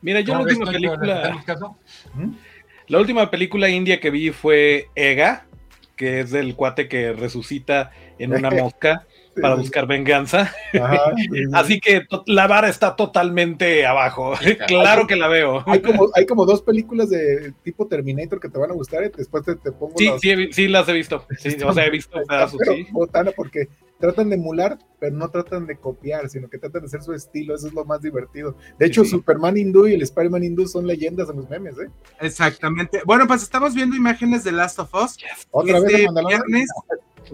Mira, 0.00 0.20
yo 0.20 0.32
la 0.32 0.40
última 0.40 0.72
película... 0.72 1.44
¿Mm? 2.14 2.30
La 2.88 2.98
última 2.98 3.30
película 3.30 3.68
india 3.68 4.00
que 4.00 4.10
vi 4.10 4.30
fue 4.30 4.88
Ega, 4.94 5.46
que 5.96 6.20
es 6.20 6.30
del 6.30 6.54
cuate 6.54 6.88
que 6.88 7.12
resucita 7.12 7.90
en 8.18 8.32
una 8.34 8.50
mosca 8.50 9.06
para 9.40 9.54
buscar 9.54 9.86
venganza. 9.86 10.54
Así 11.52 11.80
que 11.80 12.02
la 12.26 12.46
vara 12.46 12.68
está 12.68 12.96
totalmente 12.96 13.86
abajo. 13.86 14.34
claro 14.66 15.06
que 15.06 15.16
la 15.16 15.28
veo. 15.28 15.64
Hay 15.66 15.80
como, 15.80 16.10
hay 16.14 16.26
como 16.26 16.44
dos 16.44 16.62
películas 16.62 17.10
de 17.10 17.52
tipo 17.62 17.86
Terminator 17.86 18.40
que 18.40 18.48
te 18.48 18.58
van 18.58 18.70
a 18.70 18.74
gustar. 18.74 19.04
¿eh? 19.04 19.12
Después 19.16 19.44
te, 19.44 19.54
pongo. 19.72 19.94
Sí, 19.96 20.48
sí, 20.52 20.68
las 20.68 20.88
he 20.88 20.92
visto. 20.92 21.24
Sí, 21.38 21.56
o 21.64 21.72
sea, 21.72 21.86
he 21.86 21.90
visto 21.90 22.20
pedazos. 22.26 22.60
Sí. 22.66 22.86
Botana 22.90 23.30
porque 23.34 23.68
tratan 24.02 24.30
de 24.30 24.34
emular, 24.34 24.80
pero 24.98 25.14
no 25.14 25.30
tratan 25.30 25.64
de 25.64 25.76
copiar, 25.76 26.28
sino 26.28 26.50
que 26.50 26.58
tratan 26.58 26.82
de 26.82 26.86
hacer 26.86 27.02
su 27.04 27.12
estilo. 27.12 27.54
Eso 27.54 27.68
es 27.68 27.72
lo 27.72 27.84
más 27.84 28.02
divertido. 28.02 28.56
De 28.76 28.86
hecho, 28.86 29.04
Superman 29.04 29.56
hindú 29.56 29.86
y 29.86 29.94
el 29.94 30.02
Spider-Man 30.02 30.42
hindú 30.42 30.66
son 30.66 30.88
leyendas 30.88 31.30
en 31.30 31.36
los 31.36 31.48
memes, 31.48 31.78
¿eh? 31.78 31.88
Exactamente. 32.20 33.00
Bueno, 33.06 33.28
pues 33.28 33.44
estamos 33.44 33.76
viendo 33.76 33.94
imágenes 33.94 34.42
de 34.42 34.50
Last 34.50 34.80
of 34.80 34.92
Us. 34.92 35.18
Otra 35.52 35.78
vez 35.78 36.00
este 36.00 36.26
viernes, 36.26 36.68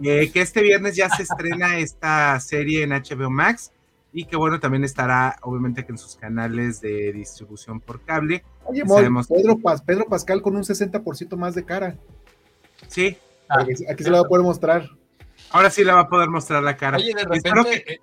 eh, 0.03 0.31
que 0.31 0.43
este 0.43 0.61
viernes 0.61 0.95
ya 0.95 1.09
se 1.09 1.23
estrena 1.23 1.79
esta 1.79 2.39
serie 2.39 2.83
en 2.83 2.91
HBO 2.91 3.31
Max 3.31 3.73
y 4.13 4.27
que 4.27 4.37
bueno, 4.37 4.61
también 4.61 4.85
estará 4.85 5.39
obviamente 5.41 5.87
que 5.87 5.93
en 5.93 5.99
sus 5.99 6.17
canales 6.17 6.83
de 6.83 7.15
distribución 7.15 7.81
por 7.81 8.03
cable. 8.03 8.45
Oye, 8.67 8.83
Pedro, 8.85 9.57
Pedro 9.87 10.05
Pascal 10.05 10.43
con 10.43 10.55
un 10.55 10.65
60% 10.65 11.35
más 11.35 11.55
de 11.55 11.65
cara. 11.65 11.97
Sí. 12.89 13.17
aquí 13.49 14.05
se 14.05 14.11
lo 14.11 14.19
va 14.19 14.27
a 14.27 14.29
poder 14.29 14.45
mostrar. 14.45 14.98
Ahora 15.51 15.71
sí 15.71 15.85
le 15.85 15.93
va 15.93 16.01
a 16.01 16.09
poder 16.09 16.29
mostrar 16.29 16.63
la 16.63 16.77
cara. 16.77 16.99
Oye, 16.99 17.15
de 17.15 17.25
repente. 17.25 17.95
Eh, 17.95 18.01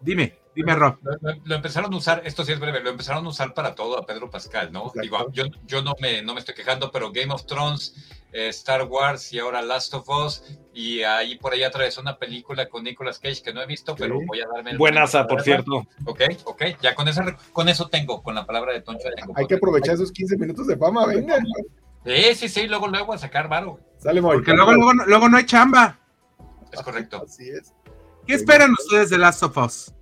dime, 0.00 0.38
dime, 0.54 0.74
Rob. 0.74 0.98
Lo, 1.44 1.54
empezaron 1.54 1.92
a 1.92 1.96
usar, 1.96 2.22
esto 2.24 2.44
sí 2.44 2.52
es 2.52 2.60
breve, 2.60 2.80
lo 2.80 2.90
empezaron 2.90 3.24
a 3.24 3.28
usar 3.28 3.54
para 3.54 3.74
todo 3.74 3.98
a 3.98 4.06
Pedro 4.06 4.30
Pascal, 4.30 4.72
¿no? 4.72 4.92
Digo, 5.00 5.30
yo, 5.32 5.44
yo 5.66 5.82
no, 5.82 5.94
me, 6.00 6.22
no 6.22 6.34
me 6.34 6.40
estoy 6.40 6.54
quejando, 6.54 6.90
pero 6.90 7.10
Game 7.12 7.32
of 7.32 7.46
Thrones, 7.46 7.94
eh, 8.32 8.48
Star 8.48 8.84
Wars 8.84 9.32
y 9.32 9.38
ahora 9.38 9.62
Last 9.62 9.94
of 9.94 10.08
Us, 10.08 10.42
y 10.74 11.02
ahí 11.02 11.36
por 11.38 11.52
ahí 11.54 11.62
atravesó 11.62 12.00
una 12.00 12.18
película 12.18 12.68
con 12.68 12.84
Nicolas 12.84 13.18
Cage 13.18 13.42
que 13.42 13.54
no 13.54 13.62
he 13.62 13.66
visto, 13.66 13.94
pero 13.96 14.20
voy 14.26 14.40
a 14.40 14.46
darme. 14.54 14.76
Buenaza, 14.76 15.26
por 15.26 15.42
cierto. 15.42 15.86
Ok, 16.04 16.22
ok, 16.44 16.62
ya 16.82 16.94
con, 16.94 17.08
esa, 17.08 17.24
con 17.52 17.68
eso 17.68 17.88
tengo, 17.88 18.22
con 18.22 18.34
la 18.34 18.44
palabra 18.44 18.72
de 18.72 18.82
Toncho. 18.82 19.08
Tengo, 19.16 19.32
Hay 19.36 19.46
que 19.46 19.54
aprovechar 19.54 19.94
esos 19.94 20.12
15 20.12 20.36
minutos 20.36 20.66
de 20.66 20.76
fama, 20.76 21.06
venga. 21.06 21.38
Sí, 22.04 22.34
sí, 22.34 22.48
sí, 22.48 22.66
luego, 22.66 22.88
luego 22.88 23.12
a 23.12 23.18
sacar 23.18 23.48
varo. 23.48 23.80
Sale, 23.98 24.22
Porque 24.22 24.52
luego, 24.52 24.72
luego, 24.72 24.92
luego 25.06 25.28
no 25.28 25.36
hay 25.36 25.44
chamba. 25.44 25.98
Es 26.72 26.82
correcto. 26.82 27.22
Así 27.26 27.48
es. 27.48 27.72
¿Qué 28.26 28.34
esperan 28.34 28.72
ustedes 28.72 29.10
de 29.10 29.18
Last 29.18 29.42
of 29.42 29.56
Us? 29.56 29.92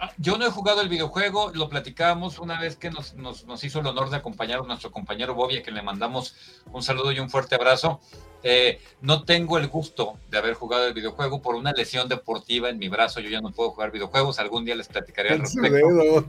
Ah, 0.00 0.12
yo 0.18 0.36
no 0.36 0.44
he 0.44 0.50
jugado 0.50 0.82
el 0.82 0.88
videojuego, 0.88 1.52
lo 1.54 1.68
platicábamos 1.68 2.38
una 2.38 2.60
vez 2.60 2.76
que 2.76 2.90
nos, 2.90 3.14
hizo 3.62 3.80
el 3.80 3.86
honor 3.86 4.10
de 4.10 4.16
acompañar 4.16 4.60
a 4.60 4.62
nuestro 4.62 4.90
compañero 4.90 5.34
Bobby, 5.34 5.58
a 5.58 5.62
quien 5.62 5.76
le 5.76 5.82
mandamos 5.82 6.34
un 6.72 6.82
saludo 6.82 7.12
y 7.12 7.20
un 7.20 7.30
fuerte 7.30 7.54
abrazo. 7.54 8.00
Eh, 8.42 8.82
no 9.00 9.24
tengo 9.24 9.56
el 9.56 9.68
gusto 9.68 10.18
de 10.30 10.36
haber 10.36 10.54
jugado 10.54 10.86
el 10.86 10.92
videojuego 10.92 11.40
por 11.40 11.54
una 11.54 11.72
lesión 11.72 12.08
deportiva 12.08 12.68
en 12.68 12.78
mi 12.78 12.88
brazo. 12.88 13.20
Yo 13.20 13.30
ya 13.30 13.40
no 13.40 13.50
puedo 13.52 13.70
jugar 13.70 13.90
videojuegos. 13.90 14.38
Algún 14.38 14.66
día 14.66 14.74
les 14.74 14.88
platicaré 14.88 15.30
al 15.30 15.40
respecto. 15.40 16.26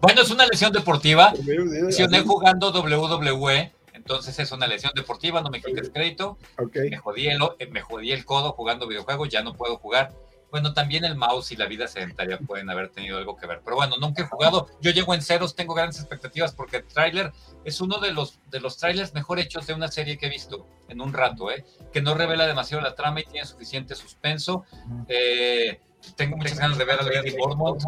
Bueno, 0.00 0.22
es 0.22 0.30
una 0.30 0.46
lesión 0.46 0.72
deportiva. 0.72 1.32
Lesioné 1.34 2.22
jugando 2.22 2.72
WWE 2.72 3.72
entonces 4.08 4.38
es 4.38 4.52
una 4.52 4.66
lesión 4.66 4.92
deportiva, 4.94 5.42
no 5.42 5.50
me 5.50 5.60
quites 5.60 5.90
crédito. 5.90 6.38
Me, 6.72 6.96
jodí 6.96 7.28
el, 7.28 7.38
me 7.70 7.82
jodí 7.82 8.12
el 8.12 8.24
codo 8.24 8.52
jugando 8.52 8.88
videojuegos, 8.88 9.28
ya 9.28 9.42
no 9.42 9.52
puedo 9.52 9.76
jugar. 9.76 10.14
Bueno, 10.50 10.72
también 10.72 11.04
el 11.04 11.14
mouse 11.14 11.52
y 11.52 11.56
la 11.56 11.66
vida 11.66 11.86
sedentaria 11.86 12.38
pueden 12.38 12.70
haber 12.70 12.88
tenido 12.88 13.18
algo 13.18 13.36
que 13.36 13.46
ver. 13.46 13.60
Pero 13.62 13.76
bueno, 13.76 13.96
nunca 14.00 14.22
he 14.22 14.26
jugado. 14.26 14.66
Yo 14.80 14.92
llego 14.92 15.12
en 15.12 15.20
ceros, 15.20 15.54
tengo 15.54 15.74
grandes 15.74 16.00
expectativas 16.00 16.54
porque 16.54 16.78
el 16.78 16.84
tráiler 16.86 17.32
es 17.66 17.82
uno 17.82 17.98
de 17.98 18.12
los, 18.12 18.40
de 18.48 18.60
los 18.60 18.78
trailers 18.78 19.12
mejor 19.12 19.40
hechos 19.40 19.66
de 19.66 19.74
una 19.74 19.88
serie 19.88 20.16
que 20.16 20.24
he 20.24 20.30
visto 20.30 20.66
en 20.88 21.02
un 21.02 21.12
rato, 21.12 21.50
¿eh? 21.50 21.66
que 21.92 22.00
no 22.00 22.14
revela 22.14 22.46
demasiado 22.46 22.82
la 22.82 22.94
trama 22.94 23.20
y 23.20 23.24
tiene 23.24 23.46
suficiente 23.46 23.94
suspenso. 23.94 24.64
Eh, 25.06 25.82
tengo 26.16 26.38
muchas 26.38 26.58
ganas 26.58 26.78
de 26.78 26.84
ver 26.86 26.98
a 26.98 27.02
Lady 27.02 27.36
Bournemouth. 27.36 27.82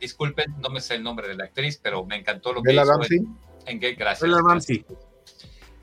Disculpen, 0.00 0.56
no 0.60 0.70
me 0.70 0.80
sé 0.80 0.96
el 0.96 1.04
nombre 1.04 1.28
de 1.28 1.36
la 1.36 1.44
actriz, 1.44 1.78
pero 1.80 2.04
me 2.04 2.16
encantó 2.16 2.52
lo 2.52 2.62
que 2.64 2.70
Bella 2.70 2.82
hizo 2.82 2.92
Ramsey. 2.94 3.18
en, 3.18 3.38
en 3.66 3.78
Game 3.78 3.94
Gracias. 3.94 4.28
Bella 4.28 4.42
Ramsey. 4.44 4.84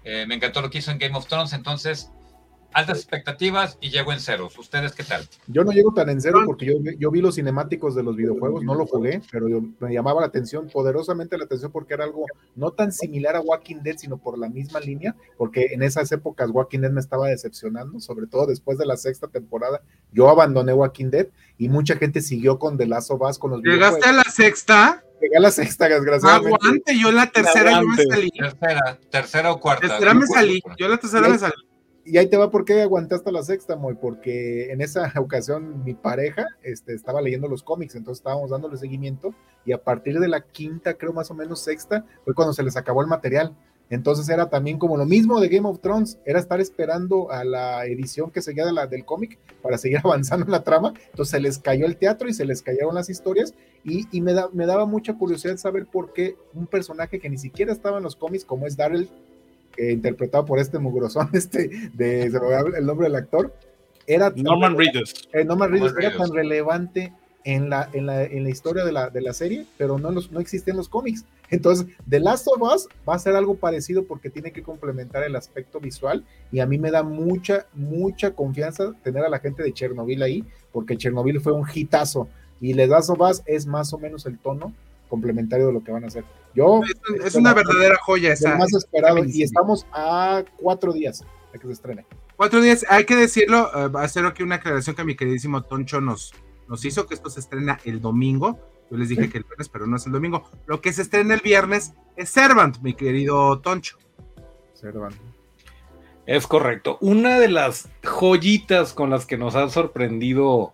Eh, 0.03 0.25
me 0.27 0.35
encantó 0.35 0.61
lo 0.61 0.69
que 0.69 0.79
hizo 0.79 0.91
en 0.91 0.97
Game 0.99 1.15
of 1.17 1.27
Thrones, 1.27 1.53
entonces 1.53 2.09
altas 2.75 2.97
expectativas 2.97 3.77
y 3.81 3.91
llego 3.91 4.11
en 4.13 4.19
ceros. 4.19 4.57
¿Ustedes 4.57 4.93
qué 4.93 5.03
tal? 5.03 5.29
Yo 5.45 5.63
no 5.63 5.71
llego 5.71 5.93
tan 5.93 6.09
en 6.09 6.19
cero 6.19 6.39
porque 6.43 6.65
yo, 6.65 6.73
yo 6.97 7.11
vi 7.11 7.21
los 7.21 7.35
cinemáticos 7.35 7.93
de 7.93 8.01
los 8.01 8.15
videojuegos, 8.15 8.63
no 8.63 8.73
lo 8.73 8.87
jugué, 8.87 9.21
pero 9.31 9.47
yo- 9.47 9.61
me 9.79 9.93
llamaba 9.93 10.21
la 10.21 10.25
atención, 10.27 10.67
poderosamente 10.73 11.37
la 11.37 11.43
atención 11.45 11.71
porque 11.71 11.93
era 11.93 12.03
algo 12.05 12.25
no 12.55 12.71
tan 12.71 12.91
similar 12.91 13.35
a 13.35 13.41
Walking 13.41 13.83
Dead, 13.83 13.97
sino 13.97 14.17
por 14.17 14.39
la 14.39 14.49
misma 14.49 14.79
línea, 14.79 15.15
porque 15.37 15.67
en 15.73 15.83
esas 15.83 16.11
épocas 16.11 16.49
Walking 16.49 16.79
Dead 16.79 16.91
me 16.91 16.99
estaba 16.99 17.27
decepcionando, 17.27 17.99
sobre 17.99 18.25
todo 18.25 18.47
después 18.47 18.79
de 18.79 18.87
la 18.87 18.97
sexta 18.97 19.27
temporada. 19.27 19.83
Yo 20.11 20.27
abandoné 20.31 20.73
Walking 20.73 21.11
Dead 21.11 21.27
y 21.59 21.69
mucha 21.69 21.95
gente 21.97 22.21
siguió 22.21 22.57
con 22.57 22.79
The 22.79 22.87
Last 22.87 23.11
of 23.11 23.21
Us 23.21 23.37
con 23.37 23.51
los 23.51 23.61
¿Llegaste 23.61 23.85
a 24.03 24.11
videojuegos. 24.11 24.25
la 24.25 24.31
sexta? 24.31 25.02
Llegué 25.23 25.37
a 25.37 25.39
la 25.39 25.51
sexta, 25.51 25.87
desgraciadamente. 25.87 26.57
Aguante, 26.61 26.99
yo 26.99 27.07
en 27.07 27.15
la 27.15 27.31
tercera 27.31 27.79
yo 27.79 27.87
me 27.87 28.03
salí. 28.03 28.29
Tercera, 28.29 28.99
tercera 29.09 29.51
o 29.53 29.59
cuarta. 29.59 29.87
Tercera 29.87 30.13
me 30.13 30.27
salí. 30.27 30.61
Yo 30.77 30.85
en 30.85 30.91
la 30.91 30.97
tercera 30.97 31.29
me 31.29 31.37
salí. 31.37 31.53
Y 32.03 32.17
ahí 32.17 32.27
te 32.27 32.35
va 32.35 32.51
por 32.51 32.65
qué 32.65 32.81
aguanté 32.81 33.15
hasta 33.15 33.31
la 33.31 33.41
sexta, 33.41 33.77
Moy, 33.77 33.95
porque 33.95 34.73
en 34.73 34.81
esa 34.81 35.13
ocasión 35.21 35.85
mi 35.85 35.93
pareja 35.93 36.45
este, 36.61 36.93
estaba 36.93 37.21
leyendo 37.21 37.47
los 37.47 37.63
cómics, 37.63 37.95
entonces 37.95 38.19
estábamos 38.19 38.49
dándole 38.49 38.75
seguimiento 38.75 39.33
y 39.63 39.71
a 39.71 39.81
partir 39.81 40.19
de 40.19 40.27
la 40.27 40.41
quinta, 40.41 40.95
creo 40.95 41.13
más 41.13 41.31
o 41.31 41.35
menos 41.35 41.61
sexta, 41.61 42.05
fue 42.25 42.33
cuando 42.33 42.51
se 42.51 42.63
les 42.63 42.75
acabó 42.75 43.01
el 43.01 43.07
material. 43.07 43.55
Entonces 43.93 44.27
era 44.29 44.49
también 44.49 44.77
como 44.79 44.97
lo 44.97 45.05
mismo 45.05 45.39
de 45.39 45.49
Game 45.49 45.67
of 45.67 45.79
Thrones, 45.79 46.17
era 46.25 46.39
estar 46.39 46.59
esperando 46.59 47.31
a 47.31 47.43
la 47.43 47.85
edición 47.85 48.31
que 48.31 48.41
seguía 48.41 48.65
de 48.65 48.73
la, 48.73 48.87
del 48.87 49.05
cómic 49.05 49.37
para 49.61 49.77
seguir 49.77 49.99
avanzando 50.03 50.45
en 50.45 50.51
la 50.51 50.63
trama. 50.63 50.93
Entonces 51.11 51.29
se 51.31 51.39
les 51.39 51.57
cayó 51.59 51.85
el 51.85 51.97
teatro 51.97 52.27
y 52.29 52.33
se 52.33 52.45
les 52.45 52.61
cayeron 52.61 52.95
las 52.95 53.09
historias 53.09 53.53
y, 53.83 54.07
y 54.11 54.21
me, 54.21 54.33
da- 54.33 54.49
me 54.53 54.65
daba 54.65 54.85
mucha 54.85 55.13
curiosidad 55.15 55.57
saber 55.57 55.85
por 55.85 56.13
qué 56.13 56.35
un 56.53 56.67
personaje 56.67 57.19
que 57.19 57.29
ni 57.29 57.37
siquiera 57.37 57.71
estaba 57.71 57.97
en 57.97 58.03
los 58.03 58.15
cómics, 58.15 58.45
como 58.45 58.65
es 58.67 58.75
Daryl, 58.77 59.09
eh, 59.77 59.91
interpretado 59.91 60.45
por 60.45 60.59
este 60.59 60.79
mugrosón, 60.79 61.29
este, 61.33 61.69
de, 61.93 62.23
el 62.23 62.85
nombre 62.85 63.07
del 63.07 63.15
actor, 63.15 63.53
era 64.07 64.33
tan- 64.33 64.43
Norman 64.43 64.77
Reedus. 64.77 65.29
eh, 65.33 65.45
Norman 65.45 65.71
Reedus 65.71 65.91
Norman 65.93 66.03
era 66.03 66.09
Reedus. 66.11 66.27
tan 66.27 66.35
relevante 66.35 67.13
en 67.45 67.69
la, 67.69 67.89
en 67.93 68.05
la, 68.05 68.23
en 68.23 68.43
la 68.43 68.49
historia 68.49 68.85
de 68.85 68.91
la, 68.91 69.09
de 69.09 69.21
la 69.21 69.33
serie, 69.33 69.65
pero 69.77 69.99
no, 69.99 70.11
los, 70.11 70.31
no 70.31 70.39
existe 70.39 70.71
en 70.71 70.77
los 70.77 70.87
cómics. 70.89 71.25
Entonces, 71.49 71.87
The 72.09 72.19
Last 72.19 72.47
of 72.47 72.61
Us 72.61 72.87
va 73.07 73.15
a 73.15 73.19
ser 73.19 73.35
algo 73.35 73.55
parecido 73.55 74.03
porque 74.05 74.29
tiene 74.29 74.51
que 74.51 74.63
complementar 74.63 75.23
el 75.23 75.35
aspecto 75.35 75.79
visual 75.79 76.25
y 76.51 76.59
a 76.59 76.65
mí 76.65 76.77
me 76.77 76.91
da 76.91 77.03
mucha, 77.03 77.67
mucha 77.73 78.31
confianza 78.31 78.93
tener 79.03 79.23
a 79.23 79.29
la 79.29 79.39
gente 79.39 79.61
de 79.61 79.73
Chernobyl 79.73 80.23
ahí, 80.23 80.43
porque 80.71 80.97
Chernobyl 80.97 81.39
fue 81.41 81.53
un 81.53 81.67
hitazo 81.71 82.27
y 82.59 82.73
The 82.73 82.87
Last 82.87 83.09
of 83.09 83.19
Us 83.19 83.43
es 83.45 83.65
más 83.67 83.93
o 83.93 83.97
menos 83.97 84.25
el 84.25 84.39
tono 84.39 84.73
complementario 85.09 85.67
de 85.67 85.73
lo 85.73 85.83
que 85.83 85.91
van 85.91 86.03
a 86.05 86.07
hacer. 86.07 86.23
Yo 86.55 86.81
Es, 87.19 87.25
es 87.25 87.35
una 87.35 87.53
verdadera 87.53 87.97
joya 88.01 88.33
esa. 88.33 88.55
más 88.57 88.73
esperado 88.73 89.23
y 89.23 89.43
estamos 89.43 89.85
a 89.91 90.43
cuatro 90.57 90.93
días 90.93 91.23
de 91.51 91.59
que 91.59 91.67
se 91.67 91.73
estrene. 91.73 92.05
Cuatro 92.35 92.61
días, 92.61 92.85
hay 92.89 93.05
que 93.05 93.15
decirlo, 93.15 93.69
eh, 93.75 93.91
hacer 93.99 94.25
aquí 94.25 94.41
una 94.43 94.55
aclaración 94.55 94.95
que 94.95 95.03
mi 95.03 95.15
queridísimo 95.15 95.61
Toncho 95.61 96.01
nos, 96.01 96.33
nos 96.67 96.83
hizo, 96.83 97.05
que 97.05 97.13
esto 97.13 97.29
se 97.29 97.41
estrena 97.41 97.79
el 97.85 98.01
domingo. 98.01 98.59
Yo 98.91 98.97
les 98.97 99.09
dije 99.09 99.29
que 99.29 99.37
el 99.39 99.43
viernes, 99.43 99.69
pero 99.69 99.87
no 99.87 99.97
es 99.97 100.05
el 100.05 100.11
domingo. 100.11 100.43
Lo 100.67 100.81
que 100.81 100.93
se 100.93 101.01
estrena 101.01 101.33
el 101.33 101.41
viernes 101.41 101.93
es 102.15 102.29
Servant, 102.29 102.77
mi 102.81 102.93
querido 102.93 103.59
Toncho. 103.59 103.97
Servan. 104.73 105.13
Es 106.25 106.47
correcto. 106.47 106.97
Una 107.01 107.39
de 107.39 107.49
las 107.49 107.89
joyitas 108.03 108.93
con 108.93 109.09
las 109.09 109.25
que 109.25 109.37
nos 109.37 109.55
ha 109.55 109.67
sorprendido 109.69 110.73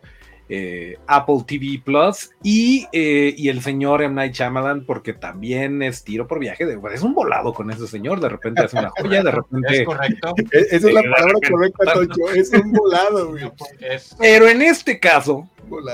eh, 0.51 0.97
Apple 1.07 1.43
TV 1.47 1.81
Plus 1.83 2.31
y, 2.43 2.87
eh, 2.91 3.33
y 3.37 3.49
el 3.49 3.61
señor 3.61 4.01
M. 4.01 4.15
Night 4.15 4.33
Shyamalan, 4.33 4.83
porque 4.85 5.13
también 5.13 5.81
es 5.81 6.03
tiro 6.03 6.27
por 6.27 6.39
viaje. 6.39 6.65
De, 6.65 6.79
es 6.93 7.01
un 7.03 7.13
volado 7.13 7.53
con 7.53 7.71
ese 7.71 7.87
señor. 7.87 8.19
De 8.19 8.29
repente 8.29 8.63
hace 8.63 8.77
una 8.77 8.89
joya, 8.89 9.23
de 9.23 9.29
Es 9.29 9.35
repente. 9.35 9.85
correcto. 9.85 10.33
E- 10.51 10.67
Esa 10.71 10.87
es 10.87 10.93
la 10.93 11.01
palabra 11.03 11.33
correcta, 11.49 11.93
Tocho. 11.93 12.29
Es 12.35 12.51
un 12.51 12.71
volado, 12.71 13.29
güey. 13.29 13.51
Es, 13.79 14.15
Pero 14.19 14.47
en 14.47 14.61
este 14.63 14.99
caso, 14.99 15.47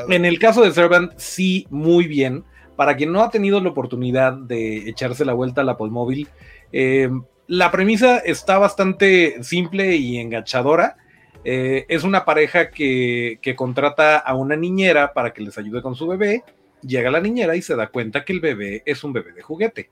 En 0.09 0.25
el 0.25 0.39
caso 0.39 0.63
de 0.63 0.71
Servant, 0.71 1.13
sí, 1.17 1.67
muy 1.69 2.07
bien. 2.07 2.43
Para 2.75 2.95
quien 2.95 3.11
no 3.11 3.21
ha 3.21 3.29
tenido 3.29 3.61
la 3.61 3.69
oportunidad 3.69 4.33
de 4.33 4.89
echarse 4.89 5.23
la 5.23 5.33
vuelta 5.33 5.61
al 5.61 5.69
Apple 5.69 5.89
Móvil, 5.89 6.27
eh, 6.71 7.09
la 7.47 7.71
premisa 7.71 8.17
está 8.17 8.57
bastante 8.57 9.41
simple 9.43 9.95
y 9.95 10.17
enganchadora. 10.17 10.97
Eh, 11.43 11.85
es 11.87 12.03
una 12.03 12.25
pareja 12.25 12.71
que 12.71 13.53
contrata 13.55 14.17
a 14.17 14.35
una 14.35 14.55
niñera 14.55 15.13
para 15.13 15.31
que 15.31 15.43
les 15.43 15.57
ayude 15.57 15.81
con 15.81 15.95
su 15.95 16.07
bebé. 16.07 16.43
Llega 16.81 17.11
la 17.11 17.21
niñera 17.21 17.55
y 17.55 17.61
se 17.61 17.75
da 17.75 17.87
cuenta 17.87 18.25
que 18.25 18.33
el 18.33 18.41
bebé 18.41 18.83
es 18.85 19.03
un 19.03 19.13
bebé 19.13 19.31
de 19.31 19.41
juguete. 19.41 19.89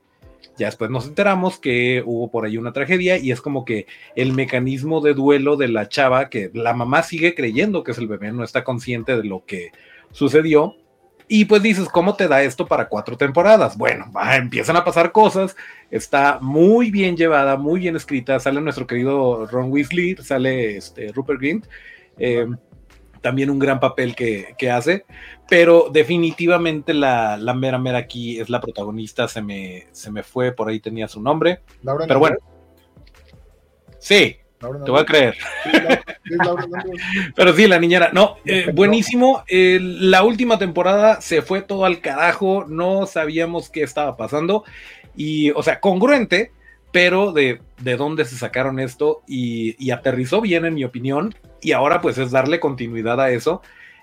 Ya 0.56 0.66
después 0.66 0.90
nos 0.90 1.06
enteramos 1.06 1.58
que 1.58 2.02
hubo 2.04 2.30
por 2.30 2.44
ahí 2.44 2.56
una 2.56 2.72
tragedia 2.72 3.18
y 3.18 3.30
es 3.30 3.40
como 3.40 3.64
que 3.64 3.86
el 4.16 4.32
mecanismo 4.32 5.00
de 5.00 5.14
duelo 5.14 5.56
de 5.56 5.68
la 5.68 5.88
chava, 5.88 6.28
que 6.28 6.50
la 6.54 6.74
mamá 6.74 7.02
sigue 7.02 7.34
creyendo 7.34 7.82
que 7.82 7.92
es 7.92 7.98
el 7.98 8.08
bebé, 8.08 8.32
no 8.32 8.44
está 8.44 8.64
consciente 8.64 9.16
de 9.16 9.24
lo 9.24 9.44
que 9.44 9.72
sucedió. 10.10 10.76
Y 11.26 11.46
pues 11.46 11.62
dices, 11.62 11.88
¿cómo 11.88 12.16
te 12.16 12.28
da 12.28 12.42
esto 12.42 12.66
para 12.66 12.88
cuatro 12.88 13.16
temporadas? 13.16 13.78
Bueno, 13.78 14.12
empiezan 14.34 14.76
a 14.76 14.84
pasar 14.84 15.10
cosas, 15.10 15.56
está 15.90 16.38
muy 16.40 16.90
bien 16.90 17.16
llevada, 17.16 17.56
muy 17.56 17.80
bien 17.80 17.96
escrita, 17.96 18.38
sale 18.38 18.60
nuestro 18.60 18.86
querido 18.86 19.46
Ron 19.46 19.72
Weasley, 19.72 20.16
sale 20.16 20.76
este, 20.76 21.12
Rupert 21.12 21.40
Grint, 21.40 21.66
eh, 22.18 22.46
también 23.24 23.48
un 23.48 23.58
gran 23.58 23.80
papel 23.80 24.14
que, 24.14 24.54
que 24.58 24.70
hace, 24.70 25.06
pero 25.48 25.88
definitivamente 25.90 26.92
la, 26.92 27.38
la 27.38 27.54
mera 27.54 27.78
mera 27.78 27.96
aquí 27.96 28.38
es 28.38 28.50
la 28.50 28.60
protagonista, 28.60 29.28
se 29.28 29.40
me, 29.40 29.86
se 29.92 30.10
me 30.10 30.22
fue, 30.22 30.52
por 30.52 30.68
ahí 30.68 30.78
tenía 30.78 31.08
su 31.08 31.22
nombre, 31.22 31.62
Laura 31.82 32.06
pero 32.06 32.20
bueno, 32.20 32.36
sí, 33.98 34.36
Laura 34.60 34.84
te 34.84 34.90
voy 34.90 35.00
a 35.00 35.06
creer. 35.06 35.36
Sí, 35.64 36.34
Laura-. 36.44 36.66
Pero 37.34 37.52
sí, 37.54 37.66
la 37.66 37.78
niñera, 37.78 38.10
no, 38.12 38.36
eh, 38.44 38.70
buenísimo. 38.72 39.42
Eh, 39.48 39.78
la 39.80 40.22
última 40.22 40.58
temporada 40.58 41.20
se 41.20 41.42
fue 41.42 41.60
todo 41.60 41.84
al 41.84 42.00
carajo, 42.00 42.64
no 42.66 43.06
sabíamos 43.06 43.68
qué 43.70 43.82
estaba 43.82 44.16
pasando. 44.16 44.64
Y, 45.16 45.50
o 45.50 45.62
sea, 45.62 45.80
congruente, 45.80 46.52
pero 46.92 47.32
de, 47.32 47.60
de 47.82 47.96
dónde 47.96 48.24
se 48.24 48.36
sacaron 48.36 48.80
esto 48.80 49.22
y, 49.26 49.76
y 49.84 49.90
aterrizó 49.90 50.40
bien, 50.40 50.64
en 50.64 50.74
mi 50.74 50.84
opinión. 50.84 51.34
Y 51.64 51.72
ahora, 51.72 52.00
pues, 52.00 52.18
es 52.18 52.30
darle 52.30 52.60
continuidad 52.60 53.20
a 53.20 53.30
eso. 53.30 53.62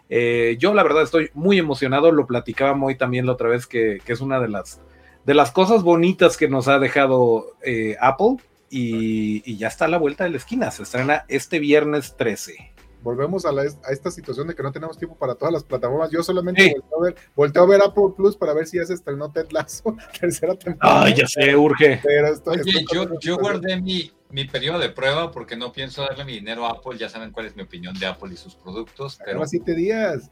Eh, 0.09 0.57
yo, 0.59 0.73
la 0.73 0.83
verdad, 0.83 1.03
estoy 1.03 1.29
muy 1.33 1.57
emocionado. 1.59 2.11
Lo 2.11 2.27
platicaba 2.27 2.73
muy 2.73 2.95
también 2.97 3.25
la 3.25 3.31
otra 3.33 3.47
vez, 3.49 3.67
que, 3.67 3.99
que 4.03 4.13
es 4.13 4.19
una 4.19 4.39
de 4.41 4.49
las, 4.49 4.81
de 5.25 5.33
las 5.33 5.51
cosas 5.51 5.83
bonitas 5.83 6.35
que 6.37 6.49
nos 6.49 6.67
ha 6.67 6.79
dejado 6.79 7.53
eh, 7.63 7.95
Apple. 8.01 8.37
Y, 8.69 9.43
y 9.45 9.57
ya 9.57 9.67
está 9.67 9.85
a 9.85 9.87
la 9.89 9.97
vuelta 9.97 10.23
de 10.23 10.29
la 10.31 10.37
esquina. 10.37 10.71
Se 10.71 10.83
estrena 10.83 11.25
este 11.27 11.59
viernes 11.59 12.15
13. 12.17 12.55
Volvemos 13.03 13.45
a, 13.45 13.51
la- 13.51 13.63
a 13.63 13.91
esta 13.91 14.11
situación 14.11 14.47
de 14.47 14.55
que 14.55 14.63
no 14.63 14.71
tenemos 14.71 14.97
tiempo 14.97 15.17
para 15.17 15.35
todas 15.35 15.51
las 15.53 15.63
plataformas. 15.63 16.09
Yo 16.11 16.23
solamente 16.23 16.63
Sí. 16.63 16.73
volteo, 16.73 16.97
a 16.97 17.03
ver, 17.03 17.15
volteo 17.35 17.63
a 17.63 17.67
ver 17.67 17.81
Apple 17.81 18.13
Plus 18.15 18.37
para 18.37 18.53
ver 18.53 18.67
si 18.67 18.77
ya 18.77 18.85
se 18.85 18.93
estrenó 18.93 19.31
Ted 19.31 19.47
Lasso, 19.51 19.95
tercera 20.19 20.55
temporada. 20.55 21.03
Ay, 21.03 21.15
ya 21.15 21.27
sé, 21.27 21.55
urge. 21.55 21.99
Pero 22.03 22.27
estoy, 22.27 22.59
Oye, 22.59 22.71
estoy- 22.79 22.85
yo, 22.93 23.19
yo 23.19 23.37
guardé 23.37 23.81
mi, 23.81 24.11
mi 24.31 24.45
periodo 24.45 24.79
de 24.79 24.89
prueba 24.89 25.31
porque 25.31 25.55
no 25.55 25.71
pienso 25.71 26.03
darle 26.03 26.25
mi 26.25 26.33
dinero 26.33 26.65
a 26.65 26.71
Apple. 26.71 26.97
Ya 26.97 27.09
saben 27.09 27.31
cuál 27.31 27.45
es 27.47 27.55
mi 27.55 27.63
opinión 27.63 27.93
de 27.99 28.05
Apple 28.05 28.33
y 28.33 28.37
sus 28.37 28.55
productos. 28.55 29.19
Pero 29.23 29.45
siete 29.45 29.75
días. 29.75 30.29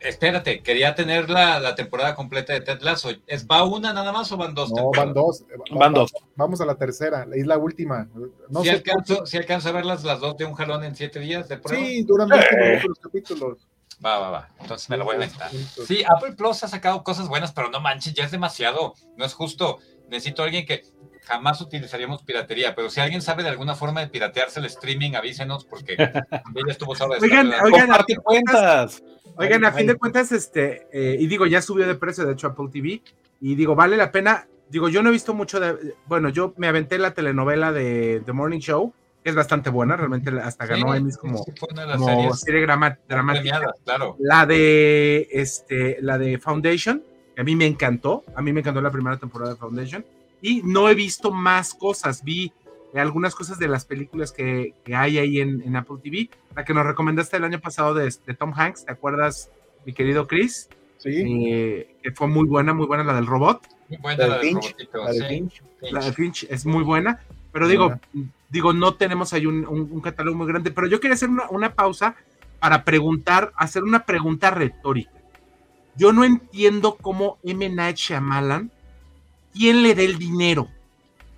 espérate, 0.00 0.62
quería 0.62 0.94
tener 0.94 1.28
la, 1.30 1.60
la 1.60 1.74
temporada 1.74 2.14
completa 2.14 2.52
de 2.52 2.60
Ted 2.60 2.80
Lasso. 2.80 3.10
¿Es, 3.26 3.46
¿Va 3.46 3.64
una 3.64 3.92
nada 3.92 4.12
más 4.12 4.30
o 4.32 4.36
van 4.36 4.54
dos? 4.54 4.70
No, 4.72 4.90
van 4.90 5.12
dos. 5.14 5.44
Van 5.70 5.92
dos. 5.92 6.12
Vamos 6.36 6.60
a 6.60 6.66
la 6.66 6.74
tercera, 6.76 7.26
es 7.32 7.46
la 7.46 7.58
última. 7.58 8.08
No 8.48 8.62
si, 8.62 8.68
sé 8.68 8.74
alcanzo, 8.76 9.26
si 9.26 9.36
alcanzo 9.36 9.68
a 9.68 9.72
ver 9.72 9.84
las, 9.84 10.02
dos 10.02 10.36
de 10.36 10.44
un 10.44 10.54
jalón 10.54 10.84
en 10.84 10.94
siete 10.96 11.20
días 11.20 11.48
de 11.48 11.58
prueba. 11.58 11.84
Sí, 11.84 12.02
duran 12.04 12.28
20 12.28 12.46
Eh. 12.50 12.82
los 12.86 12.98
capítulos. 12.98 13.67
Va, 14.04 14.18
va, 14.18 14.30
va. 14.30 14.48
Entonces 14.60 14.88
me 14.90 14.96
lo 14.96 15.04
voy 15.04 15.16
a. 15.16 15.18
Minutos. 15.18 15.86
Sí, 15.86 16.02
Apple 16.08 16.32
Plus 16.32 16.62
ha 16.62 16.68
sacado 16.68 17.02
cosas 17.02 17.28
buenas, 17.28 17.52
pero 17.52 17.70
no 17.70 17.80
manches, 17.80 18.14
ya 18.14 18.24
es 18.24 18.30
demasiado. 18.30 18.94
No 19.16 19.24
es 19.24 19.34
justo. 19.34 19.78
Necesito 20.08 20.42
a 20.42 20.46
alguien 20.46 20.64
que 20.64 20.84
jamás 21.28 21.60
utilizaríamos 21.60 22.22
piratería, 22.22 22.74
pero 22.74 22.88
si 22.88 23.00
alguien 23.00 23.20
sabe 23.20 23.42
de 23.42 23.50
alguna 23.50 23.74
forma 23.74 24.00
de 24.00 24.08
piratearse 24.08 24.60
el 24.60 24.66
streaming, 24.66 25.14
avísenos 25.14 25.64
porque 25.64 25.92
ella 25.98 26.70
estuvo 26.72 26.94
sobre 26.94 27.18
Oigan, 27.20 27.52
oigan, 27.62 27.86
Comparte 27.86 28.16
cuentas. 28.16 29.02
Oigan, 29.36 29.64
a 29.64 29.72
fin 29.72 29.82
ay. 29.82 29.86
de 29.88 29.94
cuentas, 29.96 30.32
este, 30.32 30.88
eh, 30.90 31.16
y 31.20 31.26
digo, 31.26 31.46
ya 31.46 31.60
subió 31.60 31.86
de 31.86 31.94
precio, 31.94 32.24
de 32.24 32.32
hecho, 32.32 32.48
Apple 32.48 32.68
TV, 32.72 33.02
y 33.40 33.54
digo, 33.54 33.74
vale 33.74 33.96
la 33.96 34.10
pena. 34.10 34.48
Digo, 34.70 34.88
yo 34.88 35.02
no 35.02 35.10
he 35.10 35.12
visto 35.12 35.32
mucho 35.32 35.60
de. 35.60 35.94
Bueno, 36.06 36.28
yo 36.28 36.54
me 36.56 36.66
aventé 36.66 36.98
la 36.98 37.14
telenovela 37.14 37.72
de 37.72 38.22
The 38.24 38.32
Morning 38.32 38.58
Show, 38.58 38.92
que 39.28 39.30
es 39.30 39.36
bastante 39.36 39.68
buena, 39.68 39.94
realmente 39.94 40.30
hasta 40.40 40.64
ganó 40.64 40.92
Sí, 40.92 40.98
Emmys 40.98 41.14
sí, 41.14 41.20
como, 41.20 41.44
como 41.44 42.06
series 42.06 42.40
serie 42.40 42.62
dramática. 42.62 43.74
claro. 43.84 44.16
La 44.18 44.46
de 44.46 45.28
este, 45.30 45.98
la 46.00 46.16
de 46.16 46.38
Foundation, 46.38 47.02
que 47.34 47.42
a 47.42 47.44
mí 47.44 47.54
me 47.54 47.66
encantó, 47.66 48.24
a 48.34 48.40
mí 48.40 48.52
me 48.54 48.60
encantó 48.60 48.80
la 48.80 48.90
primera 48.90 49.18
temporada 49.18 49.52
de 49.52 49.58
Foundation, 49.58 50.04
y 50.40 50.62
no 50.62 50.88
he 50.88 50.94
visto 50.94 51.30
más 51.30 51.74
cosas, 51.74 52.24
vi 52.24 52.52
algunas 52.94 53.34
cosas 53.34 53.58
de 53.58 53.68
las 53.68 53.84
películas 53.84 54.32
que, 54.32 54.72
que 54.82 54.94
hay 54.94 55.18
ahí 55.18 55.40
en, 55.40 55.60
en 55.62 55.76
Apple 55.76 55.98
TV, 56.02 56.30
la 56.56 56.64
que 56.64 56.72
nos 56.72 56.86
recomendaste 56.86 57.36
el 57.36 57.44
año 57.44 57.60
pasado 57.60 57.92
de, 57.92 58.04
de 58.26 58.34
Tom 58.34 58.52
Hanks, 58.56 58.86
¿te 58.86 58.92
acuerdas, 58.92 59.50
mi 59.84 59.92
querido 59.92 60.26
Chris? 60.26 60.70
Sí, 60.96 61.52
Eh, 61.52 61.96
que 62.02 62.12
fue 62.12 62.28
muy 62.28 62.46
buena, 62.48 62.72
muy 62.72 62.86
buena 62.86 63.04
la 63.04 63.14
del 63.14 63.26
robot, 63.26 63.60
Muy 63.88 63.98
buena 63.98 64.26
La 64.26 64.28
la 64.28 64.38
de 64.38 64.46
del 64.46 64.54
Finch, 64.54 64.76
la 64.94 65.12
de 65.12 65.18
sí, 65.18 65.24
Finch. 65.28 65.62
Finch. 65.80 65.92
la 65.92 66.00
de 66.04 66.12
Finch 66.12 66.46
es 66.50 66.64
muy 66.66 66.82
buena, 66.82 67.20
pero 67.52 67.68
digo. 67.68 67.92
Digo, 68.50 68.72
no 68.72 68.94
tenemos 68.94 69.32
ahí 69.32 69.46
un, 69.46 69.66
un- 69.66 69.88
un 69.90 70.00
catálogo 70.00 70.36
muy 70.36 70.46
grande, 70.46 70.70
pero 70.70 70.86
yo 70.86 71.00
quería 71.00 71.14
hacer 71.14 71.28
una, 71.28 71.44
una 71.50 71.74
pausa 71.74 72.14
para 72.58 72.84
preguntar, 72.84 73.52
hacer 73.56 73.84
una 73.84 74.04
pregunta 74.04 74.50
retórica. 74.50 75.10
Yo 75.96 76.12
no 76.12 76.24
entiendo 76.24 76.96
cómo 76.96 77.38
M. 77.42 77.68
Night 77.68 77.96
Shyamalan, 77.96 78.70
¿quién 79.52 79.82
le 79.82 79.94
dé 79.94 80.04
el 80.04 80.18
dinero? 80.18 80.68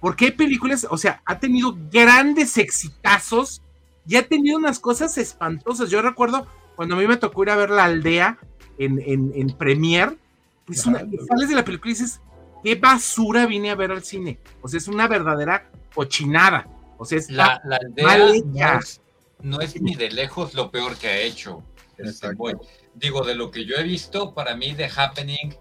Porque 0.01 0.27
hay 0.27 0.31
películas, 0.33 0.87
o 0.91 0.97
sea, 0.97 1.21
ha 1.27 1.39
tenido 1.39 1.77
grandes 1.91 2.57
exitazos 2.59 3.63
y 4.07 4.17
ha 4.17 4.27
tenido 4.27 4.57
unas 4.57 4.79
cosas 4.79 5.17
espantosas. 5.19 5.91
Yo 5.91 6.01
recuerdo 6.03 6.47
cuando 6.77 6.95
a 6.95 6.99
mí 6.99 7.07
me 7.07 7.17
tocó 7.19 7.43
ir 7.43 7.51
a 7.51 7.57
ver 7.57 7.71
La 7.71 7.85
Aldea 7.85 8.39
en, 8.79 8.99
en, 9.05 9.33
en 9.35 9.49
Premiere, 9.57 10.17
es 10.69 10.87
una- 10.87 11.01
Claro. 11.01 11.27
sales 11.29 11.49
de 11.51 11.55
la 11.55 11.65
película 11.65 11.91
y 11.91 11.95
dices, 11.95 12.21
qué 12.65 12.75
basura 12.77 13.45
vine 13.47 13.71
a 13.71 13.75
ver 13.75 13.91
al 13.93 14.03
cine. 14.03 14.39
O 14.63 14.69
sea, 14.69 14.79
es 14.79 14.89
una 14.89 15.07
verdadera 15.07 15.69
cochinada. 15.95 16.67
O 17.01 17.07
sea, 17.07 17.17
es 17.19 17.31
La, 17.31 17.63
la 17.65 17.77
aldea 17.77 18.07
mal 18.07 18.35
hecha. 18.35 18.75
no 18.75 18.79
es, 18.79 19.01
no 19.41 19.61
es 19.63 19.81
ni 19.81 19.95
de 19.95 20.11
lejos 20.11 20.53
lo 20.53 20.71
peor 20.71 20.99
que 20.99 21.09
ha 21.09 21.19
hecho. 21.19 21.63
Este. 21.97 22.29
Digo, 22.95 23.25
de 23.25 23.35
lo 23.35 23.51
que 23.51 23.65
yo 23.65 23.77
he 23.77 23.83
visto, 23.83 24.35
para 24.35 24.55
mí 24.55 24.75
The 24.75 24.91
Happening 24.95 25.57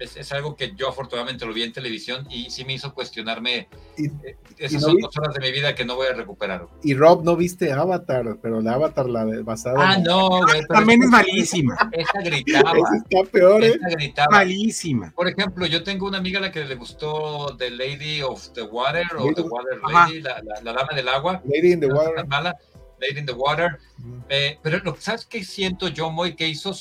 es, 0.00 0.16
es 0.16 0.32
algo 0.32 0.56
que 0.56 0.72
yo 0.74 0.88
afortunadamente 0.88 1.46
lo 1.46 1.52
vi 1.52 1.62
en 1.62 1.72
televisión 1.72 2.26
y 2.30 2.50
sí 2.50 2.64
me 2.64 2.72
hizo 2.72 2.92
cuestionarme. 2.94 3.68
Y- 3.96 4.06
eh, 4.26 4.36
esas 4.58 4.80
no 4.82 4.88
son 4.88 4.96
vi- 4.96 5.02
dos 5.02 5.16
horas 5.18 5.34
de 5.34 5.40
mi 5.40 5.52
vida 5.52 5.74
que 5.74 5.84
no 5.84 5.94
voy 5.94 6.08
a 6.08 6.14
recuperar. 6.14 6.66
Y 6.82 6.94
Rob, 6.94 7.22
no 7.22 7.36
viste 7.36 7.70
Avatar, 7.72 8.38
pero 8.42 8.60
la 8.60 8.72
Avatar, 8.74 9.08
la 9.08 9.24
basada 9.42 9.76
Ah, 9.78 9.94
en- 9.94 10.02
no, 10.02 10.28
güey. 10.28 10.42
pero 10.62 10.66
también 10.68 11.02
es 11.02 11.08
esa- 11.08 11.16
malísima, 11.16 11.90
Esa 11.92 12.20
gritaba. 12.22 12.72
Esa 12.72 12.96
está 12.96 13.30
peor, 13.30 13.62
¿eh? 13.64 13.68
Esa 13.76 13.88
gritaba. 13.90 14.28
malísima. 14.30 15.12
Por 15.14 15.28
ejemplo, 15.28 15.66
yo 15.66 15.82
tengo 15.84 16.06
una 16.06 16.18
amiga 16.18 16.38
a 16.38 16.42
la 16.42 16.50
que 16.52 16.64
le 16.64 16.74
gustó 16.74 17.54
The 17.58 17.70
Lady 17.70 18.22
of 18.22 18.52
the 18.54 18.62
Water 18.62 19.04
o 19.18 19.24
Lady- 19.24 19.34
The 19.34 19.42
Water. 19.42 19.80
Lady, 19.92 20.20
la, 20.22 20.42
la- 20.42 20.60
la 20.62 20.72
dama 20.72 20.92
del 20.94 21.08
agua. 21.08 21.42
Lady 21.44 21.72
in 21.72 21.80
the 21.80 21.86
Water. 21.88 22.26
mala, 22.26 22.56
Lady 23.00 23.18
in 23.20 23.26
the 23.26 23.32
Water. 23.32 23.78
Ujú. 23.98 24.22
Eh, 24.28 24.58
pero 24.62 24.78
lo 24.82 24.94
que 24.94 25.00
sabes 25.00 25.24
que 25.26 25.44
siento 25.44 25.88
yo, 25.88 26.10
Moy, 26.10 26.34
que 26.36 26.48
hizo 26.48 26.72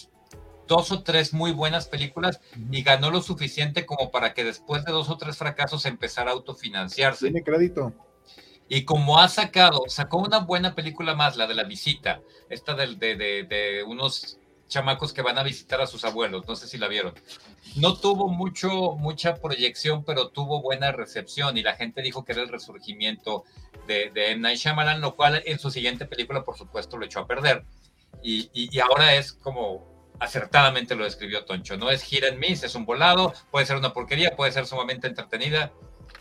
dos 0.70 0.94
o 0.94 1.04
tres 1.04 1.34
muy 1.34 1.52
buenas 1.52 1.88
películas 1.88 2.40
y 2.72 2.82
ganó 2.84 3.12
lo 3.12 3.22
suficiente 3.22 3.86
como 3.86 4.10
para 4.12 4.34
que 4.34 4.46
después 4.46 4.86
de 4.86 4.94
dos 4.94 5.10
o 5.10 5.18
tres 5.18 5.36
fracasos 5.38 5.86
empezara 5.86 6.32
a 6.32 6.34
autofinanciarse. 6.36 7.26
Tiene 7.26 7.44
crédito. 7.44 7.92
Y 8.70 8.86
como 8.86 9.20
ha 9.20 9.28
sacado, 9.28 9.84
sacó 9.88 10.18
una 10.20 10.40
buena 10.40 10.76
película 10.76 11.16
más, 11.16 11.36
la 11.36 11.48
de 11.48 11.56
la 11.56 11.64
visita, 11.64 12.22
esta 12.50 12.76
de, 12.76 12.96
de- 12.96 13.44
de 13.44 13.84
unos 13.84 14.38
chamacos 14.68 15.12
que 15.14 15.24
van 15.24 15.40
a 15.40 15.44
visitar 15.44 15.82
a 15.82 15.88
sus 15.88 16.06
abuelos, 16.06 16.48
no 16.48 16.56
sé 16.56 16.68
si 16.68 16.78
la 16.78 16.88
vieron. 16.88 17.16
No 17.76 17.98
tuvo 17.98 18.28
mucho, 18.30 18.92
mucha 18.96 19.34
proyección, 19.38 20.04
pero 20.04 20.30
tuvo 20.30 20.62
buena 20.62 20.92
recepción 20.92 21.58
y 21.58 21.64
la 21.64 21.76
gente 21.76 22.04
dijo 22.04 22.24
que 22.24 22.34
era 22.34 22.44
el 22.44 22.50
resurgimiento 22.50 23.44
de, 23.88 24.12
de 24.12 24.32
M. 24.34 24.42
Night 24.42 24.60
Shyamalan, 24.60 25.02
lo 25.02 25.16
cual 25.16 25.42
en 25.48 25.58
su 25.58 25.72
siguiente 25.72 26.06
película, 26.06 26.44
por 26.44 26.56
supuesto, 26.56 26.98
lo 26.98 27.06
echó 27.06 27.22
a 27.22 27.26
perder. 27.28 27.64
Y, 28.22 28.52
y- 28.54 28.70
y 28.72 28.80
ahora 28.80 29.16
es 29.16 29.34
como 29.34 29.99
acertadamente 30.20 30.96
lo 30.96 31.04
describió 31.04 31.46
Toncho, 31.46 31.78
no 31.78 31.90
es 31.90 32.04
hit 32.04 32.24
and 32.24 32.38
miss, 32.40 32.64
es 32.64 32.76
un 32.76 32.86
volado, 32.86 33.34
puede 33.52 33.66
ser 33.66 33.78
una 33.78 33.94
porquería, 33.94 34.36
puede 34.36 34.52
ser 34.52 34.66
sumamente 34.66 35.08
entretenida. 35.08 35.72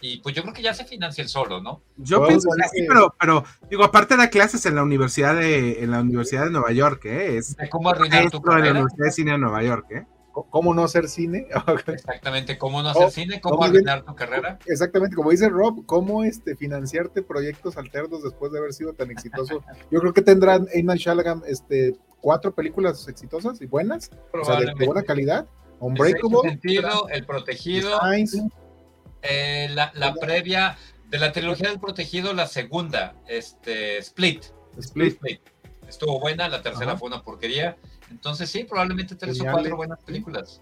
Y 0.00 0.18
pues 0.18 0.34
yo 0.34 0.42
creo 0.42 0.54
que 0.54 0.62
ya 0.62 0.74
se 0.74 0.84
financia 0.84 1.22
el 1.22 1.28
solo, 1.28 1.60
¿no? 1.60 1.82
Yo 1.96 2.18
Todos 2.18 2.28
pienso 2.28 2.48
que 2.56 2.68
sí, 2.68 2.84
pero, 2.86 3.14
pero 3.18 3.44
digo, 3.68 3.82
aparte 3.82 4.16
da 4.16 4.30
clases 4.30 4.64
en 4.66 4.76
la 4.76 4.82
Universidad 4.84 5.34
de, 5.34 5.82
en 5.82 5.90
la 5.90 6.00
Universidad 6.00 6.44
de 6.44 6.50
Nueva 6.50 6.70
York, 6.70 7.06
¿eh? 7.06 7.36
Es 7.36 7.56
de 7.56 7.68
cómo 7.68 7.90
arruinar 7.90 8.30
tu 8.30 8.40
maestro 8.40 8.40
de 8.40 8.46
la 8.46 8.52
carrera. 8.52 8.70
Universidad 8.80 9.06
de 9.06 9.12
Cine 9.12 9.32
de 9.32 9.38
Nueva 9.38 9.62
York, 9.62 9.86
¿eh? 9.90 10.06
¿Cómo 10.50 10.74
no 10.74 10.84
hacer 10.84 11.08
cine? 11.08 11.46
Exactamente, 11.86 12.58
cómo 12.58 12.82
no 12.82 12.90
hacer 12.90 13.04
Oh, 13.06 13.10
cine, 13.10 13.40
cómo 13.40 13.64
arruinar 13.64 14.04
tu 14.04 14.14
carrera. 14.14 14.58
Exactamente, 14.66 15.16
como 15.16 15.30
dice 15.30 15.48
Rob, 15.48 15.84
¿cómo 15.86 16.24
este, 16.24 16.56
financiarte 16.56 17.22
proyectos 17.22 17.76
alternos 17.76 18.22
después 18.22 18.52
de 18.52 18.58
haber 18.58 18.72
sido 18.72 18.92
tan 18.92 19.10
exitoso? 19.10 19.62
Yo 19.90 20.00
creo 20.00 20.12
que 20.12 20.22
tendrán 20.22 20.68
Aidan 20.74 20.96
Shalagan 20.96 21.42
este, 21.46 21.96
cuatro 22.20 22.54
películas 22.54 23.06
exitosas 23.08 23.60
y 23.60 23.66
buenas, 23.66 24.10
o 24.32 24.44
sea, 24.44 24.60
de, 24.60 24.84
buena 24.84 25.02
calidad. 25.02 25.46
El 25.80 25.86
Unbreakable, 25.86 26.50
sentido, 26.50 27.08
el 27.08 27.24
protegido, 27.24 28.00
eh, 29.22 29.68
la, 29.70 29.92
la 29.94 30.14
previa 30.14 30.76
de 31.08 31.18
la 31.18 31.32
trilogía 31.32 31.70
del 31.70 31.80
protegido, 31.80 32.32
la 32.32 32.46
segunda, 32.46 33.14
este, 33.28 33.98
Split. 33.98 34.44
Split. 34.78 35.14
Split. 35.14 35.40
Estuvo 35.88 36.20
buena, 36.20 36.48
la 36.48 36.62
tercera 36.62 36.92
Ajá. 36.92 36.98
fue 36.98 37.08
una 37.08 37.22
porquería. 37.22 37.76
Entonces 38.10 38.50
sí, 38.50 38.64
probablemente 38.64 39.14
tres 39.14 39.40
o 39.40 39.44
cuatro 39.44 39.76
buenas 39.76 40.02
películas. 40.02 40.60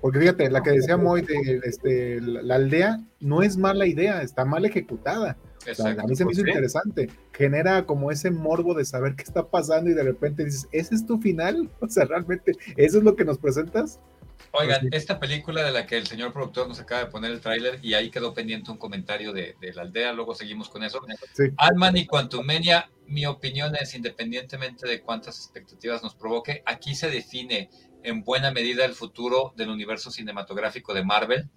Porque 0.00 0.18
fíjate, 0.18 0.50
la 0.50 0.62
que 0.62 0.70
decía 0.70 0.96
Moy 0.96 1.22
de 1.22 1.60
este, 1.64 2.20
la, 2.20 2.54
aldea 2.54 3.00
no 3.20 3.42
es 3.42 3.56
mala 3.56 3.86
idea, 3.86 4.22
está 4.22 4.44
mal 4.44 4.64
ejecutada. 4.64 5.36
O 5.58 5.62
sea, 5.62 5.72
Exacto. 5.72 6.02
a 6.02 6.06
mí 6.06 6.16
se 6.16 6.24
me 6.24 6.32
hizo 6.32 6.42
¿sí? 6.42 6.48
interesante. 6.48 7.10
Genera 7.32 7.84
como 7.84 8.10
ese 8.10 8.30
morbo 8.30 8.72
de 8.74 8.86
saber 8.86 9.14
qué 9.14 9.24
está 9.24 9.46
pasando 9.46 9.90
y 9.90 9.94
de 9.94 10.02
repente 10.02 10.44
dices, 10.44 10.68
¿ese 10.72 10.94
es 10.94 11.06
tu 11.06 11.18
final? 11.18 11.68
O 11.80 11.88
sea, 11.88 12.06
realmente, 12.06 12.52
¿eso 12.76 12.98
es 12.98 13.04
lo 13.04 13.14
que 13.14 13.24
nos 13.24 13.38
presentas? 13.38 14.00
Oigan, 14.52 14.80
Pues 14.80 14.92
esta 14.92 15.18
película 15.18 15.62
de 15.62 15.70
la 15.70 15.86
que 15.86 15.96
el 15.96 16.06
señor 16.06 16.32
productor 16.32 16.68
nos 16.68 16.80
acaba 16.80 17.04
de 17.04 17.10
poner 17.10 17.30
el 17.30 17.40
tráiler 17.40 17.78
y 17.82 17.94
ahí 17.94 18.10
quedó 18.10 18.34
pendiente 18.34 18.70
un 18.70 18.78
comentario 18.78 19.32
de, 19.32 19.56
de 19.60 19.72
la 19.72 19.82
aldea, 19.82 20.12
luego 20.12 20.34
seguimos 20.34 20.68
con 20.68 20.82
eso. 20.82 21.00
Sí. 21.34 21.44
Alman 21.56 21.96
y 21.96 22.06
Quantumania, 22.06 22.90
mi 23.06 23.26
opinión 23.26 23.76
es, 23.76 23.94
independientemente 23.94 24.88
de 24.88 25.00
cuántas 25.00 25.36
expectativas 25.38 26.02
nos 26.02 26.14
provoque, 26.14 26.62
aquí 26.66 26.94
se 26.94 27.10
define 27.10 27.70
en 28.02 28.24
buena 28.24 28.50
medida 28.50 28.84
el 28.84 28.94
futuro 28.94 29.52
del 29.56 29.70
universo 29.70 30.10
cinematográfico 30.10 30.94
de 30.94 31.04
Marvel 31.04 31.48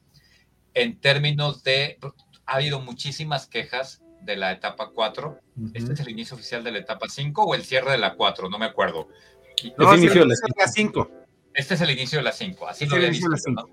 en 0.74 1.00
términos 1.00 1.64
de... 1.64 1.98
Ha 2.46 2.56
habido 2.56 2.82
muchísimas 2.82 3.48
quejas 3.48 4.02
de 4.22 4.36
la 4.36 4.52
etapa 4.52 4.92
4. 4.94 5.40
Este 5.74 5.94
es 5.94 6.00
el 6.02 6.10
inicio 6.10 6.36
oficial 6.36 6.64
de 6.64 6.72
la 6.72 6.80
etapa 6.80 7.08
5 7.10 7.44
o 7.44 7.56
el 7.56 7.64
cierre 7.64 7.92
de 7.92 7.98
la 7.98 8.16
4, 8.16 8.50
no 8.50 8.58
me 8.58 8.66
acuerdo. 8.66 9.08
No, 9.78 9.86
Es 9.86 10.00
sí, 10.00 10.06
inicio 10.06 10.22
de 10.22 10.28
la 10.28 10.34
es 10.34 10.42
las 10.58 10.74
5. 10.74 11.10
Este 11.54 11.74
es 11.76 11.82
el 11.82 11.92
inicio 11.92 12.20
de 12.20 12.24
las 12.24 12.38
5, 12.38 12.68
así 12.68 12.86
lo 12.86 12.96
había 12.96 13.10
visto, 13.10 13.30
las 13.30 13.44
¿no? 13.48 13.70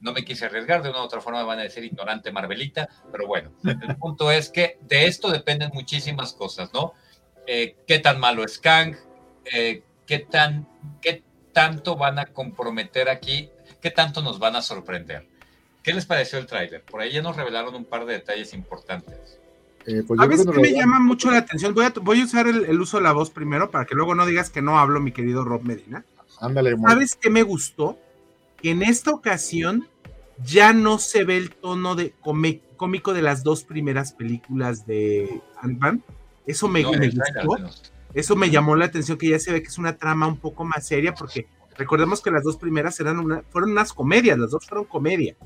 No 0.00 0.12
me 0.12 0.24
quise 0.24 0.44
arriesgar, 0.44 0.82
de 0.82 0.90
una 0.90 1.00
u 1.00 1.04
otra 1.04 1.20
forma 1.20 1.40
me 1.40 1.46
van 1.46 1.58
a 1.60 1.62
decir 1.62 1.82
ignorante 1.82 2.30
Marvelita, 2.30 2.88
pero 3.10 3.26
bueno, 3.26 3.52
el 3.64 3.96
punto 3.98 4.30
es 4.30 4.50
que 4.50 4.78
de 4.82 5.06
esto 5.06 5.30
dependen 5.30 5.70
muchísimas 5.72 6.34
cosas, 6.34 6.72
¿no? 6.74 6.92
Eh, 7.46 7.76
¿Qué 7.86 7.98
tan 7.98 8.20
malo 8.20 8.44
es 8.44 8.58
Kang? 8.58 8.96
Eh, 9.44 9.82
¿qué, 10.06 10.18
tan, 10.20 10.68
¿Qué 11.00 11.22
tanto 11.52 11.96
van 11.96 12.18
a 12.18 12.26
comprometer 12.26 13.08
aquí? 13.08 13.50
¿Qué 13.80 13.90
tanto 13.90 14.22
nos 14.22 14.38
van 14.38 14.56
a 14.56 14.62
sorprender? 14.62 15.28
¿Qué 15.82 15.92
les 15.92 16.06
pareció 16.06 16.38
el 16.38 16.46
tráiler? 16.46 16.82
Por 16.82 17.00
ahí 17.00 17.12
ya 17.12 17.22
nos 17.22 17.36
revelaron 17.36 17.74
un 17.74 17.84
par 17.84 18.06
de 18.06 18.14
detalles 18.14 18.54
importantes. 18.54 19.38
Eh, 19.86 20.02
pues 20.06 20.18
yo 20.18 20.26
creo 20.26 20.38
¿Sabes 20.38 20.40
que 20.40 20.46
qué 20.46 20.60
nos 20.60 20.70
me 20.70 20.72
llama 20.72 21.00
mucho 21.00 21.30
la 21.30 21.38
atención? 21.38 21.74
Voy 21.74 21.84
a, 21.84 21.92
voy 22.00 22.20
a 22.20 22.24
usar 22.24 22.46
el, 22.46 22.64
el 22.64 22.80
uso 22.80 22.96
de 22.96 23.02
la 23.02 23.12
voz 23.12 23.30
primero 23.30 23.70
para 23.70 23.84
que 23.84 23.94
luego 23.94 24.14
no 24.14 24.24
digas 24.24 24.48
que 24.48 24.62
no 24.62 24.78
hablo, 24.78 25.00
mi 25.00 25.12
querido 25.12 25.44
Rob 25.44 25.62
Medina. 25.62 26.04
Ándale. 26.40 26.76
¿Sabes 26.78 27.16
qué 27.16 27.30
me 27.30 27.42
gustó? 27.42 27.98
Que 28.60 28.70
en 28.70 28.82
esta 28.82 29.10
ocasión 29.10 29.88
ya 30.44 30.72
no 30.72 30.98
se 30.98 31.24
ve 31.24 31.36
el 31.36 31.50
tono 31.50 31.94
de 31.94 32.12
cómico 32.76 33.12
de 33.12 33.22
las 33.22 33.42
dos 33.44 33.64
primeras 33.64 34.12
películas 34.12 34.86
de 34.86 35.40
Ant-Man. 35.60 36.02
Eso 36.46 36.68
me, 36.68 36.82
No, 36.82 36.90
gustó. 36.90 37.70
Eso 38.14 38.36
me 38.36 38.50
llamó 38.50 38.76
la 38.76 38.84
atención, 38.86 39.18
que 39.18 39.28
ya 39.28 39.38
se 39.38 39.52
ve 39.52 39.62
que 39.62 39.68
es 39.68 39.78
una 39.78 39.96
trama 39.96 40.26
un 40.26 40.38
poco 40.38 40.64
más 40.64 40.86
seria, 40.86 41.14
porque 41.14 41.48
recordemos 41.76 42.22
que 42.22 42.30
las 42.30 42.44
dos 42.44 42.56
primeras 42.56 42.98
eran 43.00 43.18
una, 43.18 43.42
fueron 43.50 43.72
unas 43.72 43.92
comedias, 43.92 44.38
las 44.38 44.50
dos 44.50 44.66
fueron 44.66 44.84
comedia. 44.84 45.36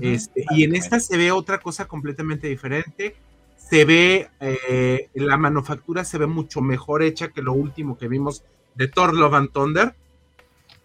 Este, 0.00 0.44
y 0.50 0.64
en 0.64 0.74
esta 0.74 0.98
se 0.98 1.16
ve 1.16 1.30
otra 1.32 1.58
cosa 1.58 1.86
completamente 1.86 2.48
diferente. 2.48 3.16
Se 3.56 3.84
ve, 3.84 4.28
eh, 4.40 5.08
la 5.14 5.36
manufactura 5.36 6.04
se 6.04 6.18
ve 6.18 6.26
mucho 6.26 6.60
mejor 6.60 7.02
hecha 7.02 7.28
que 7.28 7.42
lo 7.42 7.52
último 7.52 7.98
que 7.98 8.08
vimos 8.08 8.44
de 8.74 8.88
Thor 8.88 9.14
Love 9.14 9.34
and 9.34 9.52
Thunder. 9.52 9.94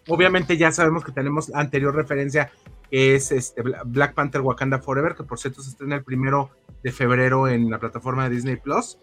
Obviamente 0.08 0.56
ya 0.56 0.72
sabemos 0.72 1.04
que 1.04 1.12
tenemos 1.12 1.54
anterior 1.54 1.94
referencia 1.94 2.50
que 2.90 3.14
es 3.14 3.30
este 3.30 3.62
Bla- 3.62 3.82
Black 3.84 4.14
Panther 4.14 4.40
Wakanda 4.40 4.80
Forever, 4.80 5.14
que 5.14 5.22
por 5.22 5.38
cierto 5.38 5.62
se 5.62 5.70
estrena 5.70 5.96
el 5.96 6.04
primero 6.04 6.50
de 6.82 6.90
febrero 6.90 7.46
en 7.48 7.70
la 7.70 7.78
plataforma 7.78 8.28
de 8.28 8.34
Disney 8.34 8.56
Plus. 8.56 8.98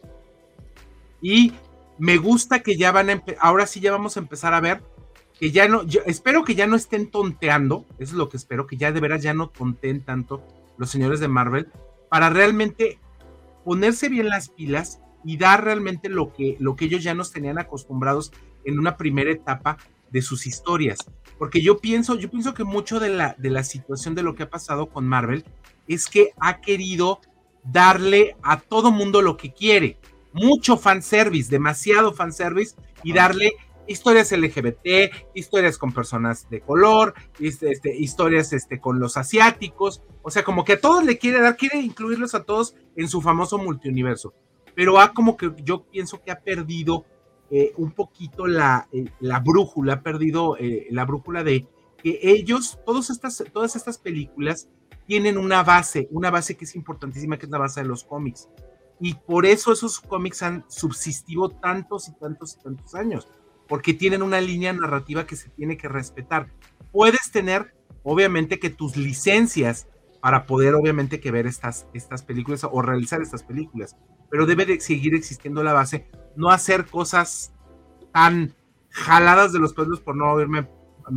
Y 1.22 1.54
me 1.98 2.18
gusta 2.18 2.60
que 2.62 2.78
ya 2.78 2.91
van 2.91 3.10
a 3.10 3.24
ahora 3.39 3.66
sí 3.66 3.80
ya 3.80 3.91
vamos 3.91 4.18
a 4.18 4.20
empezar 4.20 4.54
a 4.54 4.60
ver 4.60 4.82
que 5.39 5.52
ya 5.52 5.68
no, 5.68 5.84
espero 6.06 6.43
que 6.43 6.56
ya 6.56 6.66
no 6.68 6.76
estén 6.76 7.12
tonteando, 7.12 7.86
eso 8.00 8.14
es 8.14 8.18
lo 8.18 8.28
que 8.28 8.38
espero, 8.38 8.66
que 8.66 8.76
ya 8.78 8.91
de 8.91 9.00
veras 9.00 9.22
ya 9.22 9.34
no 9.36 9.50
tonteen 9.50 10.02
tanto 10.04 10.43
los 10.78 10.89
señores 10.89 11.20
de 11.20 11.28
Marvel, 11.28 11.70
para 12.10 12.30
realmente 12.30 13.00
ponerse 13.64 14.10
bien 14.10 14.30
las 14.30 14.50
pilas 14.50 15.00
y 15.24 15.38
dar 15.38 15.64
realmente 15.64 16.10
lo 16.10 16.34
que, 16.34 16.58
lo 16.60 16.76
que 16.76 16.86
ellos 16.86 17.04
ya 17.04 17.14
nos 17.14 17.32
tenían 17.32 17.60
acostumbrados 17.60 18.32
en 18.66 18.80
una 18.80 18.98
primera 18.98 19.32
etapa 19.32 19.78
de 20.12 20.22
sus 20.22 20.47
historias. 20.47 20.99
Porque 21.38 21.62
yo 21.62 21.78
pienso, 21.78 22.16
yo 22.16 22.30
pienso 22.30 22.53
que 22.53 22.64
mucho 22.64 22.99
de 22.99 23.10
la, 23.10 23.36
de 23.38 23.49
la 23.49 23.64
situación 23.64 24.16
de 24.16 24.24
lo 24.24 24.36
que 24.36 24.43
ha 24.43 24.49
pasado 24.49 24.88
con 24.88 25.05
Marvel 25.05 25.45
es 25.88 26.08
que 26.08 26.32
ha 26.39 26.62
querido 26.62 27.22
darle 27.64 28.36
a 28.41 28.60
todo 28.60 28.91
mundo 28.91 29.22
lo 29.22 29.38
que 29.38 29.53
quiere. 29.53 29.99
Mucho 30.34 30.78
fanservice, 30.78 31.49
demasiado 31.49 32.14
fanservice, 32.14 32.76
y 33.03 33.14
darle 33.14 33.53
historias 33.88 34.32
LGBT, 34.32 35.14
historias 35.34 35.78
con 35.78 35.93
personas 35.93 36.49
de 36.49 36.62
color, 36.62 37.14
este, 37.39 37.72
este, 37.72 37.95
historias 37.95 38.51
este, 38.53 38.80
con 38.80 38.99
los 38.99 39.18
asiáticos, 39.18 40.01
o 40.24 40.30
sea, 40.30 40.43
como 40.43 40.66
que 40.66 40.74
a 40.74 40.82
todos 40.82 41.05
le 41.05 41.18
quiere 41.18 41.39
dar, 41.39 41.55
quiere 41.55 41.80
incluirlos 41.80 42.36
a 42.36 42.43
todos 42.43 42.76
en 42.95 43.08
su 43.08 43.22
famoso 43.22 43.58
multiuniverso, 43.58 44.34
pero 44.76 44.99
ha 44.99 45.14
como 45.14 45.38
que 45.38 45.51
yo 45.64 45.86
pienso 45.86 46.22
que 46.22 46.32
ha 46.32 46.39
perdido 46.39 47.05
eh, 47.50 47.74
un 47.78 47.91
poquito 47.91 48.48
la, 48.48 48.88
eh, 48.91 49.06
la, 49.20 49.39
brújula, 49.39 49.93
ha 49.93 50.02
perdido 50.02 50.58
eh, 50.58 50.88
la 50.91 51.06
brújula 51.06 51.43
de 51.43 51.66
que 52.02 52.20
ellos, 52.22 52.80
todas 52.86 53.10
estas, 53.10 53.43
todas 53.52 53.76
estas 53.76 53.98
películas 53.98 54.70
tienen 55.06 55.38
una 55.38 55.64
base, 55.64 56.08
una 56.12 56.30
base 56.30 56.58
que 56.58 56.66
es 56.66 56.76
importantísima, 56.76 57.38
que 57.38 57.45
es 57.45 57.52
la 57.52 57.58
base 57.58 57.82
de 57.82 57.88
los 57.88 58.04
cómics. 58.04 58.50
Y 59.00 59.14
por 59.14 59.45
eso 59.45 59.72
esos 59.72 60.00
cómics 60.00 60.43
han 60.43 60.66
subsistido 60.68 61.50
tantos 61.50 62.10
y 62.10 62.14
tantos 62.14 62.58
y 62.60 62.64
tantos 62.64 62.95
años 62.95 63.28
porque 63.68 63.93
tienen 63.93 64.22
una 64.22 64.41
línea 64.41 64.74
narrativa 64.74 65.26
que 65.26 65.36
se 65.36 65.50
tiene 65.50 65.78
que 65.78 65.88
respetar. 65.88 66.50
Puedes 66.91 67.32
tener, 67.32 67.76
obviamente, 68.04 68.60
que 68.60 68.70
tus 68.70 68.98
licencias 68.98 69.88
para 70.22 70.45
poder, 70.45 70.76
obviamente, 70.76 71.20
que 71.20 71.32
ver 71.32 71.47
estas, 71.47 71.88
estas 71.93 72.24
películas 72.24 72.65
o 72.70 72.82
realizar 72.82 73.22
estas 73.22 73.43
películas, 73.43 73.95
pero 74.30 74.45
debe 74.45 74.65
de 74.65 74.80
seguir 74.80 75.15
existiendo 75.15 75.63
la 75.63 75.74
base, 75.74 76.07
no 76.36 76.49
hacer 76.49 76.86
cosas 76.86 77.53
tan 78.11 78.53
jaladas 78.89 79.53
de 79.53 79.59
los 79.59 79.74
pelos 79.74 79.99
por 79.99 80.15
no 80.15 80.36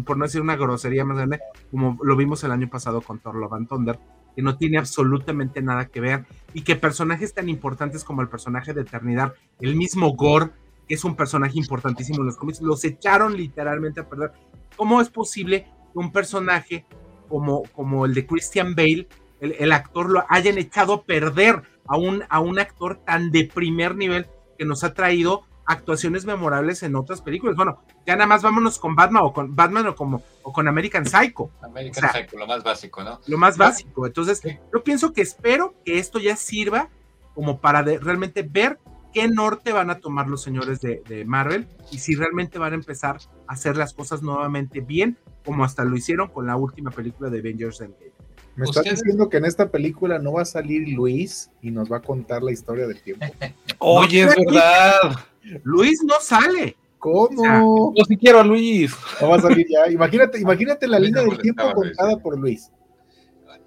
por 0.04 0.16
no 0.16 0.24
decir 0.24 0.40
una 0.40 0.56
grosería 0.56 1.04
más 1.04 1.16
grande, 1.16 1.40
como 1.70 1.98
lo 2.02 2.16
vimos 2.16 2.44
el 2.44 2.52
año 2.52 2.68
pasado 2.68 3.00
con 3.00 3.18
Thor 3.18 3.34
Love 3.34 3.54
and 3.54 3.68
Thunder, 3.68 3.98
que 4.36 4.42
no 4.42 4.56
tiene 4.56 4.78
absolutamente 4.78 5.62
nada 5.62 5.86
que 5.86 6.00
ver, 6.00 6.26
y 6.54 6.62
que 6.62 6.76
personajes 6.76 7.34
tan 7.34 7.48
importantes 7.48 8.04
como 8.04 8.22
el 8.22 8.28
personaje 8.28 8.72
de 8.72 8.82
Eternidad, 8.82 9.34
el 9.60 9.74
mismo 9.74 10.14
Gore, 10.14 10.50
es 10.94 11.04
un 11.04 11.14
personaje 11.14 11.56
importantísimo 11.56 12.20
en 12.20 12.26
los 12.26 12.36
cómics, 12.36 12.60
los 12.60 12.84
echaron 12.84 13.36
literalmente 13.36 14.00
a 14.00 14.08
perder. 14.08 14.32
¿Cómo 14.76 15.00
es 15.00 15.08
posible 15.08 15.64
que 15.92 15.98
un 15.98 16.10
personaje 16.10 16.84
como, 17.30 17.62
como 17.72 18.04
el 18.04 18.12
de 18.12 18.26
Christian 18.26 18.74
Bale, 18.74 19.08
el, 19.40 19.72
actor, 19.72 20.10
lo 20.10 20.24
hayan 20.28 20.58
echado 20.58 20.92
a 20.92 21.02
perder 21.04 21.62
a 21.86 21.96
un, 21.96 22.24
a 22.28 22.40
un 22.40 22.58
actor 22.58 22.96
tan 23.06 23.30
de 23.30 23.44
primer 23.46 23.96
nivel 23.96 24.26
que 24.58 24.66
nos 24.66 24.84
ha 24.84 24.92
traído 24.92 25.44
actuaciones 25.64 26.26
memorables 26.26 26.82
en 26.82 26.96
otras 26.96 27.22
películas. 27.22 27.56
Bueno, 27.56 27.80
ya 28.06 28.16
nada 28.16 28.26
más 28.26 28.42
vámonos 28.42 28.78
con 28.78 28.94
Batman 28.96 29.22
o 29.24 29.32
con 29.32 29.54
Batman 29.56 29.86
o, 29.86 29.94
como, 29.94 30.22
o 30.42 30.52
con 30.52 30.68
American 30.68 31.06
Psycho. 31.06 31.50
American 31.62 32.10
Psycho, 32.12 32.36
lo 32.36 32.46
más 32.46 32.62
básico, 32.62 33.02
¿no? 33.02 33.20
Lo 33.26 33.38
más 33.38 33.56
básico. 33.56 34.06
Entonces, 34.06 34.42
yo 34.44 34.84
pienso 34.84 35.12
que 35.12 35.22
espero 35.22 35.74
que 35.84 35.98
esto 35.98 36.18
ya 36.18 36.36
sirva 36.36 36.90
como 37.34 37.60
para 37.60 37.82
realmente 37.82 38.42
ver 38.42 38.78
qué 39.12 39.28
norte 39.28 39.72
van 39.72 39.90
a 39.90 40.00
tomar 40.00 40.28
los 40.28 40.42
señores 40.42 40.80
de, 40.80 41.24
Marvel 41.26 41.68
y 41.90 41.98
si 41.98 42.14
realmente 42.14 42.58
van 42.58 42.72
a 42.72 42.76
empezar 42.76 43.18
hacer 43.50 43.76
las 43.76 43.92
cosas 43.92 44.22
nuevamente 44.22 44.80
bien, 44.80 45.16
como 45.44 45.64
hasta 45.64 45.84
lo 45.84 45.96
hicieron 45.96 46.28
con 46.28 46.46
la 46.46 46.56
última 46.56 46.92
película 46.92 47.30
de 47.30 47.40
Avengers 47.40 47.80
Endgame. 47.80 48.12
¿Me 48.54 48.64
estás 48.64 48.84
diciendo 48.84 49.28
que 49.28 49.38
en 49.38 49.44
esta 49.44 49.70
película 49.70 50.20
no 50.20 50.34
va 50.34 50.42
a 50.42 50.44
salir 50.44 50.88
Luis 50.88 51.50
y 51.60 51.72
nos 51.72 51.90
va 51.90 51.96
a 51.96 52.00
contar 52.00 52.44
la 52.44 52.52
historia 52.52 52.86
del 52.86 53.02
tiempo? 53.02 53.26
Oye, 53.78 54.22
es 54.22 54.36
verdad. 54.36 55.16
Luis 55.64 56.00
no 56.04 56.14
sale. 56.20 56.76
¿Cómo? 56.98 57.92
yo 57.96 58.04
sí 58.04 58.16
quiero 58.16 58.38
a 58.38 58.44
Luis. 58.44 58.94
No 59.20 59.30
va 59.30 59.36
a 59.36 59.40
salir 59.40 59.66
ya. 59.68 59.90
Imagínate, 59.90 60.38
imagínate 60.38 60.86
la 60.86 61.00
línea 61.00 61.22
del 61.22 61.38
tiempo 61.38 61.72
contada 61.72 62.18
por 62.18 62.38
Luis. 62.38 62.70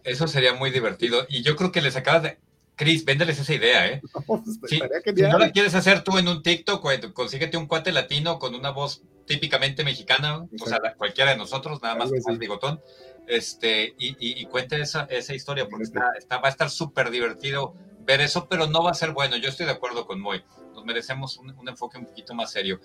Eso 0.06 0.28
sería 0.28 0.54
muy 0.54 0.72
divertido. 0.72 1.26
Y 1.28 1.44
yo 1.44 1.58
creo 1.58 1.74
que 1.74 1.82
les 1.82 1.98
acabas 1.98 2.24
de 2.24 2.38
Chris, 2.84 3.06
véndeles 3.06 3.40
esa 3.40 3.54
idea, 3.54 3.88
¿eh? 3.88 4.02
Pues, 4.28 4.42
si, 4.68 4.80
no 5.22 5.40
la 5.40 5.52
quieres 5.52 5.74
hacer 5.74 6.04
tú 6.04 6.18
en 6.18 6.28
un 6.28 6.44
TikTok, 6.44 7.14
consíguete 7.14 7.58
un 7.58 7.68
cuate 7.68 7.92
latino 7.92 8.40
con 8.40 8.56
una 8.56 8.72
voz 8.72 9.04
típicamente 9.26 9.84
mexicana, 9.84 10.46
o 10.62 10.68
sea, 10.68 10.80
cualquiera 10.98 11.32
de 11.32 11.38
nosotros, 11.38 11.82
nada 11.82 11.96
más 11.96 12.12
el 12.12 12.38
bigotón, 12.38 12.82
este, 13.28 13.96
y, 13.98 14.16
y, 14.20 14.46
cuente 14.48 14.82
esa, 14.82 15.04
esa 15.10 15.34
historia, 15.34 15.68
porque 15.70 15.84
está, 15.84 16.38
va 16.38 16.48
a 16.48 16.52
estar 16.52 16.70
súper 16.70 17.10
divertido 17.10 17.74
ver 18.06 18.22
eso, 18.22 18.48
pero 18.48 18.68
no 18.68 18.84
va 18.84 18.92
a 18.92 18.96
ser 18.96 19.12
bueno. 19.12 19.38
Yo 19.38 19.50
estoy 19.50 19.66
de 19.66 19.72
acuerdo 19.72 20.06
con 20.06 20.20
Moy. 20.20 20.44
Nos 20.74 20.86
merecemos 20.86 21.38
un, 21.38 21.68
enfoque 21.68 21.98
un 21.98 22.06
poquito 22.06 22.34
más 22.34 22.52
serio. 22.52 22.80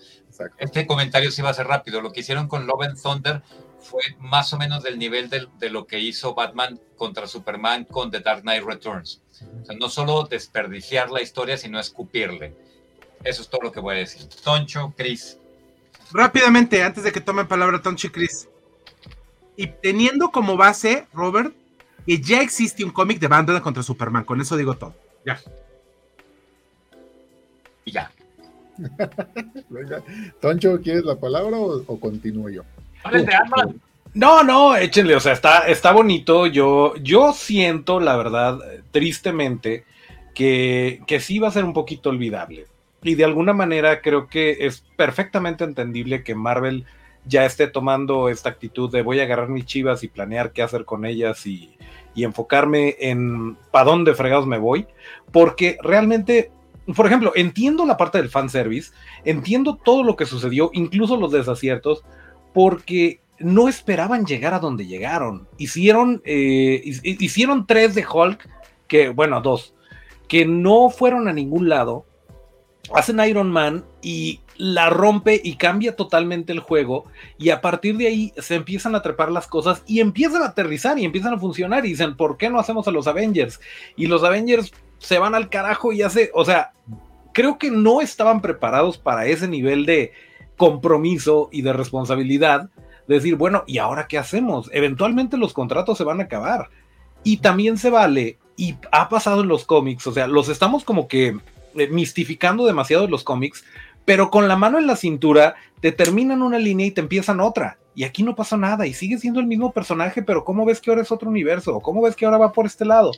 Este 0.59 0.87
comentario 0.87 1.31
sí 1.31 1.43
va 1.43 1.51
a 1.51 1.55
ser 1.55 1.67
rápido. 1.67 2.01
Lo 2.01 2.13
que 2.13 2.21
hicieron 2.21 2.49
con 2.49 2.67
Love 2.67 2.83
and 2.83 3.03
Thunder 3.03 3.43
fue 3.81 4.03
más 4.19 4.53
o 4.53 4.59
menos 4.59 4.83
del 4.83 4.99
nivel 4.99 5.31
de, 5.31 5.49
de, 5.59 5.71
lo 5.71 5.87
que 5.87 5.99
hizo 5.99 6.35
Batman 6.35 6.79
contra 6.97 7.27
Superman 7.27 7.85
con 7.85 8.11
The 8.11 8.21
Dark 8.21 8.43
Knight 8.43 8.65
Returns. 8.65 9.23
O 9.63 9.65
sea, 9.65 9.77
no 9.77 9.89
solo 9.89 10.25
desperdiciar 10.25 11.11
la 11.11 11.23
historia, 11.23 11.57
sino 11.57 11.79
escupirle. 11.79 12.55
Eso 13.25 13.43
es 13.43 13.49
todo 13.49 13.63
lo 13.63 13.73
que 13.73 13.81
voy 13.81 13.97
a 13.97 13.99
decir. 13.99 14.29
Toncho, 14.45 14.93
Chris. 14.97 15.39
Rápidamente, 16.13 16.83
antes 16.83 17.05
de 17.05 17.13
que 17.13 17.21
tomen 17.21 17.47
palabra 17.47 17.83
Toncho 17.83 18.07
y 18.07 18.11
Chris. 18.11 18.49
Y 19.57 19.67
teniendo 19.67 20.31
como 20.31 20.57
base, 20.57 21.07
Robert, 21.13 21.55
que 22.07 22.21
ya 22.21 22.41
existe 22.41 22.85
un 22.85 22.91
cómic 22.91 23.19
de 23.19 23.29
Batman 23.29 23.61
contra 23.61 23.83
Superman. 23.83 24.25
Con 24.25 24.41
eso 24.41 24.57
digo 24.57 24.75
todo. 24.77 24.95
Ya. 25.29 25.39
Y 27.85 27.93
ya. 27.93 28.11
Toncho, 30.41 30.81
¿quieres 30.81 31.05
la 31.05 31.17
palabra 31.17 31.59
o, 31.59 32.01
continúo 32.01 32.49
yo? 32.49 32.63
No, 34.15 34.43
no, 34.43 34.75
échenle, 34.75 35.15
o 35.17 35.21
sea, 35.21 35.35
está, 35.35 35.67
está 35.67 35.93
bonito. 35.93 36.47
Yo, 36.47 36.95
yo 36.97 37.35
siento, 37.35 38.01
la 38.01 38.17
verdad, 38.17 38.59
tristemente, 38.91 39.85
que, 40.35 41.03
que 41.07 41.21
sí 41.21 41.39
va 41.39 41.49
a 41.49 41.53
ser 41.53 41.65
un 41.65 41.75
poquito 41.75 42.09
olvidable. 42.09 42.67
Y 43.03 43.15
de 43.15 43.25
alguna 43.25 43.53
manera 43.53 44.01
creo 44.01 44.29
que 44.29 44.57
es 44.61 44.83
perfectamente 44.97 45.65
entendible 45.65 46.25
que 46.25 46.35
Marvel 46.35 46.87
ya 47.27 47.45
esté 47.45 47.67
tomando 47.67 48.31
esta 48.31 48.49
actitud 48.49 48.91
de 48.91 49.03
voy 49.03 49.21
a 49.21 49.25
agarrar 49.25 49.51
mis 49.51 49.67
chivas 49.67 50.03
y 50.03 50.09
planear 50.09 50.53
qué 50.53 50.63
hacer 50.63 50.87
con 50.87 51.05
ellas 51.05 51.47
y, 51.47 51.77
y 52.15 52.25
enfocarme 52.25 52.97
en 53.01 53.57
para 53.71 53.85
dónde 53.87 54.15
fregados 54.15 54.47
me 54.47 54.59
voy, 54.59 54.87
porque 55.33 55.79
realmente, 55.83 56.51
por 56.95 57.07
ejemplo, 57.07 57.33
entiendo 57.35 57.87
la 57.87 57.97
parte 57.97 58.19
del 58.19 58.31
fanservice, 58.31 58.93
entiendo 59.25 59.77
todo 59.77 60.03
lo 60.03 60.17
que 60.17 60.27
sucedió, 60.27 60.71
incluso 60.73 61.17
los 61.17 61.33
desaciertos, 61.33 62.05
porque 62.53 63.21
no 63.39 63.69
esperaban 63.69 64.27
llegar 64.27 64.55
a 64.55 64.59
donde 64.59 64.87
llegaron. 64.87 65.47
Hicieron, 65.59 66.23
eh, 66.25 66.81
hicieron 67.05 67.67
tres 67.67 67.95
de 67.95 68.05
Hulk, 68.05 68.49
que, 68.89 69.11
bueno, 69.11 69.41
dos, 69.41 69.75
que 70.27 70.45
no 70.45 70.91
fueron 70.91 71.29
a 71.29 71.33
ningún 71.33 71.69
lado. 71.69 72.05
Hacen 72.95 73.21
Iron 73.21 73.51
Man 73.51 73.85
y 74.03 74.41
la 74.57 74.91
rompe 74.91 75.41
y 75.43 75.57
cambia 75.57 75.95
totalmente 75.95 76.53
el 76.53 76.61
juego. 76.61 77.05
Y 77.39 77.51
a 77.51 77.61
partir 77.61 77.97
de 77.97 78.09
ahí 78.09 78.33
se 78.39 78.55
empiezan 78.55 78.95
a 78.95 79.03
trepar 79.03 79.31
las 79.31 79.47
cosas 79.47 79.83
y 79.87 80.01
empiezan 80.01 80.43
a 80.43 80.47
aterrizar 80.47 80.99
y 80.99 81.05
empiezan 81.05 81.35
a 81.35 81.39
funcionar. 81.39 81.85
Y 81.87 81.91
dicen, 81.91 82.17
¿por 82.17 82.37
qué 82.37 82.51
no 82.51 82.59
hacemos 82.59 82.89
a 82.89 82.91
los 82.91 83.07
Avengers? 83.07 83.61
Y 83.97 84.07
los 84.07 84.25
Avengers 84.25 84.73
se 84.99 85.19
van 85.19 85.35
al 85.35 85.49
carajo 85.49 85.93
y 85.93 86.03
hace, 86.03 86.31
o 86.35 86.45
sea, 86.45 86.73
creo 87.33 87.59
que 87.59 87.71
no 87.71 88.01
estaban 88.01 88.41
preparados 88.41 88.99
para 88.99 89.27
ese 89.27 89.49
nivel 89.49 89.87
de 89.87 90.13
compromiso 90.57 91.49
y 91.53 91.63
de 91.63 91.73
responsabilidad 91.73 92.69
decir, 93.07 93.37
bueno, 93.37 93.65
¿y 93.67 93.79
ahora 93.79 94.07
qué 94.07 94.19
hacemos? 94.19 94.71
Eventualmente 94.73 95.37
los 95.37 95.55
contratos 95.55 95.97
se 95.99 96.05
van 96.05 96.21
a 96.21 96.25
acabar. 96.25 96.69
Y 97.25 97.39
también 97.39 97.79
se 97.79 97.91
vale, 97.91 98.39
y 98.57 98.77
ha 98.93 99.09
pasado 99.09 99.43
en 99.43 99.49
los 99.49 99.65
cómics, 99.65 100.07
o 100.07 100.13
sea, 100.13 100.27
los 100.27 100.49
estamos 100.49 100.85
como 100.85 101.09
que 101.09 101.37
eh, 101.77 101.89
mistificando 101.89 102.67
demasiado 102.67 103.07
los 103.09 103.25
cómics, 103.25 103.65
pero 104.05 104.31
con 104.31 104.49
la 104.49 104.57
mano 104.57 104.79
en 104.79 104.87
la 104.87 104.97
cintura 104.97 105.55
te 105.81 105.93
terminan 105.93 106.43
una 106.43 106.59
línea 106.59 106.87
y 106.87 106.91
te 106.91 107.01
empiezan 107.01 107.41
otra. 107.41 107.79
Y 107.95 108.05
aquí 108.05 108.23
no 108.23 108.37
pasa 108.37 108.57
nada 108.57 108.87
y 108.87 108.95
sigue 108.95 109.19
siendo 109.19 109.41
el 109.41 109.47
mismo 109.47 109.73
personaje, 109.73 110.23
pero 110.23 110.45
¿cómo 110.45 110.65
ves 110.65 110.81
que 110.81 110.91
ahora 110.91 111.03
es 111.03 111.11
otro 111.11 111.29
universo? 111.29 111.75
¿O 111.75 111.81
cómo 111.81 112.01
ves 112.03 112.15
que 112.15 112.25
ahora 112.25 112.39
va 112.39 112.53
por 112.53 112.65
este 112.65 112.85
lado? 112.85 113.11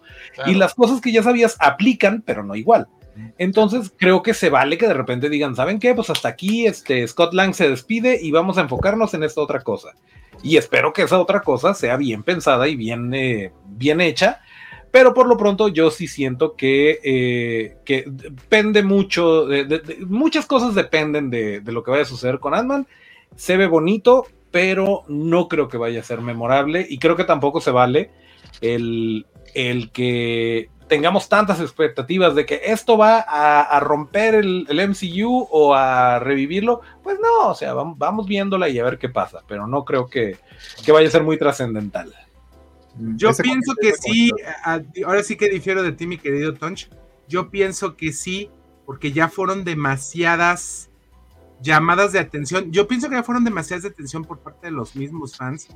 Y 0.47 0.55
las 0.55 0.75
cosas 0.75 1.01
que 1.01 1.13
ya 1.13 1.23
sabías 1.23 1.57
aplican, 1.61 2.23
pero 2.25 2.43
no 2.43 2.55
igual. 2.55 2.89
Entonces 3.39 3.93
creo 3.97 4.23
que 4.23 4.35
se 4.35 4.51
vale 4.51 4.79
que 4.79 4.89
de 4.89 4.95
repente 4.95 5.29
digan, 5.29 5.55
¿saben 5.55 5.79
qué? 5.79 5.95
Pues 5.95 6.11
hasta 6.11 6.29
aquí 6.29 6.67
este, 6.67 7.07
Scott 7.07 7.35
Lang 7.35 7.55
se 7.55 7.69
despide 7.69 8.19
y 8.23 8.31
vamos 8.31 8.59
a 8.59 8.63
enfocarnos 8.63 9.15
en 9.15 9.23
esta 9.23 9.41
otra 9.43 9.61
cosa. 9.61 9.91
Y 10.43 10.57
espero 10.57 10.93
que 10.93 11.03
esa 11.03 11.21
otra 11.21 11.41
cosa 11.41 11.75
sea 11.75 11.97
bien 11.97 12.23
pensada 12.23 12.67
y 12.67 12.77
bien, 12.77 13.13
eh, 13.13 13.53
bien 13.67 14.01
hecha. 14.01 14.41
Pero 14.91 15.15
por 15.15 15.29
lo 15.29 15.37
pronto 15.37 15.69
yo 15.69 15.91
sí 15.91 16.09
siento 16.09 16.57
que, 16.57 17.01
eh, 17.05 17.77
que 17.85 18.05
depende 18.07 18.83
mucho, 18.83 19.47
de, 19.47 19.99
muchas 20.07 20.47
cosas 20.47 20.75
dependen 20.75 21.31
de, 21.31 21.63
lo 21.67 21.83
que 21.83 21.91
vaya 21.91 22.03
a 22.03 22.07
suceder 22.07 22.41
con 22.41 22.55
Ant-Man. 22.55 22.87
Se 23.37 23.57
ve 23.57 23.67
bonito, 23.67 24.27
pero 24.51 25.05
no 25.09 25.49
creo 25.49 25.69
que 25.69 25.77
vaya 25.77 26.01
a 26.01 26.05
ser 26.05 26.21
memorable 26.21 26.85
y 26.89 26.99
creo 26.99 27.17
que 27.17 27.25
tampoco 27.25 27.61
se 27.61 27.71
vale 27.71 28.11
el, 28.61 29.27
el 29.55 29.91
que 29.93 30.71
tengamos 30.91 31.29
tantas 31.29 31.61
expectativas 31.61 32.35
de 32.35 32.45
que 32.45 32.63
esto 32.65 32.99
va 32.99 33.21
a, 33.21 33.79
romper 33.79 34.35
el, 34.35 34.67
MCU 34.69 35.47
o 35.49 35.73
a 35.73 36.19
revivirlo, 36.19 36.81
pues 37.05 37.17
no, 37.21 37.51
o 37.51 37.55
sea, 37.55 37.75
vamos, 37.75 38.27
viéndola 38.27 38.69
y 38.69 38.81
a 38.81 38.85
ver 38.85 38.99
qué 38.99 39.09
pasa, 39.09 39.41
pero 39.47 39.69
no 39.69 39.85
creo 39.85 40.09
que, 40.09 40.37
vaya 40.93 41.07
a 41.07 41.13
ser 41.13 41.23
muy 41.23 41.39
trascendental. 41.39 42.13
Yo 42.99 43.31
pienso 43.35 43.75
que 43.81 43.93
sí, 43.95 44.31
ahora 45.05 45.23
sí 45.23 45.37
que 45.37 45.49
difiero 45.49 45.83
de 45.83 45.93
ti, 45.93 46.07
mi 46.07 46.19
querido 46.19 46.55
Tonch, 46.55 46.91
yo 47.29 47.51
pienso 47.51 47.97
que 47.97 48.13
sí, 48.13 48.51
porque 48.85 49.13
ya 49.13 49.29
fueron 49.29 49.65
demasiadas 49.65 50.91
llamadas 51.63 52.13
de 52.13 52.19
atención, 52.19 52.73
yo 52.73 52.89
pienso 52.89 53.09
que 53.09 53.17
ya 53.17 53.23
fueron 53.23 53.45
demasiadas 53.45 53.85
de 53.85 53.91
atención 53.91 54.25
por 54.25 54.41
parte 54.41 54.67
de 54.67 54.73
los 54.73 54.97
mismos 54.97 55.37
fans, 55.37 55.69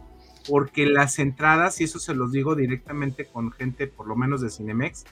porque 0.49 0.87
las 0.87 1.19
entradas, 1.19 1.81
y 1.81 1.85
eso 1.85 1.99
se 1.99 2.15
los 2.15 2.33
digo 2.33 2.55
directamente 2.55 3.27
con 3.27 3.53
gente 3.53 3.87
por 3.87 4.07
lo 4.07 4.17
menos 4.17 4.41
de 4.41 4.51
Cinemex, 4.51 5.05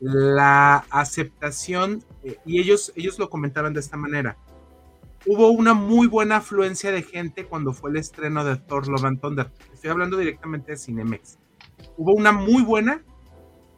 la 0.00 0.84
aceptación, 0.90 2.02
eh, 2.24 2.38
y 2.44 2.60
ellos, 2.60 2.92
ellos 2.96 3.18
lo 3.18 3.30
comentaban 3.30 3.74
de 3.74 3.80
esta 3.80 3.96
manera, 3.96 4.36
hubo 5.26 5.50
una 5.50 5.74
muy 5.74 6.06
buena 6.06 6.36
afluencia 6.36 6.92
de 6.92 7.02
gente 7.02 7.46
cuando 7.46 7.72
fue 7.72 7.90
el 7.90 7.96
estreno 7.96 8.44
de 8.44 8.56
Thor 8.56 8.88
Love 8.88 9.04
and 9.04 9.20
Thunder. 9.20 9.50
Estoy 9.72 9.90
hablando 9.90 10.16
directamente 10.16 10.72
de 10.72 10.78
Cinemex. 10.78 11.38
Hubo 11.96 12.12
una 12.12 12.32
muy 12.32 12.62
buena, 12.62 13.02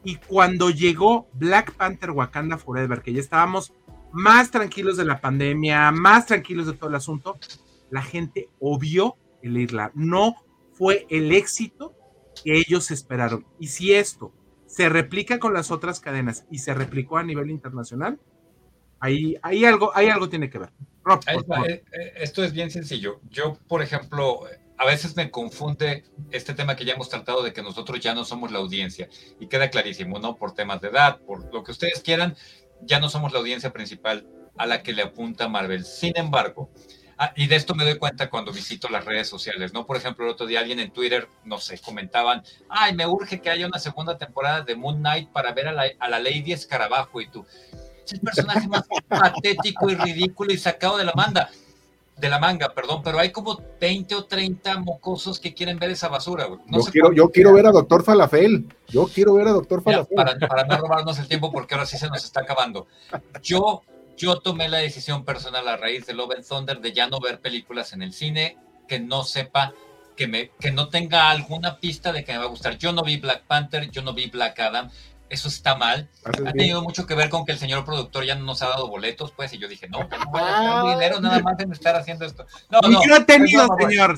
y 0.03 0.15
cuando 0.15 0.69
llegó 0.69 1.27
Black 1.33 1.73
Panther 1.73 2.11
Wakanda 2.11 2.57
Forever, 2.57 3.01
que 3.01 3.13
ya 3.13 3.19
estábamos 3.19 3.73
más 4.11 4.51
tranquilos 4.51 4.97
de 4.97 5.05
la 5.05 5.19
pandemia, 5.19 5.91
más 5.91 6.25
tranquilos 6.25 6.67
de 6.67 6.73
todo 6.73 6.89
el 6.89 6.95
asunto, 6.95 7.37
la 7.89 8.01
gente 8.01 8.49
obvió 8.59 9.17
el 9.41 9.57
irla. 9.57 9.91
No 9.95 10.35
fue 10.71 11.05
el 11.09 11.31
éxito 11.31 11.93
que 12.43 12.57
ellos 12.57 12.91
esperaron. 12.91 13.45
Y 13.59 13.67
si 13.67 13.93
esto 13.93 14.31
se 14.65 14.89
replica 14.89 15.39
con 15.39 15.53
las 15.53 15.71
otras 15.71 15.99
cadenas 15.99 16.45
y 16.51 16.59
se 16.59 16.73
replicó 16.73 17.17
a 17.17 17.23
nivel 17.23 17.49
internacional, 17.49 18.19
ahí, 18.99 19.35
ahí 19.41 19.65
algo, 19.65 19.91
hay 19.95 20.07
algo 20.07 20.29
tiene 20.29 20.49
que 20.49 20.59
ver. 20.59 20.69
Eh, 21.67 21.83
eh, 21.91 22.13
esto 22.17 22.43
es 22.43 22.53
bien 22.53 22.69
sencillo. 22.69 23.21
Yo, 23.29 23.57
por 23.67 23.81
ejemplo, 23.81 24.41
a 24.77 24.85
veces 24.85 25.15
me 25.15 25.31
confunde 25.31 26.03
este 26.31 26.53
tema 26.53 26.75
que 26.75 26.85
ya 26.85 26.93
hemos 26.93 27.09
tratado 27.09 27.43
de 27.43 27.53
que 27.53 27.61
nosotros 27.61 27.99
ya 27.99 28.13
no 28.13 28.25
somos 28.25 28.51
la 28.51 28.59
audiencia 28.59 29.07
y 29.39 29.47
queda 29.47 29.69
clarísimo, 29.69 30.19
¿no? 30.19 30.35
Por 30.35 30.53
temas 30.53 30.81
de 30.81 30.89
edad, 30.89 31.19
por 31.21 31.53
lo 31.53 31.63
que 31.63 31.71
ustedes 31.71 32.01
quieran, 32.01 32.35
ya 32.81 32.99
no 32.99 33.09
somos 33.09 33.31
la 33.31 33.39
audiencia 33.39 33.71
principal 33.71 34.27
a 34.57 34.65
la 34.65 34.83
que 34.83 34.93
le 34.93 35.03
apunta 35.03 35.47
Marvel. 35.47 35.85
Sin 35.85 36.17
embargo, 36.17 36.69
Ah, 37.19 37.33
y 37.35 37.47
de 37.47 37.55
esto 37.55 37.73
me 37.73 37.83
doy 37.83 37.97
cuenta 37.97 38.29
cuando 38.29 38.51
visito 38.51 38.89
las 38.89 39.03
redes 39.03 39.27
sociales, 39.27 39.73
¿no? 39.73 39.87
Por 39.87 39.97
ejemplo, 39.97 40.25
el 40.25 40.31
otro 40.31 40.45
día 40.45 40.59
alguien 40.59 40.79
en 40.79 40.91
Twitter, 40.91 41.27
no 41.45 41.57
sé, 41.57 41.79
comentaban, 41.79 42.43
ay, 42.69 42.93
me 42.93 43.07
urge 43.07 43.41
que 43.41 43.49
haya 43.49 43.65
una 43.65 43.79
segunda 43.79 44.19
temporada 44.19 44.61
de 44.61 44.75
Moon 44.75 44.99
Knight 44.99 45.29
para 45.31 45.51
ver 45.51 45.67
a 45.67 45.71
la, 45.71 45.87
a 45.97 46.09
la 46.09 46.19
Lady 46.19 46.53
Escarabajo 46.53 47.19
y 47.19 47.27
tú. 47.27 47.43
Es 48.07 48.13
el 48.13 48.21
personaje 48.21 48.67
más 48.67 48.83
patético 49.07 49.89
y 49.89 49.95
ridículo 49.95 50.51
y 50.51 50.57
sacado 50.57 50.97
de 50.97 51.05
la 51.05 51.13
manga, 51.13 51.49
de 52.15 52.29
la 52.29 52.39
manga, 52.39 52.73
perdón, 52.73 53.01
pero 53.03 53.19
hay 53.19 53.31
como 53.31 53.61
20 53.79 54.15
o 54.15 54.25
30 54.25 54.79
mocosos 54.79 55.39
que 55.39 55.53
quieren 55.53 55.77
ver 55.77 55.91
esa 55.91 56.07
basura, 56.07 56.45
güey. 56.45 56.59
yo, 56.67 56.81
quiero, 56.91 57.13
yo 57.13 57.29
quiero 57.29 57.53
ver 57.53 57.67
a 57.67 57.71
Doctor 57.71 58.03
Falafel, 58.03 58.65
yo 58.87 59.07
quiero 59.13 59.35
ver 59.35 59.49
a 59.49 59.51
Doctor 59.51 59.83
Falafel. 59.83 60.15
para, 60.15 60.39
para 60.39 60.63
no 60.65 60.77
robarnos 60.77 61.19
el 61.19 61.27
tiempo 61.27 61.51
porque 61.51 61.75
ahora 61.75 61.85
sí 61.85 61.97
se 61.97 62.07
nos 62.07 62.23
está 62.23 62.41
acabando. 62.41 62.87
Yo 63.43 63.83
yo 64.17 64.39
tomé 64.39 64.67
la 64.67 64.79
decisión 64.79 65.23
personal 65.23 65.67
a 65.67 65.77
raíz 65.77 66.07
de 66.07 66.13
Love 66.13 66.37
and 66.37 66.45
Thunder 66.45 66.81
de 66.81 66.91
ya 66.91 67.07
no 67.07 67.19
ver 67.19 67.39
películas 67.39 67.93
en 67.93 68.01
el 68.01 68.13
cine 68.13 68.57
que 68.87 68.99
no 68.99 69.23
sepa, 69.23 69.73
que, 70.15 70.27
me, 70.27 70.49
que 70.59 70.71
no 70.71 70.89
tenga 70.89 71.29
alguna 71.29 71.77
pista 71.77 72.11
de 72.11 72.23
que 72.23 72.31
me 72.33 72.39
va 72.39 72.45
a 72.45 72.49
gustar. 72.49 72.77
Yo 72.77 72.91
no 72.91 73.03
vi 73.03 73.17
Black 73.17 73.43
Panther, 73.43 73.91
yo 73.91 74.01
no 74.01 74.13
vi 74.13 74.27
Black 74.27 74.59
Adam, 74.59 74.89
eso 75.29 75.47
está 75.47 75.75
mal. 75.75 76.09
ha 76.23 76.51
tenido 76.51 76.81
mucho 76.81 77.05
que 77.05 77.15
ver 77.15 77.29
con 77.29 77.45
que 77.45 77.51
el 77.51 77.59
señor 77.59 77.85
productor 77.85 78.25
ya 78.25 78.35
no 78.35 78.45
nos 78.45 78.61
ha 78.61 78.69
dado 78.69 78.87
boletos, 78.87 79.31
pues, 79.31 79.53
y 79.53 79.57
yo 79.57 79.67
dije, 79.67 79.87
no, 79.87 79.99
no 79.99 80.31
voy 80.31 80.41
a 80.41 80.45
gastar 80.45 80.85
ah. 80.85 80.93
dinero 80.93 81.21
nada 81.21 81.39
más 81.39 81.59
en 81.59 81.71
estar 81.71 81.95
haciendo 81.95 82.25
esto. 82.25 82.45
No, 82.69 82.79
no. 82.81 83.01
¿Qué 83.01 83.13
ha 83.13 83.25
tenido, 83.25 83.67
señor? 83.79 84.17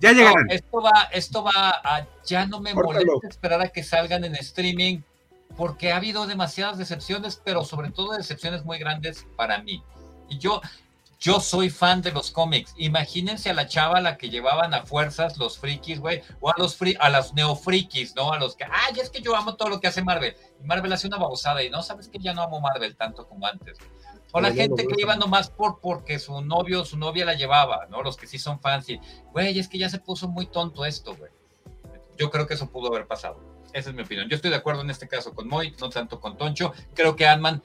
Ya 0.00 0.12
llegaron. 0.12 0.50
esto 0.50 0.82
va, 0.82 1.08
esto 1.12 1.44
va 1.44 1.52
a, 1.82 2.06
ya 2.26 2.46
no 2.46 2.60
me 2.60 2.74
molesta 2.74 3.28
esperar 3.28 3.62
a 3.62 3.68
que 3.68 3.82
salgan 3.82 4.24
en 4.24 4.34
streaming 4.34 5.00
porque 5.56 5.92
ha 5.92 5.96
habido 5.96 6.26
demasiadas 6.26 6.78
decepciones, 6.78 7.40
pero 7.42 7.64
sobre 7.64 7.90
todo 7.90 8.12
decepciones 8.16 8.64
muy 8.64 8.78
grandes 8.78 9.26
para 9.36 9.62
mí. 9.62 9.82
Y 10.28 10.38
yo, 10.38 10.60
yo 11.24 11.40
soy 11.40 11.70
fan 11.70 12.02
de 12.02 12.12
los 12.12 12.30
cómics. 12.30 12.74
Imagínense 12.76 13.48
a 13.48 13.54
la 13.54 13.66
chava 13.66 13.96
a 13.96 14.02
la 14.02 14.18
que 14.18 14.28
llevaban 14.28 14.74
a 14.74 14.84
fuerzas 14.84 15.38
los 15.38 15.58
frikis, 15.58 15.98
güey, 15.98 16.20
o 16.38 16.50
a 16.50 16.54
los 16.58 16.76
a 17.00 17.08
los 17.08 17.32
neofrikis, 17.32 18.14
¿no? 18.14 18.30
A 18.30 18.38
los 18.38 18.54
que, 18.54 18.64
ay, 18.64 19.00
es 19.00 19.08
que 19.08 19.22
yo 19.22 19.34
amo 19.34 19.56
todo 19.56 19.70
lo 19.70 19.80
que 19.80 19.86
hace 19.86 20.02
Marvel. 20.02 20.36
Y 20.60 20.66
Marvel 20.66 20.92
hace 20.92 21.06
una 21.06 21.16
babosada 21.16 21.62
y 21.62 21.70
no 21.70 21.82
sabes 21.82 22.08
que 22.08 22.18
ya 22.18 22.34
no 22.34 22.42
amo 22.42 22.60
Marvel 22.60 22.94
tanto 22.94 23.26
como 23.26 23.46
antes. 23.46 23.78
O 24.32 24.40
la 24.42 24.52
gente 24.52 24.86
que 24.86 25.00
iba 25.00 25.16
nomás 25.16 25.48
por 25.48 25.80
porque 25.80 26.18
su 26.18 26.42
novio, 26.42 26.84
su 26.84 26.98
novia 26.98 27.24
la 27.24 27.32
llevaba, 27.32 27.86
¿no? 27.88 28.02
Los 28.02 28.18
que 28.18 28.26
sí 28.26 28.38
son 28.38 28.60
fans 28.60 28.90
y, 28.90 29.00
güey, 29.32 29.58
es 29.58 29.68
que 29.68 29.78
ya 29.78 29.88
se 29.88 30.00
puso 30.00 30.28
muy 30.28 30.44
tonto 30.44 30.84
esto, 30.84 31.16
güey. 31.16 31.30
Yo 32.18 32.30
creo 32.30 32.46
que 32.46 32.52
eso 32.52 32.68
pudo 32.68 32.88
haber 32.88 33.06
pasado. 33.06 33.40
Esa 33.72 33.88
es 33.88 33.96
mi 33.96 34.02
opinión. 34.02 34.28
Yo 34.28 34.36
estoy 34.36 34.50
de 34.50 34.56
acuerdo 34.56 34.82
en 34.82 34.90
este 34.90 35.08
caso 35.08 35.34
con 35.34 35.48
Moy, 35.48 35.74
no 35.80 35.88
tanto 35.88 36.20
con 36.20 36.36
Toncho. 36.36 36.74
Creo 36.94 37.16
que 37.16 37.26
Ant-Man 37.26 37.62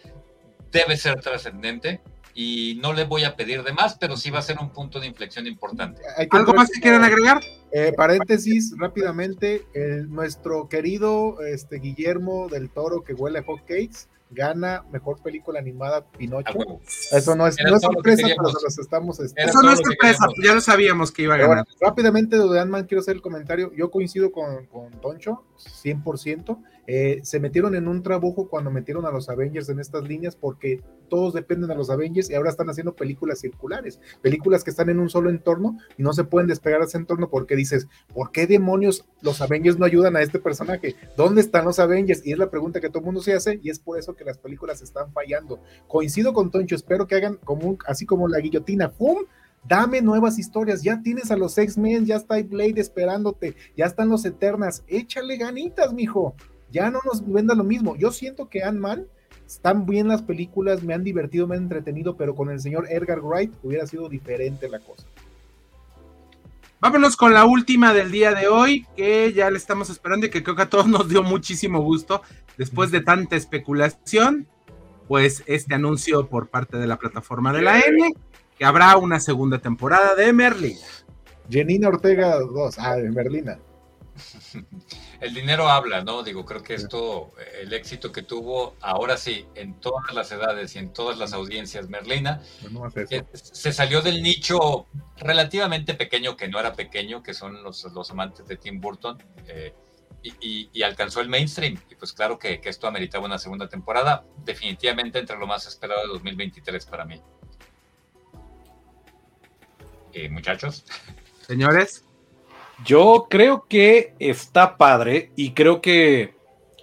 debe 0.72 0.96
ser 0.96 1.20
trascendente 1.20 2.02
y 2.34 2.80
no 2.82 2.94
le 2.94 3.06
voy 3.06 3.24
a 3.24 3.36
pedir 3.36 3.64
de 3.64 3.74
más, 3.74 3.98
pero 4.00 4.18
sí 4.18 4.30
va 4.30 4.40
a 4.40 4.44
ser 4.44 4.58
un 4.60 4.70
punto 4.70 5.00
de 5.00 5.08
inflexión 5.08 5.48
importante. 5.48 6.02
¿Algo 6.30 6.54
más 6.54 6.70
que 6.70 6.80
quieran 6.80 7.04
agregar? 7.04 7.42
Eh, 7.72 7.94
paréntesis, 7.96 8.74
rápidamente, 8.78 9.66
nuestro 10.08 10.68
querido 10.70 11.42
este, 11.42 11.78
Guillermo 11.78 12.48
del 12.50 12.70
Toro 12.70 13.04
que 13.04 13.14
huele 13.14 13.40
a 13.40 13.44
hot 13.44 13.62
cakes 13.62 14.08
gana 14.32 14.84
mejor 14.92 15.22
película 15.22 15.60
animada 15.60 16.06
Pinocho. 16.06 16.80
Eso 17.12 17.36
no 17.36 17.48
es, 17.48 17.58
no 17.64 17.76
es 17.76 17.82
sorpresa, 17.82 18.28
pero 18.28 18.52
los 18.64 18.78
estamos. 18.78 19.20
Este, 19.20 19.42
Eso 19.42 19.62
no 19.62 19.72
es 19.72 19.80
sorpresa, 19.80 20.26
ya 20.44 20.54
lo 20.54 20.62
sabíamos 20.62 21.12
que 21.12 21.24
iba 21.24 21.36
a 21.36 21.38
ganar. 21.38 21.66
rápidamente, 21.82 22.38
de 22.38 22.60
Ant-Man, 22.60 22.86
quiero 22.86 23.02
hacer 23.02 23.16
el 23.16 23.22
comentario. 23.22 23.72
Yo 23.76 23.90
coincido 23.90 24.32
con, 24.32 24.66
con 24.68 24.92
Toncho, 25.02 25.44
100%. 25.58 26.58
Eh, 26.92 27.20
se 27.22 27.40
metieron 27.40 27.76
en 27.76 27.88
un 27.88 28.02
trabujo 28.02 28.50
cuando 28.50 28.72
metieron 28.72 29.06
a 29.06 29.12
los 29.12 29.30
Avengers 29.30 29.70
en 29.70 29.80
estas 29.80 30.08
líneas 30.08 30.36
porque 30.36 30.82
todos 31.08 31.36
dependen 31.36 31.70
de 31.70 31.76
los 31.76 31.92
Avengers 31.92 32.32
y 32.32 32.34
ahora 32.34 32.50
están 32.50 32.68
haciendo 32.68 32.96
películas 32.96 33.42
circulares, 33.42 34.00
películas 34.24 34.64
que 34.64 34.72
están 34.72 34.90
en 34.90 35.00
un 35.00 35.08
solo 35.08 35.30
entorno 35.30 35.78
y 36.00 36.02
no 36.02 36.14
se 36.14 36.24
pueden 36.24 36.48
despegar 36.48 36.80
de 36.80 36.88
ese 36.88 36.98
entorno 36.98 37.30
porque 37.30 37.56
dices, 37.56 37.88
¿por 38.12 38.32
qué 38.32 38.48
demonios 38.48 39.06
los 39.22 39.40
Avengers 39.40 39.78
no 39.78 39.86
ayudan 39.86 40.16
a 40.16 40.24
este 40.24 40.40
personaje? 40.40 40.96
¿Dónde 41.16 41.42
están 41.42 41.66
los 41.66 41.78
Avengers? 41.78 42.26
Y 42.26 42.32
es 42.32 42.40
la 42.40 42.50
pregunta 42.50 42.82
que 42.82 42.90
todo 42.90 43.02
el 43.02 43.06
mundo 43.06 43.22
se 43.22 43.36
hace 43.36 43.60
y 43.62 43.70
es 43.70 43.78
por 43.78 44.00
eso 44.00 44.16
que 44.16 44.26
las 44.26 44.40
películas 44.40 44.82
están 44.82 45.14
fallando. 45.14 45.60
Coincido 45.88 46.34
con 46.34 46.50
Toncho, 46.50 46.76
espero 46.76 47.06
que 47.06 47.14
hagan 47.14 47.36
como 47.44 47.78
así 47.86 48.08
como 48.08 48.28
la 48.28 48.40
guillotina, 48.40 48.90
¡pum! 48.90 49.26
Dame 49.68 50.02
nuevas 50.02 50.40
historias, 50.40 50.82
ya 50.82 51.04
tienes 51.04 51.30
a 51.30 51.38
los 51.38 51.56
X-Men, 51.56 52.08
ya 52.08 52.16
está 52.16 52.42
Blade 52.42 52.82
esperándote, 52.82 53.56
ya 53.78 53.86
están 53.86 54.10
los 54.10 54.26
Eternas, 54.26 54.84
échale 54.88 55.38
ganitas, 55.38 55.94
mijo 55.94 56.34
ya 56.72 56.90
no 56.90 57.00
nos 57.06 57.26
venda 57.26 57.56
lo 57.56 57.64
mismo. 57.64 57.96
Yo 57.96 58.12
siento 58.12 58.50
que 58.50 58.64
Ant-Man 58.64 59.08
están 59.46 59.86
bien 59.86 60.08
las 60.08 60.22
películas, 60.22 60.84
me 60.84 60.94
han 60.94 61.04
divertido, 61.04 61.48
me 61.48 61.56
han 61.56 61.64
entretenido, 61.64 62.16
pero 62.16 62.36
con 62.36 62.50
el 62.50 62.60
señor 62.60 62.86
Edgar 62.90 63.22
Wright 63.22 63.52
hubiera 63.64 63.88
sido 63.88 64.08
diferente 64.08 64.70
la 64.70 64.80
cosa. 64.80 65.06
Vámonos 66.82 67.18
con 67.18 67.34
la 67.34 67.46
última 67.46 67.94
del 67.94 68.12
día 68.12 68.34
de 68.34 68.48
hoy, 68.48 68.86
que 68.96 69.34
ya 69.34 69.50
le 69.50 69.58
estamos 69.58 69.90
esperando 69.90 70.28
y 70.28 70.30
que 70.30 70.44
creo 70.44 70.56
que 70.56 70.62
a 70.62 70.70
todos 70.70 70.88
nos 70.88 71.10
dio 71.10 71.24
muchísimo 71.24 71.82
gusto 71.82 72.22
después 72.58 72.92
de 72.92 73.02
tanta 73.02 73.36
especulación. 73.36 74.48
Pues 75.08 75.44
este 75.48 75.74
anuncio 75.74 76.28
por 76.30 76.48
parte 76.48 76.78
de 76.78 76.86
la 76.86 76.98
plataforma 76.98 77.52
de 77.52 77.64
la 77.64 77.80
N, 77.80 78.14
que 78.58 78.64
habrá 78.64 78.96
una 78.96 79.20
segunda 79.20 79.58
temporada 79.58 80.14
de 80.14 80.32
Merlina. 80.32 80.86
Jenina 81.50 81.88
Ortega 81.88 82.40
2, 82.40 82.76
ah, 82.78 82.96
de 82.96 83.10
Merlina. 83.10 83.60
el 85.22 85.34
dinero 85.34 85.68
habla, 85.70 86.02
¿no? 86.04 86.24
Digo, 86.24 86.46
creo 86.46 86.64
que 86.64 86.76
esto, 86.76 87.34
el 87.62 87.74
éxito 87.74 88.12
que 88.12 88.22
tuvo, 88.22 88.76
ahora 88.82 89.18
sí, 89.18 89.46
en 89.56 89.74
todas 89.80 90.14
las 90.14 90.32
edades 90.32 90.76
y 90.76 90.80
en 90.80 90.94
todas 90.94 91.18
las 91.18 91.34
audiencias, 91.34 91.90
Merlina, 91.90 92.42
eh, 93.10 93.24
se 93.34 93.74
salió 93.74 94.02
del 94.02 94.24
nicho 94.24 94.88
relativamente 95.18 95.94
pequeño, 95.94 96.38
que 96.38 96.48
no 96.48 96.60
era 96.60 96.74
pequeño, 96.74 97.22
que 97.22 97.34
son 97.34 97.62
los, 97.64 97.84
los 97.84 98.12
amantes 98.12 98.48
de 98.48 98.56
Tim 98.56 98.80
Burton, 98.80 99.22
eh, 99.48 99.74
y, 100.24 100.84
alcanzó 100.84 101.22
el 101.22 101.30
mainstream. 101.30 101.78
Y 101.90 101.96
pues 101.96 102.14
claro 102.14 102.40
que, 102.40 102.62
esto 102.64 102.88
ameritaba 102.88 103.26
una 103.26 103.38
segunda 103.38 103.68
temporada, 103.68 104.26
definitivamente 104.46 105.20
entre 105.20 105.38
lo 105.38 105.48
más 105.48 105.68
esperado 105.68 106.02
de 106.02 106.08
2023 106.08 106.86
para 106.86 107.06
mí. 107.06 107.22
Eh, 110.14 110.30
muchachos. 110.30 110.86
Señores. 111.46 112.09
Yo 112.86 113.28
creo 113.30 113.66
que 113.68 114.14
está 114.20 114.78
padre 114.78 115.32
y 115.36 115.52
creo 115.52 115.82
que 115.82 116.34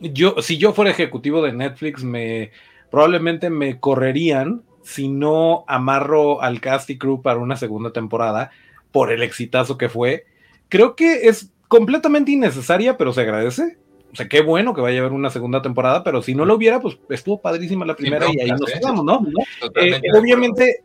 yo, 0.01 0.41
si 0.43 0.59
yo 0.59 0.73
fuera 0.73 0.91
ejecutivo 0.91 1.43
de 1.43 1.53
Netflix, 1.53 2.05
me 2.05 2.51
probablemente 2.91 3.51
me 3.51 3.81
correrían 3.81 4.63
si 4.83 5.09
no 5.09 5.65
amarro 5.67 6.43
al 6.43 6.61
cast 6.61 6.89
y 6.91 6.99
crew 6.99 7.21
para 7.21 7.39
una 7.39 7.57
segunda 7.57 7.93
temporada 7.93 8.51
por 8.93 9.11
el 9.11 9.23
exitazo 9.23 9.77
que 9.77 9.89
fue. 9.89 10.27
Creo 10.69 10.95
que 10.95 11.29
es 11.29 11.53
completamente 11.69 12.31
innecesaria, 12.31 12.97
pero 12.97 13.13
se 13.13 13.23
agradece. 13.23 13.79
o 14.13 14.17
sea, 14.17 14.29
qué 14.29 14.43
bueno 14.43 14.75
que 14.75 14.81
vaya 14.81 14.99
a 14.99 15.01
haber 15.01 15.13
una 15.13 15.31
segunda 15.31 15.61
temporada, 15.61 16.05
pero 16.05 16.23
si 16.23 16.35
no 16.35 16.45
lo 16.45 16.55
hubiera, 16.55 16.81
pues 16.81 16.99
estuvo 17.11 17.41
padrísima 17.41 17.85
la 17.85 17.97
primera 17.97 18.27
y 18.33 18.41
ahí 18.41 18.51
nos 18.51 18.71
quedamos, 18.71 19.05
¿no? 19.05 19.27
Eh, 19.75 20.01
obviamente, 20.15 20.85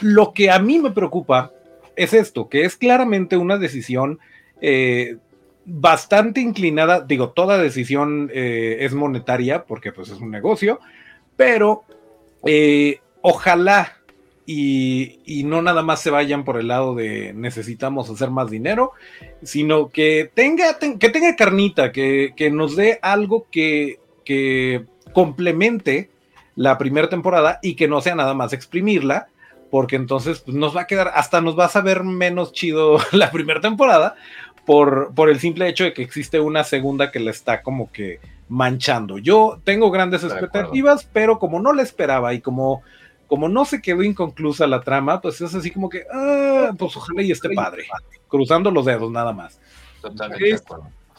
lo 0.00 0.32
que 0.32 0.50
a 0.50 0.58
mí 0.58 0.78
me 0.78 0.92
preocupa 0.92 1.52
es 1.96 2.12
esto, 2.12 2.48
que 2.48 2.64
es 2.64 2.76
claramente 2.76 3.36
una 3.36 3.58
decisión 3.58 4.18
eh, 4.60 5.16
bastante 5.64 6.40
inclinada, 6.40 7.00
digo, 7.00 7.30
toda 7.30 7.58
decisión 7.58 8.30
eh, 8.32 8.78
es 8.80 8.94
monetaria 8.94 9.64
porque 9.64 9.92
pues 9.92 10.10
es 10.10 10.20
un 10.20 10.30
negocio, 10.30 10.80
pero 11.36 11.84
ojalá 13.22 13.96
y, 14.46 15.42
no 15.44 15.60
nada 15.60 15.82
más 15.82 16.00
se 16.00 16.10
vayan 16.10 16.44
por 16.44 16.58
el 16.58 16.68
lado 16.68 16.94
de 16.94 17.32
necesitamos 17.34 18.08
hacer 18.08 18.30
más 18.30 18.50
dinero, 18.50 18.92
sino 19.42 19.90
que 19.90 20.30
tenga, 20.32 20.78
que 20.78 21.08
tenga 21.08 21.34
carnita, 21.34 21.90
que, 21.90 22.50
nos 22.52 22.76
dé 22.76 22.98
algo 23.02 23.46
que, 23.50 23.98
que 24.24 24.84
complemente 25.12 26.10
la 26.54 26.78
primera 26.78 27.08
temporada 27.08 27.58
y 27.60 27.74
que 27.74 27.88
no 27.88 28.00
sea 28.00 28.14
nada 28.14 28.34
más 28.34 28.52
exprimirla, 28.52 29.28
porque 29.70 29.96
entonces 29.96 30.40
pues, 30.40 30.56
nos 30.56 30.76
va 30.76 30.82
a 30.82 30.86
quedar, 30.86 31.12
hasta 31.14 31.40
nos 31.40 31.58
va 31.58 31.66
a 31.66 31.70
saber 31.70 32.04
menos 32.04 32.52
chido 32.52 32.98
la 33.12 33.30
primera 33.30 33.60
temporada 33.60 34.16
por, 34.64 35.14
por 35.14 35.30
el 35.30 35.38
simple 35.38 35.68
hecho 35.68 35.84
de 35.84 35.92
que 35.92 36.02
existe 36.02 36.40
una 36.40 36.64
segunda 36.64 37.10
que 37.10 37.20
la 37.20 37.30
está 37.30 37.62
como 37.62 37.90
que 37.92 38.20
manchando. 38.48 39.18
Yo 39.18 39.60
tengo 39.64 39.90
grandes 39.90 40.24
expectativas, 40.24 41.08
pero 41.12 41.38
como 41.38 41.60
no 41.60 41.72
la 41.72 41.82
esperaba 41.82 42.34
y 42.34 42.40
como 42.40 42.82
como 43.26 43.48
no 43.48 43.64
se 43.64 43.82
quedó 43.82 44.02
inconclusa 44.02 44.66
la 44.66 44.82
trama, 44.82 45.20
pues 45.20 45.40
es 45.40 45.54
así 45.54 45.70
como 45.70 45.88
que, 45.88 46.04
ah, 46.12 46.72
pues 46.78 46.96
ojalá 46.96 47.22
y 47.22 47.32
esté 47.32 47.50
padre, 47.50 47.84
cruzando 48.28 48.70
los 48.70 48.84
dedos 48.86 49.10
nada 49.10 49.32
más. 49.32 49.58
Totalmente 50.00 50.62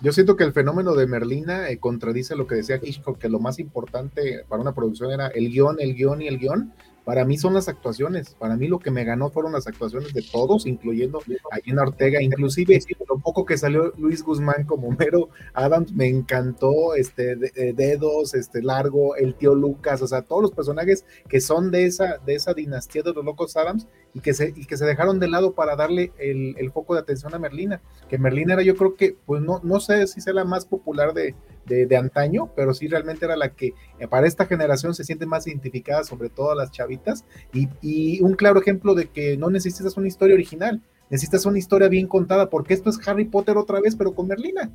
Yo 0.01 0.13
siento 0.13 0.35
que 0.35 0.43
el 0.43 0.53
fenómeno 0.53 0.93
de 0.93 1.07
Merlina 1.07 1.69
eh, 1.69 1.79
contradice 1.79 2.35
lo 2.35 2.47
que 2.47 2.55
decía 2.55 2.79
Hitchcock, 2.81 3.17
que 3.17 3.29
lo 3.29 3.39
más 3.39 3.59
importante 3.59 4.45
para 4.47 4.61
una 4.61 4.73
producción 4.73 5.11
era 5.11 5.27
el 5.27 5.49
guion, 5.49 5.77
el 5.79 5.95
guion 5.95 6.21
y 6.21 6.27
el 6.27 6.39
guion, 6.39 6.73
para 7.07 7.23
mí 7.23 7.37
son 7.37 7.53
las 7.53 7.69
actuaciones. 7.69 8.35
Para 8.37 8.57
mí 8.57 8.67
lo 8.67 8.79
que 8.79 8.91
me 8.91 9.05
ganó 9.05 9.29
fueron 9.29 9.53
las 9.53 9.65
actuaciones 9.65 10.13
de 10.13 10.21
todos, 10.29 10.65
incluyendo 10.65 11.21
a 11.51 11.55
Gina 11.63 11.83
Ortega. 11.83 12.21
Inclusive 12.21 12.81
lo 13.07 13.17
poco 13.19 13.45
que 13.45 13.57
salió 13.57 13.93
Luis 13.97 14.21
Guzmán 14.21 14.65
como 14.65 14.91
mero 14.91 15.29
Adams 15.53 15.93
me 15.93 16.09
encantó. 16.09 16.95
Este 16.95 17.37
de, 17.37 17.71
dedos, 17.71 18.33
este 18.33 18.61
largo, 18.61 19.15
el 19.15 19.35
tío 19.35 19.55
Lucas, 19.55 20.01
o 20.01 20.07
sea, 20.07 20.23
todos 20.23 20.41
los 20.41 20.51
personajes 20.51 21.05
que 21.29 21.39
son 21.39 21.71
de 21.71 21.85
esa 21.85 22.17
de 22.25 22.35
esa 22.35 22.53
dinastía 22.53 23.03
de 23.03 23.13
los 23.13 23.23
locos 23.23 23.55
Adams 23.55 23.87
y 24.13 24.19
que 24.19 24.33
se 24.33 24.53
y 24.53 24.65
que 24.65 24.75
se 24.75 24.83
dejaron 24.83 25.17
de 25.17 25.29
lado 25.29 25.53
para 25.53 25.77
darle 25.77 26.11
el, 26.19 26.55
el 26.57 26.71
foco 26.73 26.93
de 26.93 26.99
atención 26.99 27.33
a 27.33 27.39
Merlina. 27.39 27.81
Que 28.09 28.17
Merlina 28.17 28.55
era, 28.55 28.63
yo 28.63 28.75
creo 28.75 28.95
que, 28.95 29.15
pues 29.25 29.41
no 29.41 29.61
no 29.63 29.79
sé 29.79 30.07
si 30.07 30.19
sea 30.19 30.33
la 30.33 30.43
más 30.43 30.65
popular 30.65 31.13
de 31.13 31.35
de, 31.67 31.97
antaño, 31.97 32.49
pero 32.55 32.73
sí 32.73 32.87
realmente 32.87 33.25
era 33.25 33.35
la 33.35 33.49
que 33.49 33.73
eh, 33.99 34.07
para 34.07 34.27
esta 34.27 34.45
generación 34.45 34.93
se 34.95 35.03
siente 35.03 35.25
más 35.25 35.47
identificada, 35.47 36.03
sobre 36.03 36.29
todo 36.29 36.55
las 36.55 36.71
chavitas, 36.71 37.25
y, 37.53 38.21
un 38.21 38.33
claro 38.33 38.59
ejemplo 38.59 38.95
de 38.95 39.07
que 39.07 39.37
no 39.37 39.49
necesitas 39.49 39.97
una 39.97 40.07
historia 40.07 40.35
original, 40.35 40.81
necesitas 41.09 41.45
una 41.45 41.59
historia 41.59 41.87
bien 41.87 42.07
contada, 42.07 42.49
porque 42.49 42.73
esto 42.73 42.89
es 42.89 43.07
Harry 43.07 43.25
Potter 43.25 43.57
otra 43.57 43.79
vez, 43.79 43.95
pero 43.95 44.13
con 44.13 44.27
Merlina. 44.27 44.71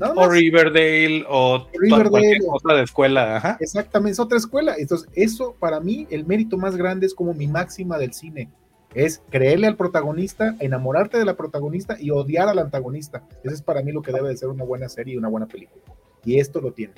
O 0.00 0.28
Riverdale 0.28 1.24
o 1.28 1.66
Riverdale, 1.74 2.38
otra 2.48 2.76
de 2.76 2.82
escuela. 2.82 3.58
Exactamente, 3.60 4.12
es 4.12 4.20
otra 4.20 4.38
escuela. 4.38 4.74
Entonces, 4.78 5.08
eso 5.14 5.54
para 5.58 5.80
mí, 5.80 6.06
el 6.10 6.24
mérito 6.24 6.56
más 6.56 6.76
grande 6.76 7.06
es 7.06 7.14
como 7.14 7.34
mi 7.34 7.46
máxima 7.46 7.98
del 7.98 8.14
cine. 8.14 8.50
Es 8.94 9.22
creerle 9.30 9.66
al 9.66 9.76
protagonista, 9.76 10.56
enamorarte 10.60 11.18
de 11.18 11.24
la 11.24 11.36
protagonista 11.36 11.96
y 12.00 12.10
odiar 12.10 12.48
al 12.48 12.58
antagonista. 12.58 13.22
Eso 13.44 13.54
es 13.54 13.62
para 13.62 13.82
mí 13.82 13.92
lo 13.92 14.02
que 14.02 14.12
debe 14.12 14.28
de 14.28 14.36
ser 14.36 14.48
una 14.48 14.64
buena 14.64 14.88
serie 14.88 15.14
y 15.14 15.18
una 15.18 15.28
buena 15.28 15.46
película 15.46 15.82
y 16.24 16.38
esto 16.38 16.60
lo 16.60 16.72
tiene. 16.72 16.94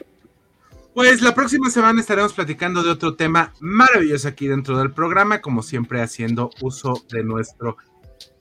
Pues 0.95 1.23
la 1.23 1.35
próxima 1.35 1.71
semana 1.71 2.01
estaremos 2.01 2.33
platicando 2.35 2.83
de 2.83 2.91
otro 2.91 3.17
tema 3.17 3.53
maravilloso 3.59 4.29
aquí 4.29 4.47
dentro 4.47 4.79
del 4.79 4.93
programa, 4.93 5.41
como 5.41 5.63
siempre 5.63 6.01
haciendo 6.01 6.51
uso 6.61 7.03
de 7.11 7.25
nuestro 7.25 7.77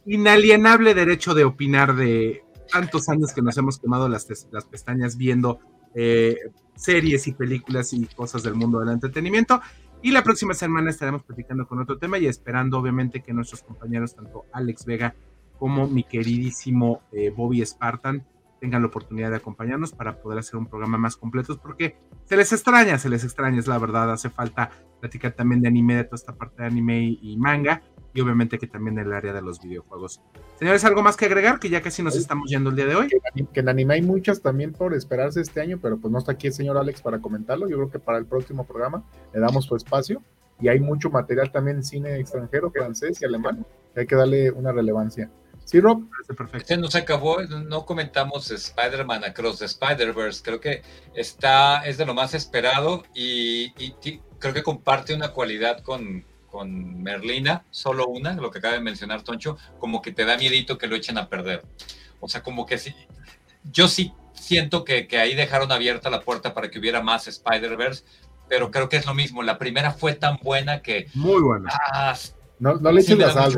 inalienable 0.05 0.93
derecho 0.93 1.33
de 1.33 1.45
opinar 1.45 1.95
de 1.95 2.43
tantos 2.71 3.09
años 3.09 3.33
que 3.33 3.41
nos 3.41 3.57
hemos 3.57 3.79
quemado 3.79 4.07
las, 4.07 4.27
las 4.51 4.65
pestañas 4.65 5.17
viendo 5.17 5.59
eh, 5.95 6.37
series 6.75 7.27
y 7.27 7.33
películas 7.33 7.93
y 7.93 8.05
cosas 8.05 8.43
del 8.43 8.55
mundo 8.55 8.79
del 8.79 8.89
entretenimiento. 8.89 9.61
Y 10.01 10.11
la 10.11 10.23
próxima 10.23 10.53
semana 10.53 10.89
estaremos 10.89 11.23
platicando 11.23 11.65
con 11.67 11.79
otro 11.79 11.97
tema 11.97 12.19
y 12.19 12.27
esperando 12.27 12.77
obviamente 12.77 13.21
que 13.21 13.33
nuestros 13.33 13.63
compañeros, 13.63 14.15
tanto 14.15 14.45
Alex 14.51 14.85
Vega 14.85 15.15
como 15.57 15.87
mi 15.87 16.03
queridísimo 16.03 17.03
eh, 17.13 17.29
Bobby 17.29 17.65
Spartan, 17.65 18.25
tengan 18.63 18.81
la 18.81 18.87
oportunidad 18.87 19.29
de 19.29 19.35
acompañarnos 19.35 19.91
para 19.91 20.21
poder 20.21 20.39
hacer 20.39 20.55
un 20.55 20.67
programa 20.67 20.97
más 20.97 21.17
completo, 21.17 21.59
porque 21.61 21.97
se 22.23 22.37
les 22.37 22.53
extraña, 22.53 22.97
se 22.97 23.09
les 23.09 23.25
extraña, 23.25 23.59
es 23.59 23.67
la 23.67 23.77
verdad, 23.77 24.09
hace 24.09 24.29
falta 24.29 24.71
platicar 25.01 25.33
también 25.33 25.61
de 25.61 25.67
anime, 25.67 25.97
de 25.97 26.05
toda 26.05 26.15
esta 26.15 26.33
parte 26.33 26.61
de 26.61 26.67
anime 26.69 27.17
y 27.21 27.35
manga, 27.35 27.81
y 28.13 28.21
obviamente 28.21 28.57
que 28.57 28.67
también 28.67 28.97
el 28.97 29.11
área 29.11 29.33
de 29.33 29.41
los 29.41 29.61
videojuegos. 29.61 30.21
Señores, 30.57 30.85
¿algo 30.85 31.03
más 31.03 31.17
que 31.17 31.25
agregar? 31.25 31.59
Que 31.59 31.67
ya 31.67 31.81
casi 31.81 32.03
nos 32.03 32.15
estamos 32.15 32.49
yendo 32.49 32.69
el 32.69 32.77
día 32.77 32.85
de 32.85 32.95
hoy. 32.95 33.09
Que 33.51 33.59
en 33.59 33.67
anime 33.67 33.95
hay 33.95 34.01
muchas 34.01 34.41
también 34.41 34.71
por 34.71 34.93
esperarse 34.93 35.41
este 35.41 35.59
año, 35.59 35.79
pero 35.81 35.97
pues 35.97 36.09
no 36.09 36.19
está 36.19 36.31
aquí 36.31 36.47
el 36.47 36.53
señor 36.53 36.77
Alex 36.77 37.01
para 37.01 37.19
comentarlo. 37.19 37.67
Yo 37.67 37.75
creo 37.75 37.91
que 37.91 37.99
para 37.99 38.17
el 38.17 38.25
próximo 38.25 38.65
programa 38.65 39.03
le 39.33 39.41
damos 39.41 39.65
su 39.65 39.75
espacio. 39.75 40.21
Y 40.61 40.69
hay 40.69 40.79
mucho 40.79 41.09
material 41.09 41.51
también 41.51 41.77
en 41.77 41.83
cine 41.83 42.17
extranjero, 42.17 42.71
francés 42.71 43.21
y 43.21 43.25
alemán. 43.25 43.65
hay 43.93 44.05
que 44.05 44.15
darle 44.15 44.51
una 44.51 44.71
relevancia. 44.71 45.29
Sí, 45.65 45.79
Rob. 45.79 46.03
Perfecto. 46.27 46.67
Se 46.67 46.77
nos 46.77 46.95
acabó, 46.95 47.41
no 47.41 47.85
comentamos 47.85 48.51
Spider-Man 48.51 49.23
Across 49.23 49.59
the 49.59 49.65
Spider-Verse. 49.65 50.41
Creo 50.43 50.59
que 50.59 50.81
está, 51.15 51.85
es 51.85 51.97
de 51.97 52.05
lo 52.05 52.13
más 52.13 52.33
esperado 52.33 53.03
y, 53.13 53.71
creo 54.39 54.53
que 54.53 54.63
comparte 54.63 55.13
una 55.13 55.29
cualidad 55.29 55.79
con, 55.79 56.25
con 56.51 57.01
Merlina, 57.01 57.63
solo 57.71 58.07
una, 58.07 58.33
lo 58.33 58.51
que 58.51 58.59
acaba 58.59 58.75
de 58.75 58.81
mencionar 58.81 59.23
Toncho, 59.23 59.57
como 59.79 60.01
que 60.01 60.11
te 60.11 60.25
da 60.25 60.37
miedito 60.37 60.77
que 60.77 60.87
lo 60.87 60.95
echen 60.95 61.17
a 61.17 61.29
perder. 61.29 61.63
O 62.19 62.29
sea, 62.29 62.43
como 62.43 62.65
que 62.65 62.77
sí, 62.77 62.93
yo 63.71 63.87
sí 63.87 64.13
siento 64.33 64.83
que, 64.83 65.07
ahí 65.17 65.35
dejaron 65.35 65.71
abierta 65.71 66.09
la 66.09 66.21
puerta 66.21 66.53
para 66.53 66.69
que 66.69 66.79
hubiera 66.79 67.01
más 67.01 67.27
Spider-Verse, 67.27 68.03
pero 68.49 68.69
creo 68.69 68.89
que 68.89 68.97
es 68.97 69.05
lo 69.05 69.13
mismo. 69.13 69.41
La 69.41 69.57
primera 69.57 69.91
fue 69.91 70.13
tan 70.13 70.37
buena 70.41 70.81
que... 70.81 71.07
Muy 71.13 71.41
buena. 71.41 71.69
Ah, 71.71 72.15
no, 72.59 72.75
le 72.75 73.01
echen 73.01 73.19
la 73.19 73.31
sal, 73.31 73.53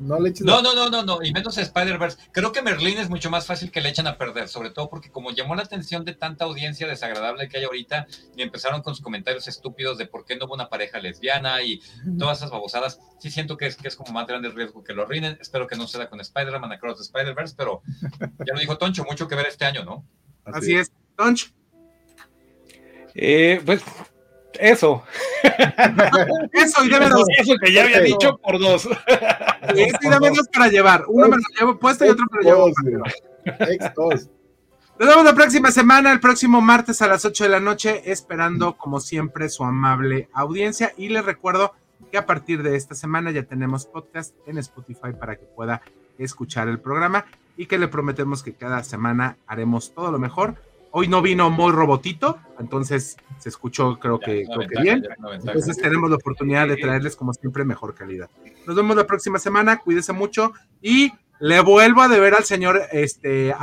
no 0.00 0.18
le 0.18 0.32
No, 0.40 0.62
no, 0.62 0.74
no, 0.74 0.88
no, 0.88 1.02
no, 1.02 1.22
y 1.22 1.32
menos 1.32 1.58
Spider-Verse. 1.58 2.18
Creo 2.32 2.52
que 2.52 2.62
Merlín 2.62 2.98
es 2.98 3.10
mucho 3.10 3.30
más 3.30 3.46
fácil 3.46 3.70
que 3.70 3.80
le 3.80 3.90
echen 3.90 4.06
a 4.06 4.16
perder, 4.16 4.48
sobre 4.48 4.70
todo 4.70 4.88
porque 4.88 5.10
como 5.10 5.30
llamó 5.30 5.54
la 5.54 5.62
atención 5.62 6.04
de 6.04 6.14
tanta 6.14 6.46
audiencia 6.46 6.86
desagradable 6.86 7.48
que 7.48 7.58
hay 7.58 7.64
ahorita, 7.64 8.06
y 8.34 8.42
empezaron 8.42 8.82
con 8.82 8.94
sus 8.94 9.04
comentarios 9.04 9.46
estúpidos 9.46 9.98
de 9.98 10.06
por 10.06 10.24
qué 10.24 10.36
no 10.36 10.46
hubo 10.46 10.54
una 10.54 10.68
pareja 10.68 10.98
lesbiana 10.98 11.62
y 11.62 11.80
todas 12.18 12.38
esas 12.38 12.50
babosadas, 12.50 12.98
sí 13.18 13.30
siento 13.30 13.56
que 13.56 13.66
es, 13.66 13.76
que 13.76 13.88
es 13.88 13.96
como 13.96 14.12
más 14.12 14.26
grande 14.26 14.48
el 14.48 14.54
riesgo 14.54 14.82
que 14.82 14.94
lo 14.94 15.02
arruinen. 15.02 15.36
Espero 15.40 15.66
que 15.66 15.76
no 15.76 15.86
sea 15.86 16.08
con 16.08 16.20
Spider-Man 16.20 16.72
Across 16.72 16.96
the 16.96 17.02
Spider-Verse, 17.02 17.54
pero 17.56 17.82
ya 18.46 18.54
lo 18.54 18.60
dijo 18.60 18.78
Toncho, 18.78 19.04
mucho 19.04 19.28
que 19.28 19.34
ver 19.34 19.46
este 19.46 19.66
año, 19.66 19.84
¿no? 19.84 20.04
Así, 20.44 20.74
es. 20.74 20.90
Toncho. 21.16 21.48
Eh, 23.14 23.60
pues 23.66 23.82
eso. 24.58 25.02
Eso, 26.52 26.84
y 26.84 26.88
dame 26.90 27.08
dos. 27.08 27.26
Eso 27.38 27.54
que 27.62 27.72
ya 27.72 27.84
había 27.84 28.00
dicho 28.00 28.38
por 28.38 28.58
dos. 28.58 28.86
Eso, 28.86 29.98
y 30.02 30.08
dame 30.08 30.30
dos 30.30 30.48
para 30.52 30.68
llevar. 30.68 31.04
Uno 31.08 31.28
me 31.28 31.36
lo 31.36 31.42
llevo 31.58 31.78
puesto 31.78 32.04
y 32.04 32.08
otro 32.08 32.26
me 32.30 32.42
lo 32.42 32.68
llevo. 32.68 32.70
Nos 34.98 35.08
vemos 35.08 35.24
la 35.24 35.34
próxima 35.34 35.70
semana, 35.70 36.12
el 36.12 36.20
próximo 36.20 36.60
martes 36.60 37.00
a 37.00 37.06
las 37.06 37.24
8 37.24 37.44
de 37.44 37.50
la 37.50 37.60
noche, 37.60 38.02
esperando 38.12 38.76
como 38.76 39.00
siempre 39.00 39.48
su 39.48 39.64
amable 39.64 40.28
audiencia. 40.34 40.92
Y 40.98 41.08
les 41.08 41.24
recuerdo 41.24 41.72
que 42.10 42.18
a 42.18 42.26
partir 42.26 42.62
de 42.62 42.76
esta 42.76 42.94
semana 42.94 43.30
ya 43.30 43.44
tenemos 43.44 43.86
podcast 43.86 44.34
en 44.46 44.58
Spotify 44.58 45.12
para 45.18 45.36
que 45.36 45.46
pueda 45.46 45.80
escuchar 46.18 46.68
el 46.68 46.80
programa 46.80 47.24
y 47.56 47.66
que 47.66 47.78
le 47.78 47.88
prometemos 47.88 48.42
que 48.42 48.54
cada 48.54 48.84
semana 48.84 49.36
haremos 49.46 49.94
todo 49.94 50.10
lo 50.10 50.18
mejor 50.18 50.56
Hoy 50.92 51.06
no 51.08 51.22
vino 51.22 51.50
muy 51.50 51.72
robotito, 51.72 52.38
entonces 52.58 53.16
se 53.38 53.48
escuchó 53.48 53.98
creo 53.98 54.18
que, 54.18 54.44
bien. 54.82 55.04
entonces 55.32 55.76
tenemos 55.76 56.10
la 56.10 56.16
oportunidad 56.16 56.66
de 56.66 56.76
traerles 56.76 57.14
como 57.14 57.32
siempre 57.32 57.64
mejor 57.64 57.94
calidad. 57.94 58.28
Nos 58.66 58.74
vemos 58.74 58.96
la 58.96 59.06
próxima 59.06 59.38
semana, 59.38 59.78
cuídese 59.78 60.12
mucho 60.12 60.52
y 60.82 61.12
le 61.38 61.60
vuelvo 61.60 62.02
a 62.02 62.08
deber 62.08 62.34
al 62.34 62.44
señor 62.44 62.82
este 62.92 63.54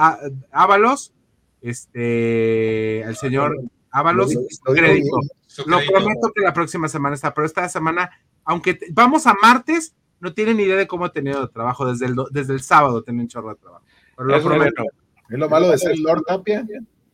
Ábalos, 0.51 1.13
este 1.61 3.03
al 3.05 3.15
señor 3.17 3.57
Ábalos 3.91 4.34
crédito. 4.65 5.19
Lo 5.65 5.80
prometo 5.86 6.32
que 6.34 6.41
la 6.41 6.53
próxima 6.53 6.88
semana 6.88 7.15
está, 7.15 7.34
pero 7.34 7.45
esta 7.45 7.67
semana, 7.67 8.09
aunque 8.45 8.80
vamos 8.91 9.28
a 9.28 9.34
martes, 9.41 9.95
no 10.19 10.34
tienen 10.34 10.57
ni 10.57 10.63
idea 10.63 10.75
de 10.75 10.88
cómo 10.88 11.05
he 11.05 11.09
tenido 11.09 11.47
trabajo 11.49 11.86
desde 11.86 12.05
el, 12.05 12.15
desde 12.32 12.53
el 12.53 12.61
sábado, 12.61 13.03
tengo 13.03 13.21
un 13.21 13.28
chorro 13.28 13.49
de 13.49 13.55
trabajo. 13.55 13.84
Pero 14.15 14.30
lo 14.30 14.43
prometo. 14.43 14.84
Es 15.30 15.38
lo 15.38 15.49
malo 15.49 15.69
de 15.69 15.78
ser 15.78 15.97
Lord 15.99 16.23
Tapia. 16.25 16.65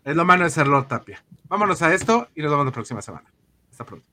Es 0.05 0.15
lo 0.15 0.25
malo 0.25 0.43
de 0.43 0.51
Charlotte 0.51 0.87
Tapia. 0.87 1.23
Vámonos 1.47 1.81
a 1.81 1.93
esto 1.93 2.27
y 2.35 2.41
nos 2.41 2.51
vemos 2.51 2.65
la 2.65 2.71
próxima 2.71 3.01
semana. 3.01 3.25
Hasta 3.71 3.85
pronto. 3.85 4.05